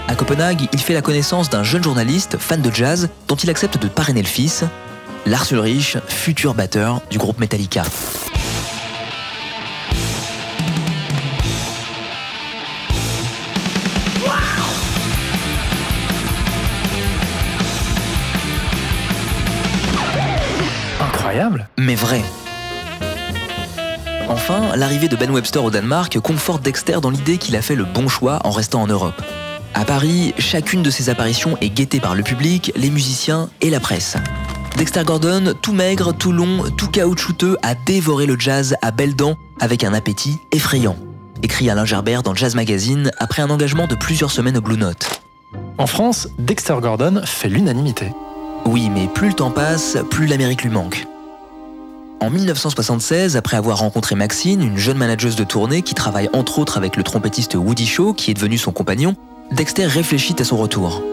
À 0.07 0.15
Copenhague, 0.15 0.67
il 0.73 0.79
fait 0.79 0.95
la 0.95 1.03
connaissance 1.03 1.51
d'un 1.51 1.61
jeune 1.61 1.83
journaliste, 1.83 2.39
fan 2.39 2.63
de 2.63 2.73
jazz, 2.73 3.09
dont 3.27 3.35
il 3.35 3.51
accepte 3.51 3.79
de 3.79 3.87
parrainer 3.87 4.23
le 4.23 4.27
fils, 4.27 4.63
Lars 5.27 5.45
Ulrich, 5.51 5.99
futur 6.07 6.55
batteur 6.55 7.01
du 7.11 7.19
groupe 7.19 7.39
Metallica. 7.39 7.83
Mais 21.77 21.95
vrai. 21.95 22.21
Enfin, 24.29 24.75
l'arrivée 24.75 25.07
de 25.07 25.15
Ben 25.15 25.29
Webster 25.31 25.63
au 25.63 25.71
Danemark 25.71 26.19
conforte 26.19 26.63
Dexter 26.63 26.99
dans 27.01 27.09
l'idée 27.09 27.37
qu'il 27.37 27.55
a 27.55 27.61
fait 27.61 27.75
le 27.75 27.83
bon 27.83 28.07
choix 28.07 28.39
en 28.43 28.51
restant 28.51 28.81
en 28.81 28.87
Europe. 28.87 29.21
À 29.73 29.85
Paris, 29.85 30.33
chacune 30.37 30.83
de 30.83 30.89
ses 30.89 31.09
apparitions 31.09 31.57
est 31.61 31.69
guettée 31.69 31.99
par 31.99 32.15
le 32.15 32.23
public, 32.23 32.71
les 32.75 32.89
musiciens 32.89 33.49
et 33.61 33.69
la 33.69 33.79
presse. 33.79 34.17
Dexter 34.77 35.03
Gordon, 35.03 35.53
tout 35.61 35.73
maigre, 35.73 36.13
tout 36.13 36.31
long, 36.31 36.63
tout 36.77 36.87
caoutchouteux, 36.87 37.57
a 37.63 37.75
dévoré 37.75 38.25
le 38.25 38.39
jazz 38.39 38.75
à 38.81 38.91
belles 38.91 39.15
dents 39.15 39.35
avec 39.59 39.83
un 39.83 39.93
appétit 39.93 40.37
effrayant. 40.51 40.95
Écrit 41.41 41.69
Alain 41.69 41.85
Gerbert 41.85 42.23
dans 42.23 42.35
Jazz 42.35 42.55
Magazine 42.55 43.11
après 43.17 43.41
un 43.41 43.49
engagement 43.49 43.87
de 43.87 43.95
plusieurs 43.95 44.31
semaines 44.31 44.57
au 44.57 44.61
Blue 44.61 44.77
Note. 44.77 45.21
En 45.77 45.87
France, 45.87 46.27
Dexter 46.37 46.75
Gordon 46.81 47.21
fait 47.25 47.49
l'unanimité. 47.49 48.11
Oui, 48.65 48.89
mais 48.89 49.07
plus 49.07 49.29
le 49.29 49.33
temps 49.33 49.51
passe, 49.51 49.97
plus 50.09 50.27
l'Amérique 50.27 50.63
lui 50.63 50.69
manque. 50.69 51.05
En 52.23 52.29
1976, 52.29 53.35
après 53.35 53.57
avoir 53.57 53.79
rencontré 53.79 54.15
Maxine, 54.15 54.63
une 54.63 54.77
jeune 54.77 54.97
manageuse 54.97 55.35
de 55.35 55.43
tournée 55.43 55.81
qui 55.81 55.93
travaille 55.93 56.29
entre 56.31 56.57
autres 56.59 56.77
avec 56.77 56.95
le 56.95 57.03
trompettiste 57.03 57.55
Woody 57.55 57.85
Shaw, 57.85 58.13
qui 58.13 58.31
est 58.31 58.33
devenu 58.33 58.57
son 58.57 58.71
compagnon, 58.71 59.17
Dexter 59.51 59.87
réfléchit 59.87 60.33
à 60.39 60.45
son 60.45 60.55
retour. 60.55 61.03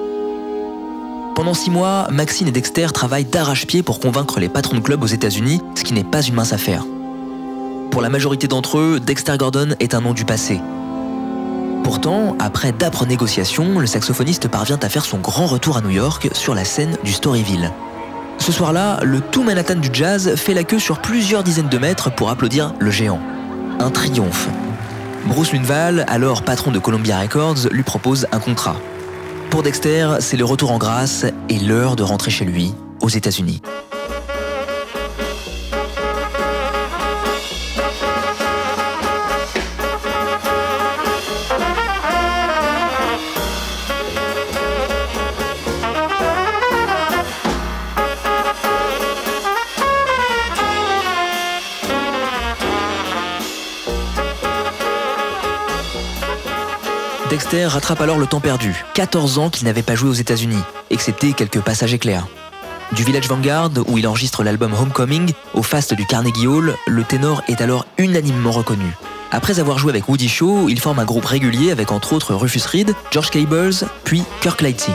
Pendant 1.35 1.53
six 1.53 1.69
mois, 1.69 2.07
Maxine 2.13 2.47
et 2.47 2.53
Dexter 2.53 2.87
travaillent 2.95 3.25
d'arrache-pied 3.25 3.83
pour 3.83 3.99
convaincre 3.99 4.39
les 4.39 4.49
patrons 4.49 4.77
de 4.77 4.81
clubs 4.81 5.03
aux 5.03 5.09
États-Unis, 5.09 5.61
ce 5.75 5.83
qui 5.83 5.95
n'est 5.95 6.05
pas 6.05 6.23
une 6.23 6.35
mince 6.35 6.53
affaire. 6.53 6.85
Pour 7.91 8.03
la 8.03 8.09
majorité 8.09 8.47
d'entre 8.47 8.79
eux, 8.79 9.01
Dexter 9.01 9.37
Gordon 9.37 9.71
est 9.81 9.95
un 9.97 10.03
nom 10.03 10.13
du 10.13 10.25
passé. 10.25 10.61
Pourtant, 11.83 12.37
après 12.39 12.71
d'âpres 12.71 13.05
négociations, 13.05 13.81
le 13.81 13.87
saxophoniste 13.89 14.47
parvient 14.47 14.79
à 14.81 14.89
faire 14.89 15.05
son 15.05 15.19
grand 15.19 15.47
retour 15.47 15.77
à 15.77 15.81
New 15.81 15.91
York 15.91 16.29
sur 16.35 16.55
la 16.55 16.65
scène 16.65 16.97
du 17.03 17.13
Storyville. 17.13 17.73
Ce 18.41 18.53
soir-là, 18.53 19.01
le 19.03 19.21
tout 19.21 19.43
Manhattan 19.43 19.77
du 19.77 19.91
jazz 19.93 20.35
fait 20.35 20.55
la 20.55 20.65
queue 20.65 20.79
sur 20.79 21.01
plusieurs 21.01 21.45
dizaines 21.45 21.69
de 21.69 21.79
mètres 21.79 22.11
pour 22.11 22.31
applaudir 22.31 22.73
le 22.79 22.91
géant. 22.91 23.21
Un 23.79 23.91
triomphe. 23.91 24.49
Bruce 25.27 25.53
Lunval, 25.53 26.07
alors 26.09 26.43
patron 26.43 26.71
de 26.71 26.79
Columbia 26.79 27.21
Records, 27.21 27.69
lui 27.71 27.83
propose 27.83 28.27
un 28.33 28.41
contrat. 28.41 28.77
Pour 29.51 29.63
Dexter, 29.63 30.17
c'est 30.21 30.39
le 30.39 30.45
retour 30.47 30.73
en 30.73 30.79
grâce 30.79 31.27
et 31.51 31.59
l'heure 31.59 31.97
de 31.97 32.03
rentrer 32.03 32.31
chez 32.31 32.47
lui, 32.47 32.75
aux 33.03 33.11
États-Unis. 33.11 33.61
Dexter 57.41 57.69
rattrape 57.69 58.03
alors 58.03 58.19
le 58.19 58.27
temps 58.27 58.39
perdu, 58.41 58.85
14 58.93 59.39
ans 59.39 59.49
qu'il 59.49 59.65
n'avait 59.65 59.81
pas 59.81 59.95
joué 59.95 60.11
aux 60.11 60.13
États-Unis, 60.13 60.61
excepté 60.91 61.33
quelques 61.33 61.63
passages 61.63 61.95
éclairs. 61.95 62.27
Du 62.93 63.03
Village 63.03 63.29
Vanguard, 63.29 63.71
où 63.89 63.97
il 63.97 64.07
enregistre 64.07 64.45
l'album 64.45 64.75
Homecoming, 64.75 65.33
au 65.55 65.63
Fast 65.63 65.95
du 65.95 66.05
Carnegie 66.05 66.47
Hall, 66.47 66.77
le 66.87 67.03
ténor 67.03 67.43
est 67.49 67.63
alors 67.63 67.87
unanimement 67.97 68.51
reconnu. 68.51 68.95
Après 69.33 69.59
avoir 69.59 69.79
joué 69.79 69.89
avec 69.89 70.07
Woody 70.07 70.29
Shaw, 70.29 70.69
il 70.69 70.79
forme 70.81 70.99
un 70.99 71.07
groupe 71.07 71.25
régulier 71.25 71.71
avec 71.71 71.93
entre 71.93 72.13
autres 72.13 72.35
Rufus 72.35 72.61
Reed, 72.71 72.95
George 73.11 73.31
Cables, 73.31 73.87
puis 74.05 74.23
Kirk 74.43 74.61
Lightsey. 74.61 74.93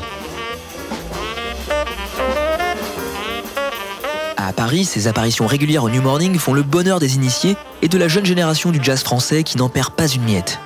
À 4.37 4.53
Paris, 4.53 4.85
ses 4.85 5.07
apparitions 5.07 5.47
régulières 5.47 5.83
au 5.83 5.89
New 5.89 6.03
Morning 6.03 6.37
font 6.37 6.53
le 6.53 6.61
bonheur 6.61 6.99
des 6.99 7.15
initiés 7.15 7.57
et 7.81 7.87
de 7.87 7.97
la 7.97 8.07
jeune 8.07 8.27
génération 8.27 8.69
du 8.69 8.79
jazz 8.83 9.01
français 9.01 9.41
qui 9.41 9.57
n'en 9.57 9.67
perd 9.67 9.95
pas 9.95 10.07
une 10.07 10.25
miette. 10.25 10.59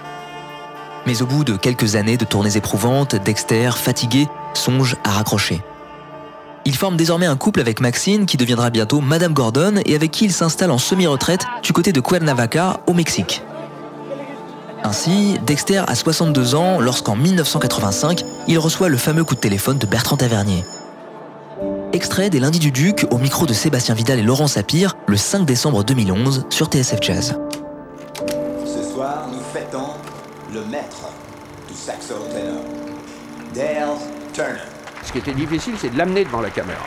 Mais 1.09 1.23
au 1.23 1.25
bout 1.25 1.43
de 1.43 1.55
quelques 1.55 1.95
années 1.95 2.17
de 2.17 2.23
tournées 2.23 2.55
éprouvantes, 2.55 3.15
Dexter, 3.15 3.71
fatigué, 3.75 4.27
songe 4.53 4.95
à 5.03 5.09
raccrocher. 5.09 5.59
Il 6.65 6.75
forme 6.75 6.97
désormais 6.97 7.25
un 7.25 7.35
couple 7.35 7.61
avec 7.61 7.81
Maxine 7.81 8.27
qui 8.27 8.37
deviendra 8.37 8.69
bientôt 8.69 9.01
Madame 9.01 9.33
Gordon 9.33 9.81
et 9.87 9.95
avec 9.95 10.11
qui 10.11 10.25
il 10.25 10.31
s'installe 10.31 10.69
en 10.69 10.77
semi-retraite 10.77 11.47
du 11.63 11.73
côté 11.73 11.93
de 11.93 11.99
Cuernavaca 11.99 12.81
au 12.85 12.93
Mexique. 12.93 13.41
Ainsi, 14.83 15.39
Dexter 15.47 15.81
a 15.87 15.95
62 15.95 16.53
ans 16.53 16.79
lorsqu'en 16.79 17.15
1985, 17.15 18.23
il 18.47 18.59
reçoit 18.59 18.87
le 18.87 18.97
fameux 18.97 19.23
coup 19.23 19.33
de 19.33 19.39
téléphone 19.39 19.79
de 19.79 19.87
Bertrand 19.87 20.17
Tavernier. 20.17 20.63
Extrait 21.91 22.29
des 22.29 22.39
Lundis 22.39 22.59
du 22.59 22.69
Duc 22.69 23.07
au 23.09 23.17
micro 23.17 23.47
de 23.47 23.53
Sébastien 23.53 23.95
Vidal 23.95 24.19
et 24.19 24.21
Laurent 24.21 24.45
Sapir 24.45 24.95
le 25.07 25.17
5 25.17 25.43
décembre 25.43 25.83
2011 25.83 26.45
sur 26.51 26.67
TSF 26.67 26.99
Jazz. 27.01 27.35
Maître 30.69 31.11
du 31.67 31.73
saxo 31.75 32.15
Dale 33.53 33.87
Turner. 34.33 34.59
Ce 35.03 35.11
qui 35.11 35.17
était 35.17 35.33
difficile, 35.33 35.73
c'est 35.77 35.89
de 35.89 35.97
l'amener 35.97 36.23
devant 36.23 36.41
la 36.41 36.49
caméra. 36.49 36.85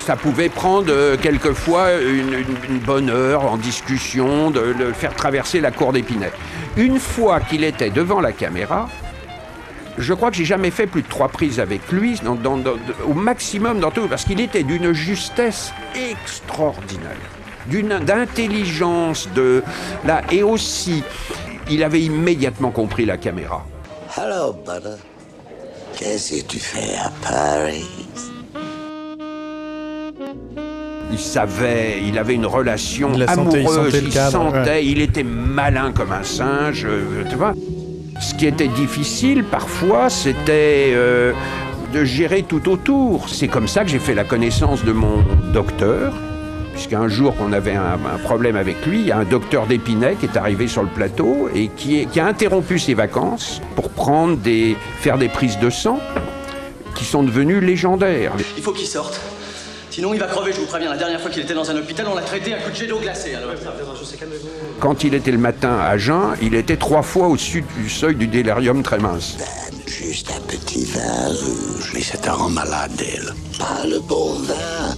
Ça 0.00 0.16
pouvait 0.16 0.48
prendre 0.48 0.88
euh, 0.90 1.16
quelquefois 1.16 1.92
une, 1.94 2.78
bonne 2.80 3.08
heure 3.08 3.50
en 3.50 3.56
discussion, 3.56 4.50
de 4.50 4.60
le 4.60 4.92
faire 4.92 5.14
traverser 5.14 5.60
la 5.60 5.70
cour 5.70 5.92
d'Épinay. 5.92 6.30
Une 6.76 6.98
fois 6.98 7.40
qu'il 7.40 7.64
était 7.64 7.90
devant 7.90 8.20
la 8.20 8.32
caméra, 8.32 8.88
je 9.96 10.12
crois 10.12 10.30
que 10.30 10.36
j'ai 10.36 10.44
jamais 10.44 10.70
fait 10.70 10.86
plus 10.86 11.02
de 11.02 11.08
trois 11.08 11.28
prises 11.28 11.60
avec 11.60 11.90
lui, 11.92 12.20
au 13.06 13.14
maximum 13.14 13.80
dans 13.80 13.90
tout, 13.90 14.08
parce 14.08 14.24
qu'il 14.24 14.40
était 14.40 14.64
d'une 14.64 14.92
justesse 14.92 15.72
extraordinaire, 15.94 17.16
d'une 17.66 18.00
d'intelligence, 18.00 19.28
de 19.34 19.62
là, 20.04 20.22
et 20.30 20.42
aussi, 20.42 21.02
il 21.70 21.82
avait 21.82 22.02
immédiatement 22.02 22.70
compris 22.70 23.04
la 23.04 23.16
caméra. 23.16 23.64
Hello, 24.16 24.52
butter. 24.52 24.96
Qu'est-ce 25.96 26.42
que 26.42 26.46
tu 26.46 26.58
fais 26.58 26.96
à 26.96 27.10
Paris? 27.22 27.86
Il 31.12 31.18
savait, 31.18 32.02
il 32.04 32.18
avait 32.18 32.34
une 32.34 32.46
relation 32.46 33.10
Il 33.12 33.20
la 33.20 33.34
sentait, 33.34 33.60
il 33.60 33.66
amoureuse, 33.66 33.92
sentait 33.92 34.04
il 34.04 34.12
cadre, 34.12 34.32
sentait, 34.32 34.58
ouais. 34.58 34.86
il 34.86 35.00
était 35.00 35.22
malin 35.22 35.92
comme 35.92 36.12
un 36.12 36.24
singe, 36.24 36.84
euh, 36.84 37.22
tu 37.28 37.36
vois. 37.36 37.54
Ce 38.20 38.34
qui 38.34 38.46
était 38.46 38.68
difficile 38.68 39.44
parfois, 39.44 40.10
c'était 40.10 40.92
euh, 40.94 41.32
de 41.92 42.04
gérer 42.04 42.42
tout 42.42 42.68
autour. 42.68 43.28
C'est 43.28 43.48
comme 43.48 43.68
ça 43.68 43.84
que 43.84 43.90
j'ai 43.90 43.98
fait 44.00 44.14
la 44.14 44.24
connaissance 44.24 44.84
de 44.84 44.92
mon 44.92 45.24
docteur, 45.52 46.12
puisqu'un 46.74 47.08
jour 47.08 47.34
qu'on 47.36 47.52
avait 47.52 47.74
un, 47.74 47.94
un 48.14 48.18
problème 48.18 48.56
avec 48.56 48.84
lui, 48.86 49.00
il 49.00 49.06
y 49.06 49.12
a 49.12 49.18
un 49.18 49.24
docteur 49.24 49.66
d'Épinay 49.66 50.16
qui 50.18 50.26
est 50.26 50.36
arrivé 50.36 50.68
sur 50.68 50.82
le 50.82 50.88
plateau 50.88 51.48
et 51.54 51.68
qui, 51.68 52.00
est- 52.00 52.06
qui 52.06 52.20
a 52.20 52.26
interrompu 52.26 52.78
ses 52.78 52.94
vacances 52.94 53.60
pour 53.76 53.88
prendre 53.90 54.36
des, 54.36 54.76
faire 55.00 55.16
des 55.18 55.28
prises 55.28 55.58
de 55.58 55.70
sang 55.70 55.98
qui 56.94 57.04
sont 57.04 57.22
devenues 57.22 57.60
légendaires. 57.60 58.32
Il 58.56 58.62
faut 58.62 58.72
qu'il 58.72 58.86
sorte. 58.86 59.20
Sinon, 59.90 60.12
il 60.12 60.18
va 60.18 60.26
crever, 60.26 60.52
je 60.52 60.58
vous 60.58 60.66
préviens. 60.66 60.90
La 60.90 60.96
dernière 60.96 61.20
fois 61.20 61.30
qu'il 61.30 61.42
était 61.42 61.54
dans 61.54 61.70
un 61.70 61.76
hôpital, 61.76 62.06
on 62.10 62.16
l'a 62.16 62.22
traité 62.22 62.52
à 62.52 62.58
coup 62.58 62.70
de 62.70 62.74
jet 62.74 62.88
d'eau 62.88 62.98
glacée. 62.98 63.32
Alors, 63.36 63.50
je 64.00 64.04
sais, 64.04 64.16
calmez-vous. 64.16 64.48
Quand 64.80 65.04
il 65.04 65.14
était 65.14 65.30
le 65.30 65.38
matin 65.38 65.78
à 65.80 65.96
jeun, 65.98 66.34
il 66.42 66.56
était 66.56 66.76
trois 66.76 67.02
fois 67.02 67.28
au-dessus 67.28 67.64
du 67.78 67.88
seuil 67.88 68.16
du 68.16 68.26
délirium 68.26 68.82
très 68.82 68.98
mince. 68.98 69.36
Juste 69.86 70.32
un 70.36 70.40
petit 70.40 70.84
vin 70.86 71.28
rouge. 71.28 71.92
Mais 71.94 72.00
ça 72.00 72.18
te 72.18 72.28
rend 72.28 72.48
malade, 72.50 72.90
Dale. 72.96 73.34
Pas 73.56 73.86
le 73.86 74.00
bon 74.00 74.32
vin. 74.40 74.96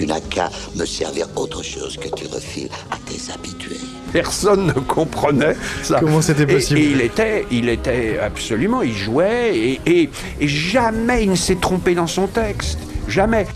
Tu 0.00 0.06
n'as 0.06 0.18
qu'à 0.22 0.48
me 0.76 0.86
servir 0.86 1.26
autre 1.36 1.62
chose 1.62 1.98
que 1.98 2.08
tu 2.08 2.26
refiles 2.26 2.70
à 2.90 2.96
tes 3.04 3.30
habitués. 3.30 3.76
Personne 4.14 4.68
ne 4.68 4.72
comprenait 4.72 5.54
ça. 5.82 6.00
Comment 6.00 6.22
c'était 6.22 6.44
Et- 6.44 6.46
possible 6.54 6.80
et, 6.80 6.84
il 6.86 7.00
était, 7.02 7.46
il 7.50 7.68
était 7.68 8.18
absolument, 8.18 8.80
il 8.80 8.96
jouait 8.96 9.54
et, 9.54 9.80
et- 9.84 10.10
et 10.40 10.48
jamais 10.48 11.24
il 11.24 11.30
ne 11.32 11.34
s'est 11.36 11.56
trompé 11.56 11.94
dans 11.94 12.06
son 12.06 12.28
texte. 12.28 12.78
Jamais. 13.08 13.46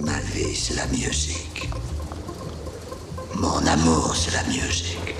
Ma 0.00 0.18
vie, 0.34 0.56
c'est 0.56 0.74
la 0.74 0.86
musique. 0.88 1.68
Mon 3.36 3.64
amour, 3.64 4.16
c'est 4.16 4.32
la 4.34 4.42
musique. 4.42 5.14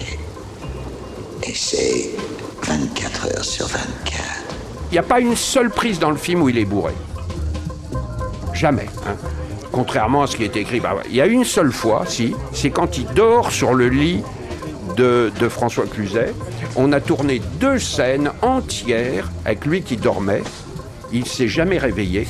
Et, 0.00 1.50
et 1.50 1.54
c'est 1.54 2.12
24 2.62 3.26
heures 3.36 3.44
sur 3.44 3.66
24. 3.66 3.84
Il 4.90 4.92
n'y 4.94 4.98
a 4.98 5.02
pas 5.02 5.20
une 5.20 5.36
seule 5.36 5.68
prise 5.68 5.98
dans 5.98 6.10
le 6.10 6.16
film 6.16 6.40
où 6.40 6.48
il 6.48 6.56
est 6.56 6.64
bourré. 6.64 6.94
Jamais. 8.56 8.86
hein. 9.06 9.14
Contrairement 9.72 10.22
à 10.22 10.26
ce 10.26 10.36
qui 10.36 10.44
est 10.44 10.56
écrit. 10.56 10.80
Bah. 10.80 10.94
Il 11.08 11.14
y 11.16 11.20
a 11.20 11.26
une 11.26 11.44
seule 11.44 11.72
fois, 11.72 12.04
si, 12.06 12.34
c'est 12.52 12.70
quand 12.70 12.96
il 12.96 13.06
dort 13.14 13.50
sur 13.52 13.74
le 13.74 13.88
lit 13.88 14.22
de, 14.96 15.30
de 15.38 15.48
François 15.48 15.84
Cluzet. 15.86 16.32
On 16.76 16.92
a 16.92 17.00
tourné 17.00 17.40
deux 17.60 17.78
scènes 17.78 18.30
entières 18.42 19.30
avec 19.44 19.66
lui 19.66 19.82
qui 19.82 19.96
dormait. 19.96 20.42
Il 21.12 21.20
ne 21.20 21.26
s'est 21.26 21.48
jamais 21.48 21.78
réveillé. 21.78 22.26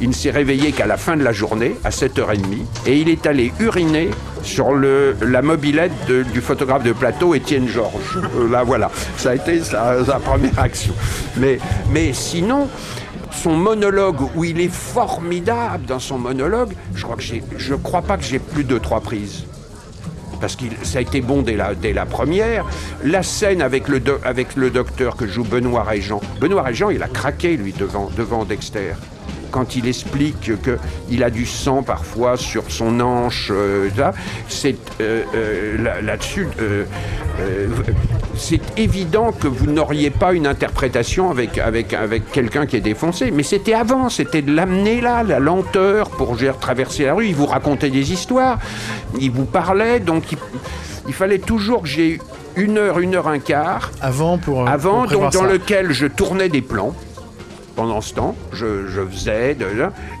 Il 0.00 0.08
ne 0.08 0.14
s'est 0.14 0.32
réveillé 0.32 0.72
qu'à 0.72 0.86
la 0.86 0.96
fin 0.96 1.16
de 1.16 1.22
la 1.22 1.32
journée, 1.32 1.76
à 1.84 1.90
7h30, 1.90 2.38
et 2.86 2.98
il 2.98 3.08
est 3.08 3.26
allé 3.26 3.52
uriner 3.60 4.10
sur 4.42 4.72
le, 4.74 5.16
la 5.22 5.40
mobilette 5.40 5.92
du 6.32 6.40
photographe 6.40 6.82
de 6.82 6.92
plateau, 6.92 7.32
Étienne 7.34 7.68
Georges. 7.68 8.18
Euh, 8.36 8.50
là, 8.50 8.64
voilà, 8.64 8.90
ça 9.16 9.30
a 9.30 9.34
été 9.36 9.60
sa, 9.62 10.04
sa 10.04 10.18
première 10.18 10.58
action. 10.58 10.92
Mais, 11.36 11.58
mais 11.90 12.12
sinon, 12.12 12.68
son 13.34 13.56
monologue, 13.56 14.20
où 14.34 14.44
il 14.44 14.60
est 14.60 14.72
formidable 14.72 15.84
dans 15.86 15.98
son 15.98 16.18
monologue, 16.18 16.72
je 16.94 17.02
crois 17.02 17.16
que 17.16 17.22
j'ai, 17.22 17.42
je 17.56 17.74
crois 17.74 18.02
pas 18.02 18.16
que 18.16 18.24
j'ai 18.24 18.38
plus 18.38 18.64
de 18.64 18.78
trois 18.78 19.00
prises 19.00 19.44
parce 20.40 20.56
que 20.56 20.64
ça 20.82 20.98
a 20.98 21.00
été 21.00 21.22
bon 21.22 21.40
dès 21.40 21.56
la, 21.56 21.74
dès 21.74 21.94
la 21.94 22.04
première. 22.04 22.66
La 23.02 23.22
scène 23.22 23.62
avec 23.62 23.88
le, 23.88 24.02
avec 24.24 24.56
le 24.56 24.68
docteur 24.68 25.16
que 25.16 25.26
joue 25.26 25.42
Benoît 25.42 25.84
Régent. 25.84 26.20
Benoît 26.38 26.62
Régent, 26.62 26.90
il 26.90 27.02
a 27.02 27.08
craqué, 27.08 27.56
lui, 27.56 27.72
devant, 27.72 28.10
devant 28.14 28.44
Dexter. 28.44 28.92
Quand 29.54 29.76
il 29.76 29.86
explique 29.86 30.50
qu'il 31.06 31.22
a 31.22 31.30
du 31.30 31.46
sang 31.46 31.84
parfois 31.84 32.36
sur 32.36 32.64
son 32.72 32.98
hanche, 32.98 33.52
euh, 33.54 33.88
c'est 34.48 34.74
euh, 35.00 35.22
euh, 35.32 35.80
là- 35.80 36.00
là-dessus, 36.02 36.48
c'est 38.36 38.60
évident 38.76 39.30
que 39.30 39.46
vous 39.46 39.66
n'auriez 39.66 40.10
pas 40.10 40.32
une 40.32 40.48
interprétation 40.48 41.30
avec, 41.30 41.58
avec, 41.58 41.94
avec 41.94 42.32
quelqu'un 42.32 42.66
qui 42.66 42.74
est 42.76 42.80
défoncé. 42.80 43.30
Mais 43.30 43.44
c'était 43.44 43.74
avant, 43.74 44.08
c'était 44.08 44.42
de 44.42 44.52
l'amener 44.52 45.00
là, 45.00 45.22
la 45.22 45.38
lenteur 45.38 46.10
pour 46.10 46.36
traverser 46.60 47.04
la 47.04 47.14
rue. 47.14 47.28
Il 47.28 47.36
vous 47.36 47.46
racontait 47.46 47.90
des 47.90 48.12
histoires, 48.12 48.58
il 49.20 49.30
vous 49.30 49.44
parlait, 49.44 50.00
donc 50.00 50.32
il, 50.32 50.38
il 51.06 51.14
fallait 51.14 51.38
toujours 51.38 51.82
que 51.82 51.88
j'ai 51.88 52.18
une 52.56 52.76
heure, 52.76 52.98
une 52.98 53.14
heure, 53.14 53.28
un 53.28 53.38
quart 53.38 53.92
Avant 54.00 54.36
pour. 54.36 54.68
avant, 54.68 55.02
pour 55.06 55.20
donc, 55.20 55.32
dans 55.32 55.42
ça. 55.42 55.52
lequel 55.52 55.92
je 55.92 56.06
tournais 56.08 56.48
des 56.48 56.62
plans 56.62 56.92
pendant 57.74 58.00
ce 58.00 58.14
temps, 58.14 58.34
je, 58.52 58.86
je 58.86 59.04
faisais, 59.06 59.54
de, 59.54 59.66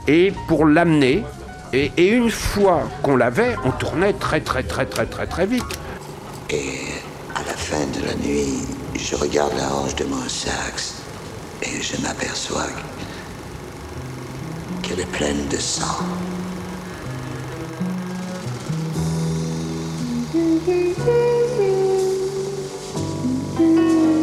et 0.08 0.32
pour 0.48 0.66
l'amener, 0.66 1.24
et, 1.72 1.90
et 1.96 2.08
une 2.08 2.30
fois 2.30 2.82
qu'on 3.02 3.16
l'avait, 3.16 3.56
on 3.64 3.70
tournait 3.70 4.12
très 4.12 4.40
très 4.40 4.62
très 4.62 4.86
très 4.86 5.06
très 5.06 5.26
très 5.26 5.46
vite. 5.46 5.64
Et 6.50 6.78
à 7.34 7.40
la 7.40 7.54
fin 7.54 7.84
de 7.98 8.06
la 8.06 8.14
nuit, 8.14 8.66
je 8.96 9.16
regarde 9.16 9.52
la 9.56 9.74
hanche 9.74 9.94
de 9.96 10.04
mon 10.04 10.28
sax 10.28 11.02
et 11.62 11.82
je 11.82 12.00
m'aperçois 12.02 12.66
qu'elle 14.82 15.00
est 15.00 15.12
pleine 15.12 15.48
de 15.48 15.56
sang. 15.56 16.04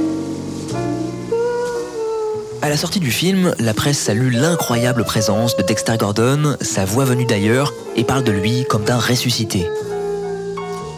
À 2.63 2.69
la 2.69 2.77
sortie 2.77 2.99
du 2.99 3.09
film, 3.09 3.55
la 3.57 3.73
presse 3.73 3.97
salue 3.97 4.31
l'incroyable 4.31 5.03
présence 5.03 5.57
de 5.57 5.63
Dexter 5.63 5.97
Gordon, 5.97 6.57
sa 6.61 6.85
voix 6.85 7.05
venue 7.05 7.25
d'ailleurs, 7.25 7.73
et 7.95 8.03
parle 8.03 8.23
de 8.23 8.31
lui 8.31 8.65
comme 8.69 8.83
d'un 8.83 8.99
ressuscité. 8.99 9.67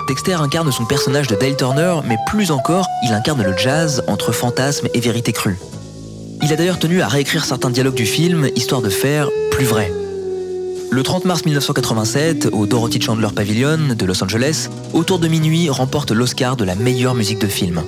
Dexter 0.10 0.34
incarne 0.34 0.70
son 0.74 0.84
personnage 0.84 1.28
de 1.28 1.36
Dale 1.36 1.56
Turner, 1.56 1.96
mais 2.06 2.18
plus 2.28 2.52
encore, 2.52 2.86
il 3.06 3.14
incarne 3.14 3.42
le 3.42 3.56
jazz 3.56 4.04
entre 4.08 4.34
fantasme 4.34 4.90
et 4.94 5.00
vérité 5.00 5.32
crue. 5.32 5.58
Il 6.42 6.52
a 6.52 6.58
d'ailleurs 6.58 6.80
tenu 6.80 7.02
à 7.02 7.08
réécrire 7.08 7.46
certains 7.46 7.70
dialogues 7.70 7.96
du 7.96 8.06
film, 8.06 8.50
histoire 8.58 8.82
de 8.82 8.90
faire 8.90 9.30
plus 9.52 9.66
vrai. 9.66 9.90
Le 10.92 11.02
30 11.02 11.24
mars 11.24 11.46
1987, 11.46 12.50
au 12.52 12.66
Dorothy 12.66 13.02
Chandler 13.02 13.30
Pavilion 13.34 13.96
de 13.98 14.06
Los 14.06 14.22
Angeles, 14.22 14.68
Autour 14.92 15.18
de 15.20 15.30
minuit 15.30 15.70
remporte 15.70 16.12
l'Oscar 16.12 16.58
de 16.58 16.66
la 16.66 16.76
meilleure 16.76 17.16
musique 17.16 17.40
de 17.40 17.48
film. 17.48 17.84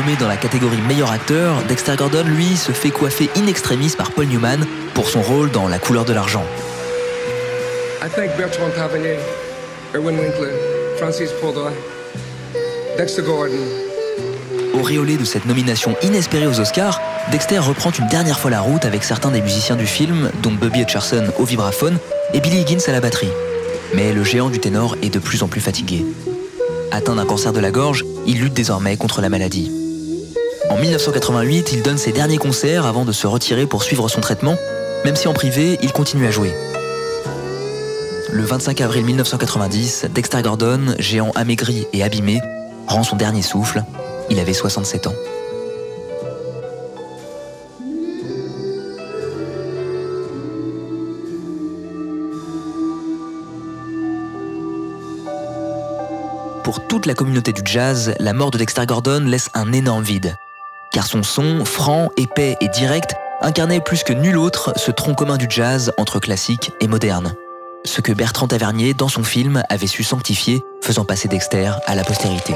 Nommé 0.00 0.16
dans 0.16 0.28
la 0.28 0.38
catégorie 0.38 0.80
meilleur 0.88 1.10
acteur, 1.10 1.62
Dexter 1.68 1.94
Gordon, 1.96 2.24
lui, 2.24 2.56
se 2.56 2.72
fait 2.72 2.88
coiffer 2.88 3.28
in 3.36 3.46
extremis 3.46 3.92
par 3.98 4.12
Paul 4.12 4.24
Newman 4.24 4.64
pour 4.94 5.06
son 5.06 5.20
rôle 5.20 5.50
dans 5.50 5.68
La 5.68 5.78
couleur 5.78 6.06
de 6.06 6.14
l'argent. 6.14 6.44
I 8.02 8.08
thank 8.08 8.34
Bertrand 8.38 8.70
Tavernier, 8.74 9.18
Erwin 9.94 10.18
Winkler, 10.18 10.54
Francis 10.96 11.28
Paul 11.38 11.52
Dexter 12.96 13.20
Gordon, 13.20 13.58
Auréolé 14.72 15.18
de 15.18 15.24
cette 15.24 15.44
nomination 15.44 15.94
inespérée 16.02 16.46
aux 16.46 16.60
Oscars, 16.60 16.98
Dexter 17.30 17.58
reprend 17.58 17.90
une 17.90 18.06
dernière 18.06 18.38
fois 18.38 18.50
la 18.50 18.62
route 18.62 18.86
avec 18.86 19.04
certains 19.04 19.30
des 19.30 19.42
musiciens 19.42 19.76
du 19.76 19.86
film, 19.86 20.30
dont 20.42 20.52
Bobby 20.52 20.80
Hutcherson 20.80 21.26
au 21.38 21.44
vibraphone 21.44 21.98
et 22.32 22.40
Billy 22.40 22.60
Higgins 22.60 22.86
à 22.86 22.92
la 22.92 23.00
batterie. 23.00 23.32
Mais 23.94 24.14
le 24.14 24.24
géant 24.24 24.48
du 24.48 24.60
ténor 24.60 24.96
est 25.02 25.12
de 25.12 25.18
plus 25.18 25.42
en 25.42 25.48
plus 25.48 25.60
fatigué. 25.60 26.06
Atteint 26.90 27.16
d'un 27.16 27.26
cancer 27.26 27.52
de 27.52 27.60
la 27.60 27.70
gorge, 27.70 28.06
il 28.26 28.40
lutte 28.40 28.54
désormais 28.54 28.96
contre 28.96 29.20
la 29.20 29.28
maladie. 29.28 29.79
En 30.70 30.76
1988, 30.76 31.72
il 31.72 31.82
donne 31.82 31.98
ses 31.98 32.12
derniers 32.12 32.38
concerts 32.38 32.86
avant 32.86 33.04
de 33.04 33.10
se 33.10 33.26
retirer 33.26 33.66
pour 33.66 33.82
suivre 33.82 34.08
son 34.08 34.20
traitement, 34.20 34.56
même 35.04 35.16
si 35.16 35.26
en 35.26 35.32
privé, 35.32 35.76
il 35.82 35.92
continue 35.92 36.28
à 36.28 36.30
jouer. 36.30 36.54
Le 38.30 38.44
25 38.44 38.80
avril 38.80 39.04
1990, 39.04 40.06
Dexter 40.14 40.42
Gordon, 40.42 40.94
géant 41.00 41.32
amaigri 41.34 41.88
et 41.92 42.04
abîmé, 42.04 42.40
rend 42.86 43.02
son 43.02 43.16
dernier 43.16 43.42
souffle. 43.42 43.82
Il 44.30 44.38
avait 44.38 44.52
67 44.52 45.08
ans. 45.08 45.14
Pour 56.62 56.86
toute 56.86 57.06
la 57.06 57.14
communauté 57.14 57.52
du 57.52 57.62
jazz, 57.64 58.14
la 58.20 58.32
mort 58.32 58.52
de 58.52 58.58
Dexter 58.58 58.86
Gordon 58.86 59.24
laisse 59.26 59.48
un 59.54 59.72
énorme 59.72 60.04
vide. 60.04 60.36
Car 60.90 61.06
son 61.06 61.22
son, 61.22 61.64
franc, 61.64 62.10
épais 62.16 62.56
et 62.60 62.68
direct, 62.68 63.14
incarnait 63.40 63.80
plus 63.80 64.02
que 64.02 64.12
nul 64.12 64.36
autre 64.36 64.72
ce 64.76 64.90
tronc 64.90 65.14
commun 65.14 65.36
du 65.36 65.46
jazz 65.48 65.92
entre 65.98 66.18
classique 66.18 66.72
et 66.80 66.88
moderne. 66.88 67.34
Ce 67.84 68.00
que 68.00 68.12
Bertrand 68.12 68.48
Tavernier, 68.48 68.92
dans 68.92 69.08
son 69.08 69.22
film, 69.22 69.62
avait 69.68 69.86
su 69.86 70.02
sanctifier, 70.02 70.62
faisant 70.82 71.04
passer 71.04 71.28
Dexter 71.28 71.72
à 71.86 71.94
la 71.94 72.04
postérité. 72.04 72.54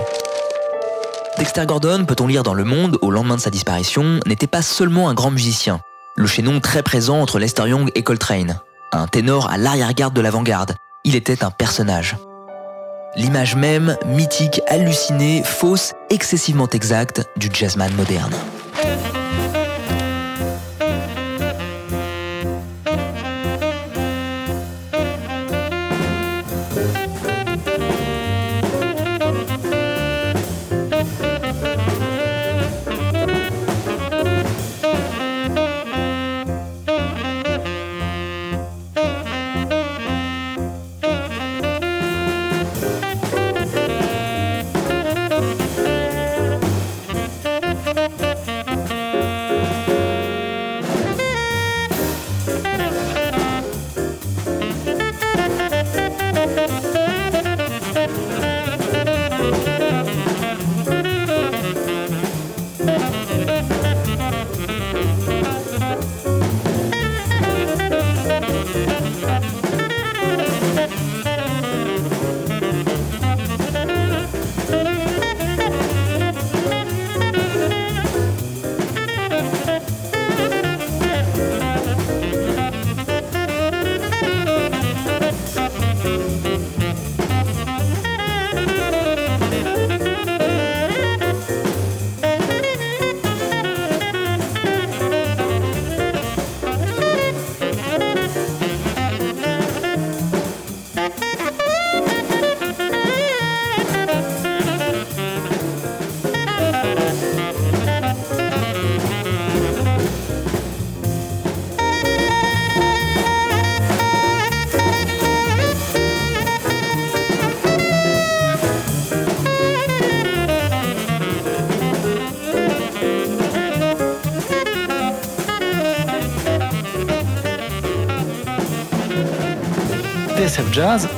Dexter 1.39 1.65
Gordon, 1.67 2.05
peut-on 2.05 2.27
lire 2.27 2.43
dans 2.43 2.55
Le 2.55 2.65
Monde, 2.65 2.99
au 3.03 3.11
lendemain 3.11 3.37
de 3.37 3.41
sa 3.41 3.51
disparition, 3.51 4.21
n'était 4.27 4.47
pas 4.47 4.63
seulement 4.63 5.09
un 5.09 5.15
grand 5.15 5.31
musicien, 5.31 5.81
le 6.17 6.27
chaînon 6.27 6.61
très 6.61 6.83
présent 6.83 7.21
entre 7.21 7.39
Lester 7.39 7.69
Young 7.69 7.91
et 7.95 8.03
Coltrane, 8.03 8.61
un 8.93 9.07
ténor 9.07 9.51
à 9.51 9.59
l'arrière-garde 9.59 10.15
de 10.15 10.21
l'avant-garde. 10.21 10.75
Il 11.05 11.17
était 11.17 11.45
un 11.45 11.51
personnage. 11.51 12.17
L'image 13.17 13.55
même, 13.55 13.97
mythique, 14.07 14.61
hallucinée, 14.67 15.43
fausse, 15.45 15.93
excessivement 16.11 16.69
exacte 16.69 17.23
du 17.37 17.49
jazzman 17.53 17.93
moderne. 17.95 18.35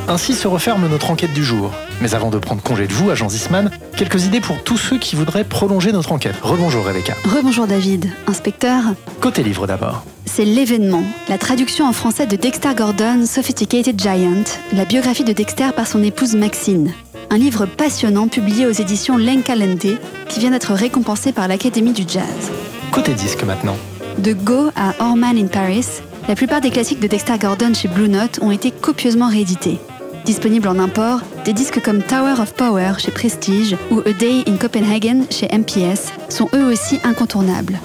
Ainsi 0.08 0.34
se 0.34 0.48
referme 0.48 0.88
notre 0.88 1.10
enquête 1.10 1.32
du 1.32 1.44
jour. 1.44 1.72
Mais 2.00 2.14
avant 2.14 2.30
de 2.30 2.38
prendre 2.38 2.62
congé 2.62 2.86
de 2.86 2.92
vous, 2.92 3.10
agent 3.10 3.28
Zisman, 3.28 3.70
quelques 3.96 4.24
idées 4.24 4.40
pour 4.40 4.62
tous 4.62 4.76
ceux 4.76 4.98
qui 4.98 5.16
voudraient 5.16 5.44
prolonger 5.44 5.92
notre 5.92 6.12
enquête. 6.12 6.36
Rebonjour 6.42 6.84
Rebecca. 6.84 7.14
Rebonjour 7.24 7.66
David, 7.66 8.10
inspecteur. 8.26 8.82
Côté 9.20 9.42
livre 9.42 9.66
d'abord. 9.66 10.04
C'est 10.24 10.44
l'événement, 10.44 11.02
la 11.28 11.38
traduction 11.38 11.86
en 11.86 11.92
français 11.92 12.26
de 12.26 12.36
Dexter 12.36 12.74
Gordon, 12.76 13.24
Sophisticated 13.26 13.98
Giant, 14.00 14.44
la 14.72 14.84
biographie 14.84 15.24
de 15.24 15.32
Dexter 15.32 15.70
par 15.74 15.86
son 15.86 16.02
épouse 16.02 16.34
Maxine. 16.34 16.92
Un 17.30 17.38
livre 17.38 17.66
passionnant 17.66 18.28
publié 18.28 18.66
aux 18.66 18.72
éditions 18.72 19.16
Lenkalende 19.16 19.98
qui 20.28 20.40
vient 20.40 20.50
d'être 20.50 20.74
récompensé 20.74 21.32
par 21.32 21.48
l'Académie 21.48 21.92
du 21.92 22.02
Jazz. 22.06 22.50
Côté 22.90 23.14
disque 23.14 23.42
maintenant. 23.44 23.76
De 24.18 24.32
Go 24.32 24.70
à 24.76 24.94
Orman 25.04 25.36
in 25.36 25.46
Paris, 25.46 25.86
la 26.28 26.34
plupart 26.34 26.60
des 26.60 26.70
classiques 26.70 27.00
de 27.00 27.06
Dexter 27.06 27.38
Gordon 27.38 27.72
chez 27.72 27.88
Blue 27.88 28.08
Note 28.08 28.40
ont 28.42 28.50
été 28.50 28.70
copieusement 28.70 29.28
réédités. 29.28 29.78
Disponibles 30.24 30.66
en 30.66 30.78
import, 30.80 31.20
des 31.44 31.52
disques 31.52 31.80
comme 31.80 32.02
Tower 32.02 32.40
of 32.40 32.54
Power 32.54 32.94
chez 32.98 33.12
Prestige 33.12 33.76
ou 33.92 34.00
A 34.00 34.12
Day 34.12 34.42
in 34.48 34.56
Copenhagen 34.56 35.24
chez 35.30 35.46
MPS 35.46 36.12
sont 36.28 36.48
eux 36.52 36.64
aussi 36.64 36.98
incontournables. 37.04 37.78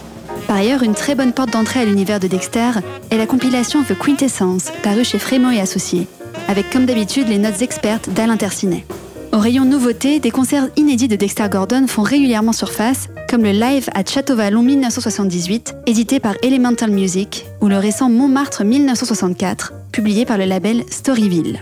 Par 0.47 0.55
ailleurs, 0.55 0.81
une 0.81 0.95
très 0.95 1.13
bonne 1.13 1.33
porte 1.33 1.51
d'entrée 1.51 1.81
à 1.81 1.85
l'univers 1.85 2.19
de 2.19 2.27
Dexter 2.27 2.71
est 3.11 3.17
la 3.17 3.27
compilation 3.27 3.83
The 3.83 3.97
Quintessence, 3.97 4.71
parue 4.81 5.05
chez 5.05 5.19
Frémo 5.19 5.51
et 5.51 5.59
Associés, 5.59 6.07
avec 6.47 6.71
comme 6.71 6.85
d'habitude 6.85 7.27
les 7.27 7.37
notes 7.37 7.61
expertes 7.61 8.09
d'Alain 8.09 8.37
Tercinet. 8.37 8.85
Au 9.33 9.37
rayon 9.37 9.65
nouveautés, 9.65 10.19
des 10.19 10.31
concerts 10.31 10.67
inédits 10.75 11.07
de 11.07 11.15
Dexter 11.15 11.47
Gordon 11.49 11.85
font 11.87 12.01
régulièrement 12.01 12.51
surface, 12.53 13.07
comme 13.31 13.43
le 13.43 13.51
Live 13.51 13.87
à 13.95 14.03
Château 14.03 14.35
Vallon 14.35 14.61
1978, 14.61 15.75
édité 15.85 16.19
par 16.19 16.33
Elemental 16.43 16.91
Music, 16.91 17.45
ou 17.61 17.69
le 17.69 17.77
récent 17.77 18.09
Montmartre 18.09 18.65
1964, 18.65 19.71
publié 19.93 20.25
par 20.25 20.37
le 20.37 20.43
label 20.43 20.83
Storyville. 20.89 21.61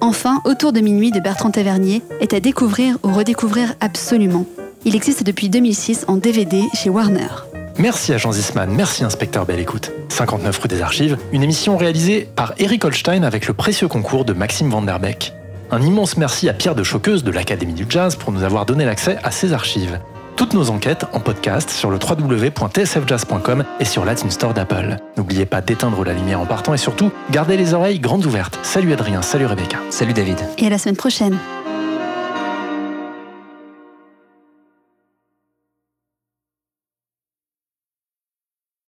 Enfin, 0.00 0.40
Autour 0.46 0.72
de 0.72 0.80
minuit 0.80 1.10
de 1.10 1.20
Bertrand 1.20 1.50
Tavernier 1.50 2.00
est 2.22 2.32
à 2.32 2.40
découvrir 2.40 2.96
ou 3.02 3.12
redécouvrir 3.12 3.74
absolument. 3.80 4.46
Il 4.86 4.96
existe 4.96 5.22
depuis 5.22 5.50
2006 5.50 6.06
en 6.08 6.16
DVD 6.16 6.62
chez 6.72 6.88
Warner. 6.88 7.28
Merci 7.76 8.14
agent 8.14 8.32
Zisman, 8.32 8.70
merci 8.70 9.04
inspecteur 9.04 9.44
Belle 9.44 9.60
Écoute. 9.60 9.92
59 10.08 10.58
rue 10.58 10.68
des 10.68 10.80
Archives, 10.80 11.18
une 11.32 11.42
émission 11.42 11.76
réalisée 11.76 12.30
par 12.34 12.54
Eric 12.56 12.82
Holstein 12.86 13.24
avec 13.24 13.46
le 13.46 13.52
précieux 13.52 13.88
concours 13.88 14.24
de 14.24 14.32
Maxime 14.32 14.70
Vanderbeck. 14.70 15.34
Un 15.70 15.82
immense 15.82 16.16
merci 16.16 16.48
à 16.48 16.54
Pierre 16.54 16.74
de 16.74 16.82
Choqueuse 16.82 17.24
de 17.24 17.30
l'Académie 17.30 17.74
du 17.74 17.84
Jazz 17.86 18.16
pour 18.16 18.32
nous 18.32 18.42
avoir 18.42 18.64
donné 18.64 18.86
l'accès 18.86 19.18
à 19.22 19.30
ces 19.30 19.52
archives. 19.52 20.00
Toutes 20.36 20.54
nos 20.54 20.70
enquêtes 20.70 21.04
en 21.12 21.20
podcast 21.20 21.70
sur 21.70 21.90
le 21.90 21.98
www.tsfjazz.com 21.98 23.64
et 23.78 23.84
sur 23.84 24.04
Latin 24.04 24.30
Store 24.30 24.54
d'Apple. 24.54 24.96
N'oubliez 25.16 25.46
pas 25.46 25.60
d'éteindre 25.60 26.02
la 26.04 26.14
lumière 26.14 26.40
en 26.40 26.46
partant 26.46 26.72
et 26.72 26.78
surtout, 26.78 27.10
gardez 27.30 27.56
les 27.56 27.74
oreilles 27.74 28.00
grandes 28.00 28.24
ouvertes. 28.24 28.58
Salut 28.62 28.92
Adrien, 28.92 29.22
salut 29.22 29.46
Rebecca. 29.46 29.78
Salut 29.90 30.12
David. 30.14 30.38
Et 30.58 30.66
à 30.66 30.70
la 30.70 30.78
semaine 30.78 30.96
prochaine. 30.96 31.36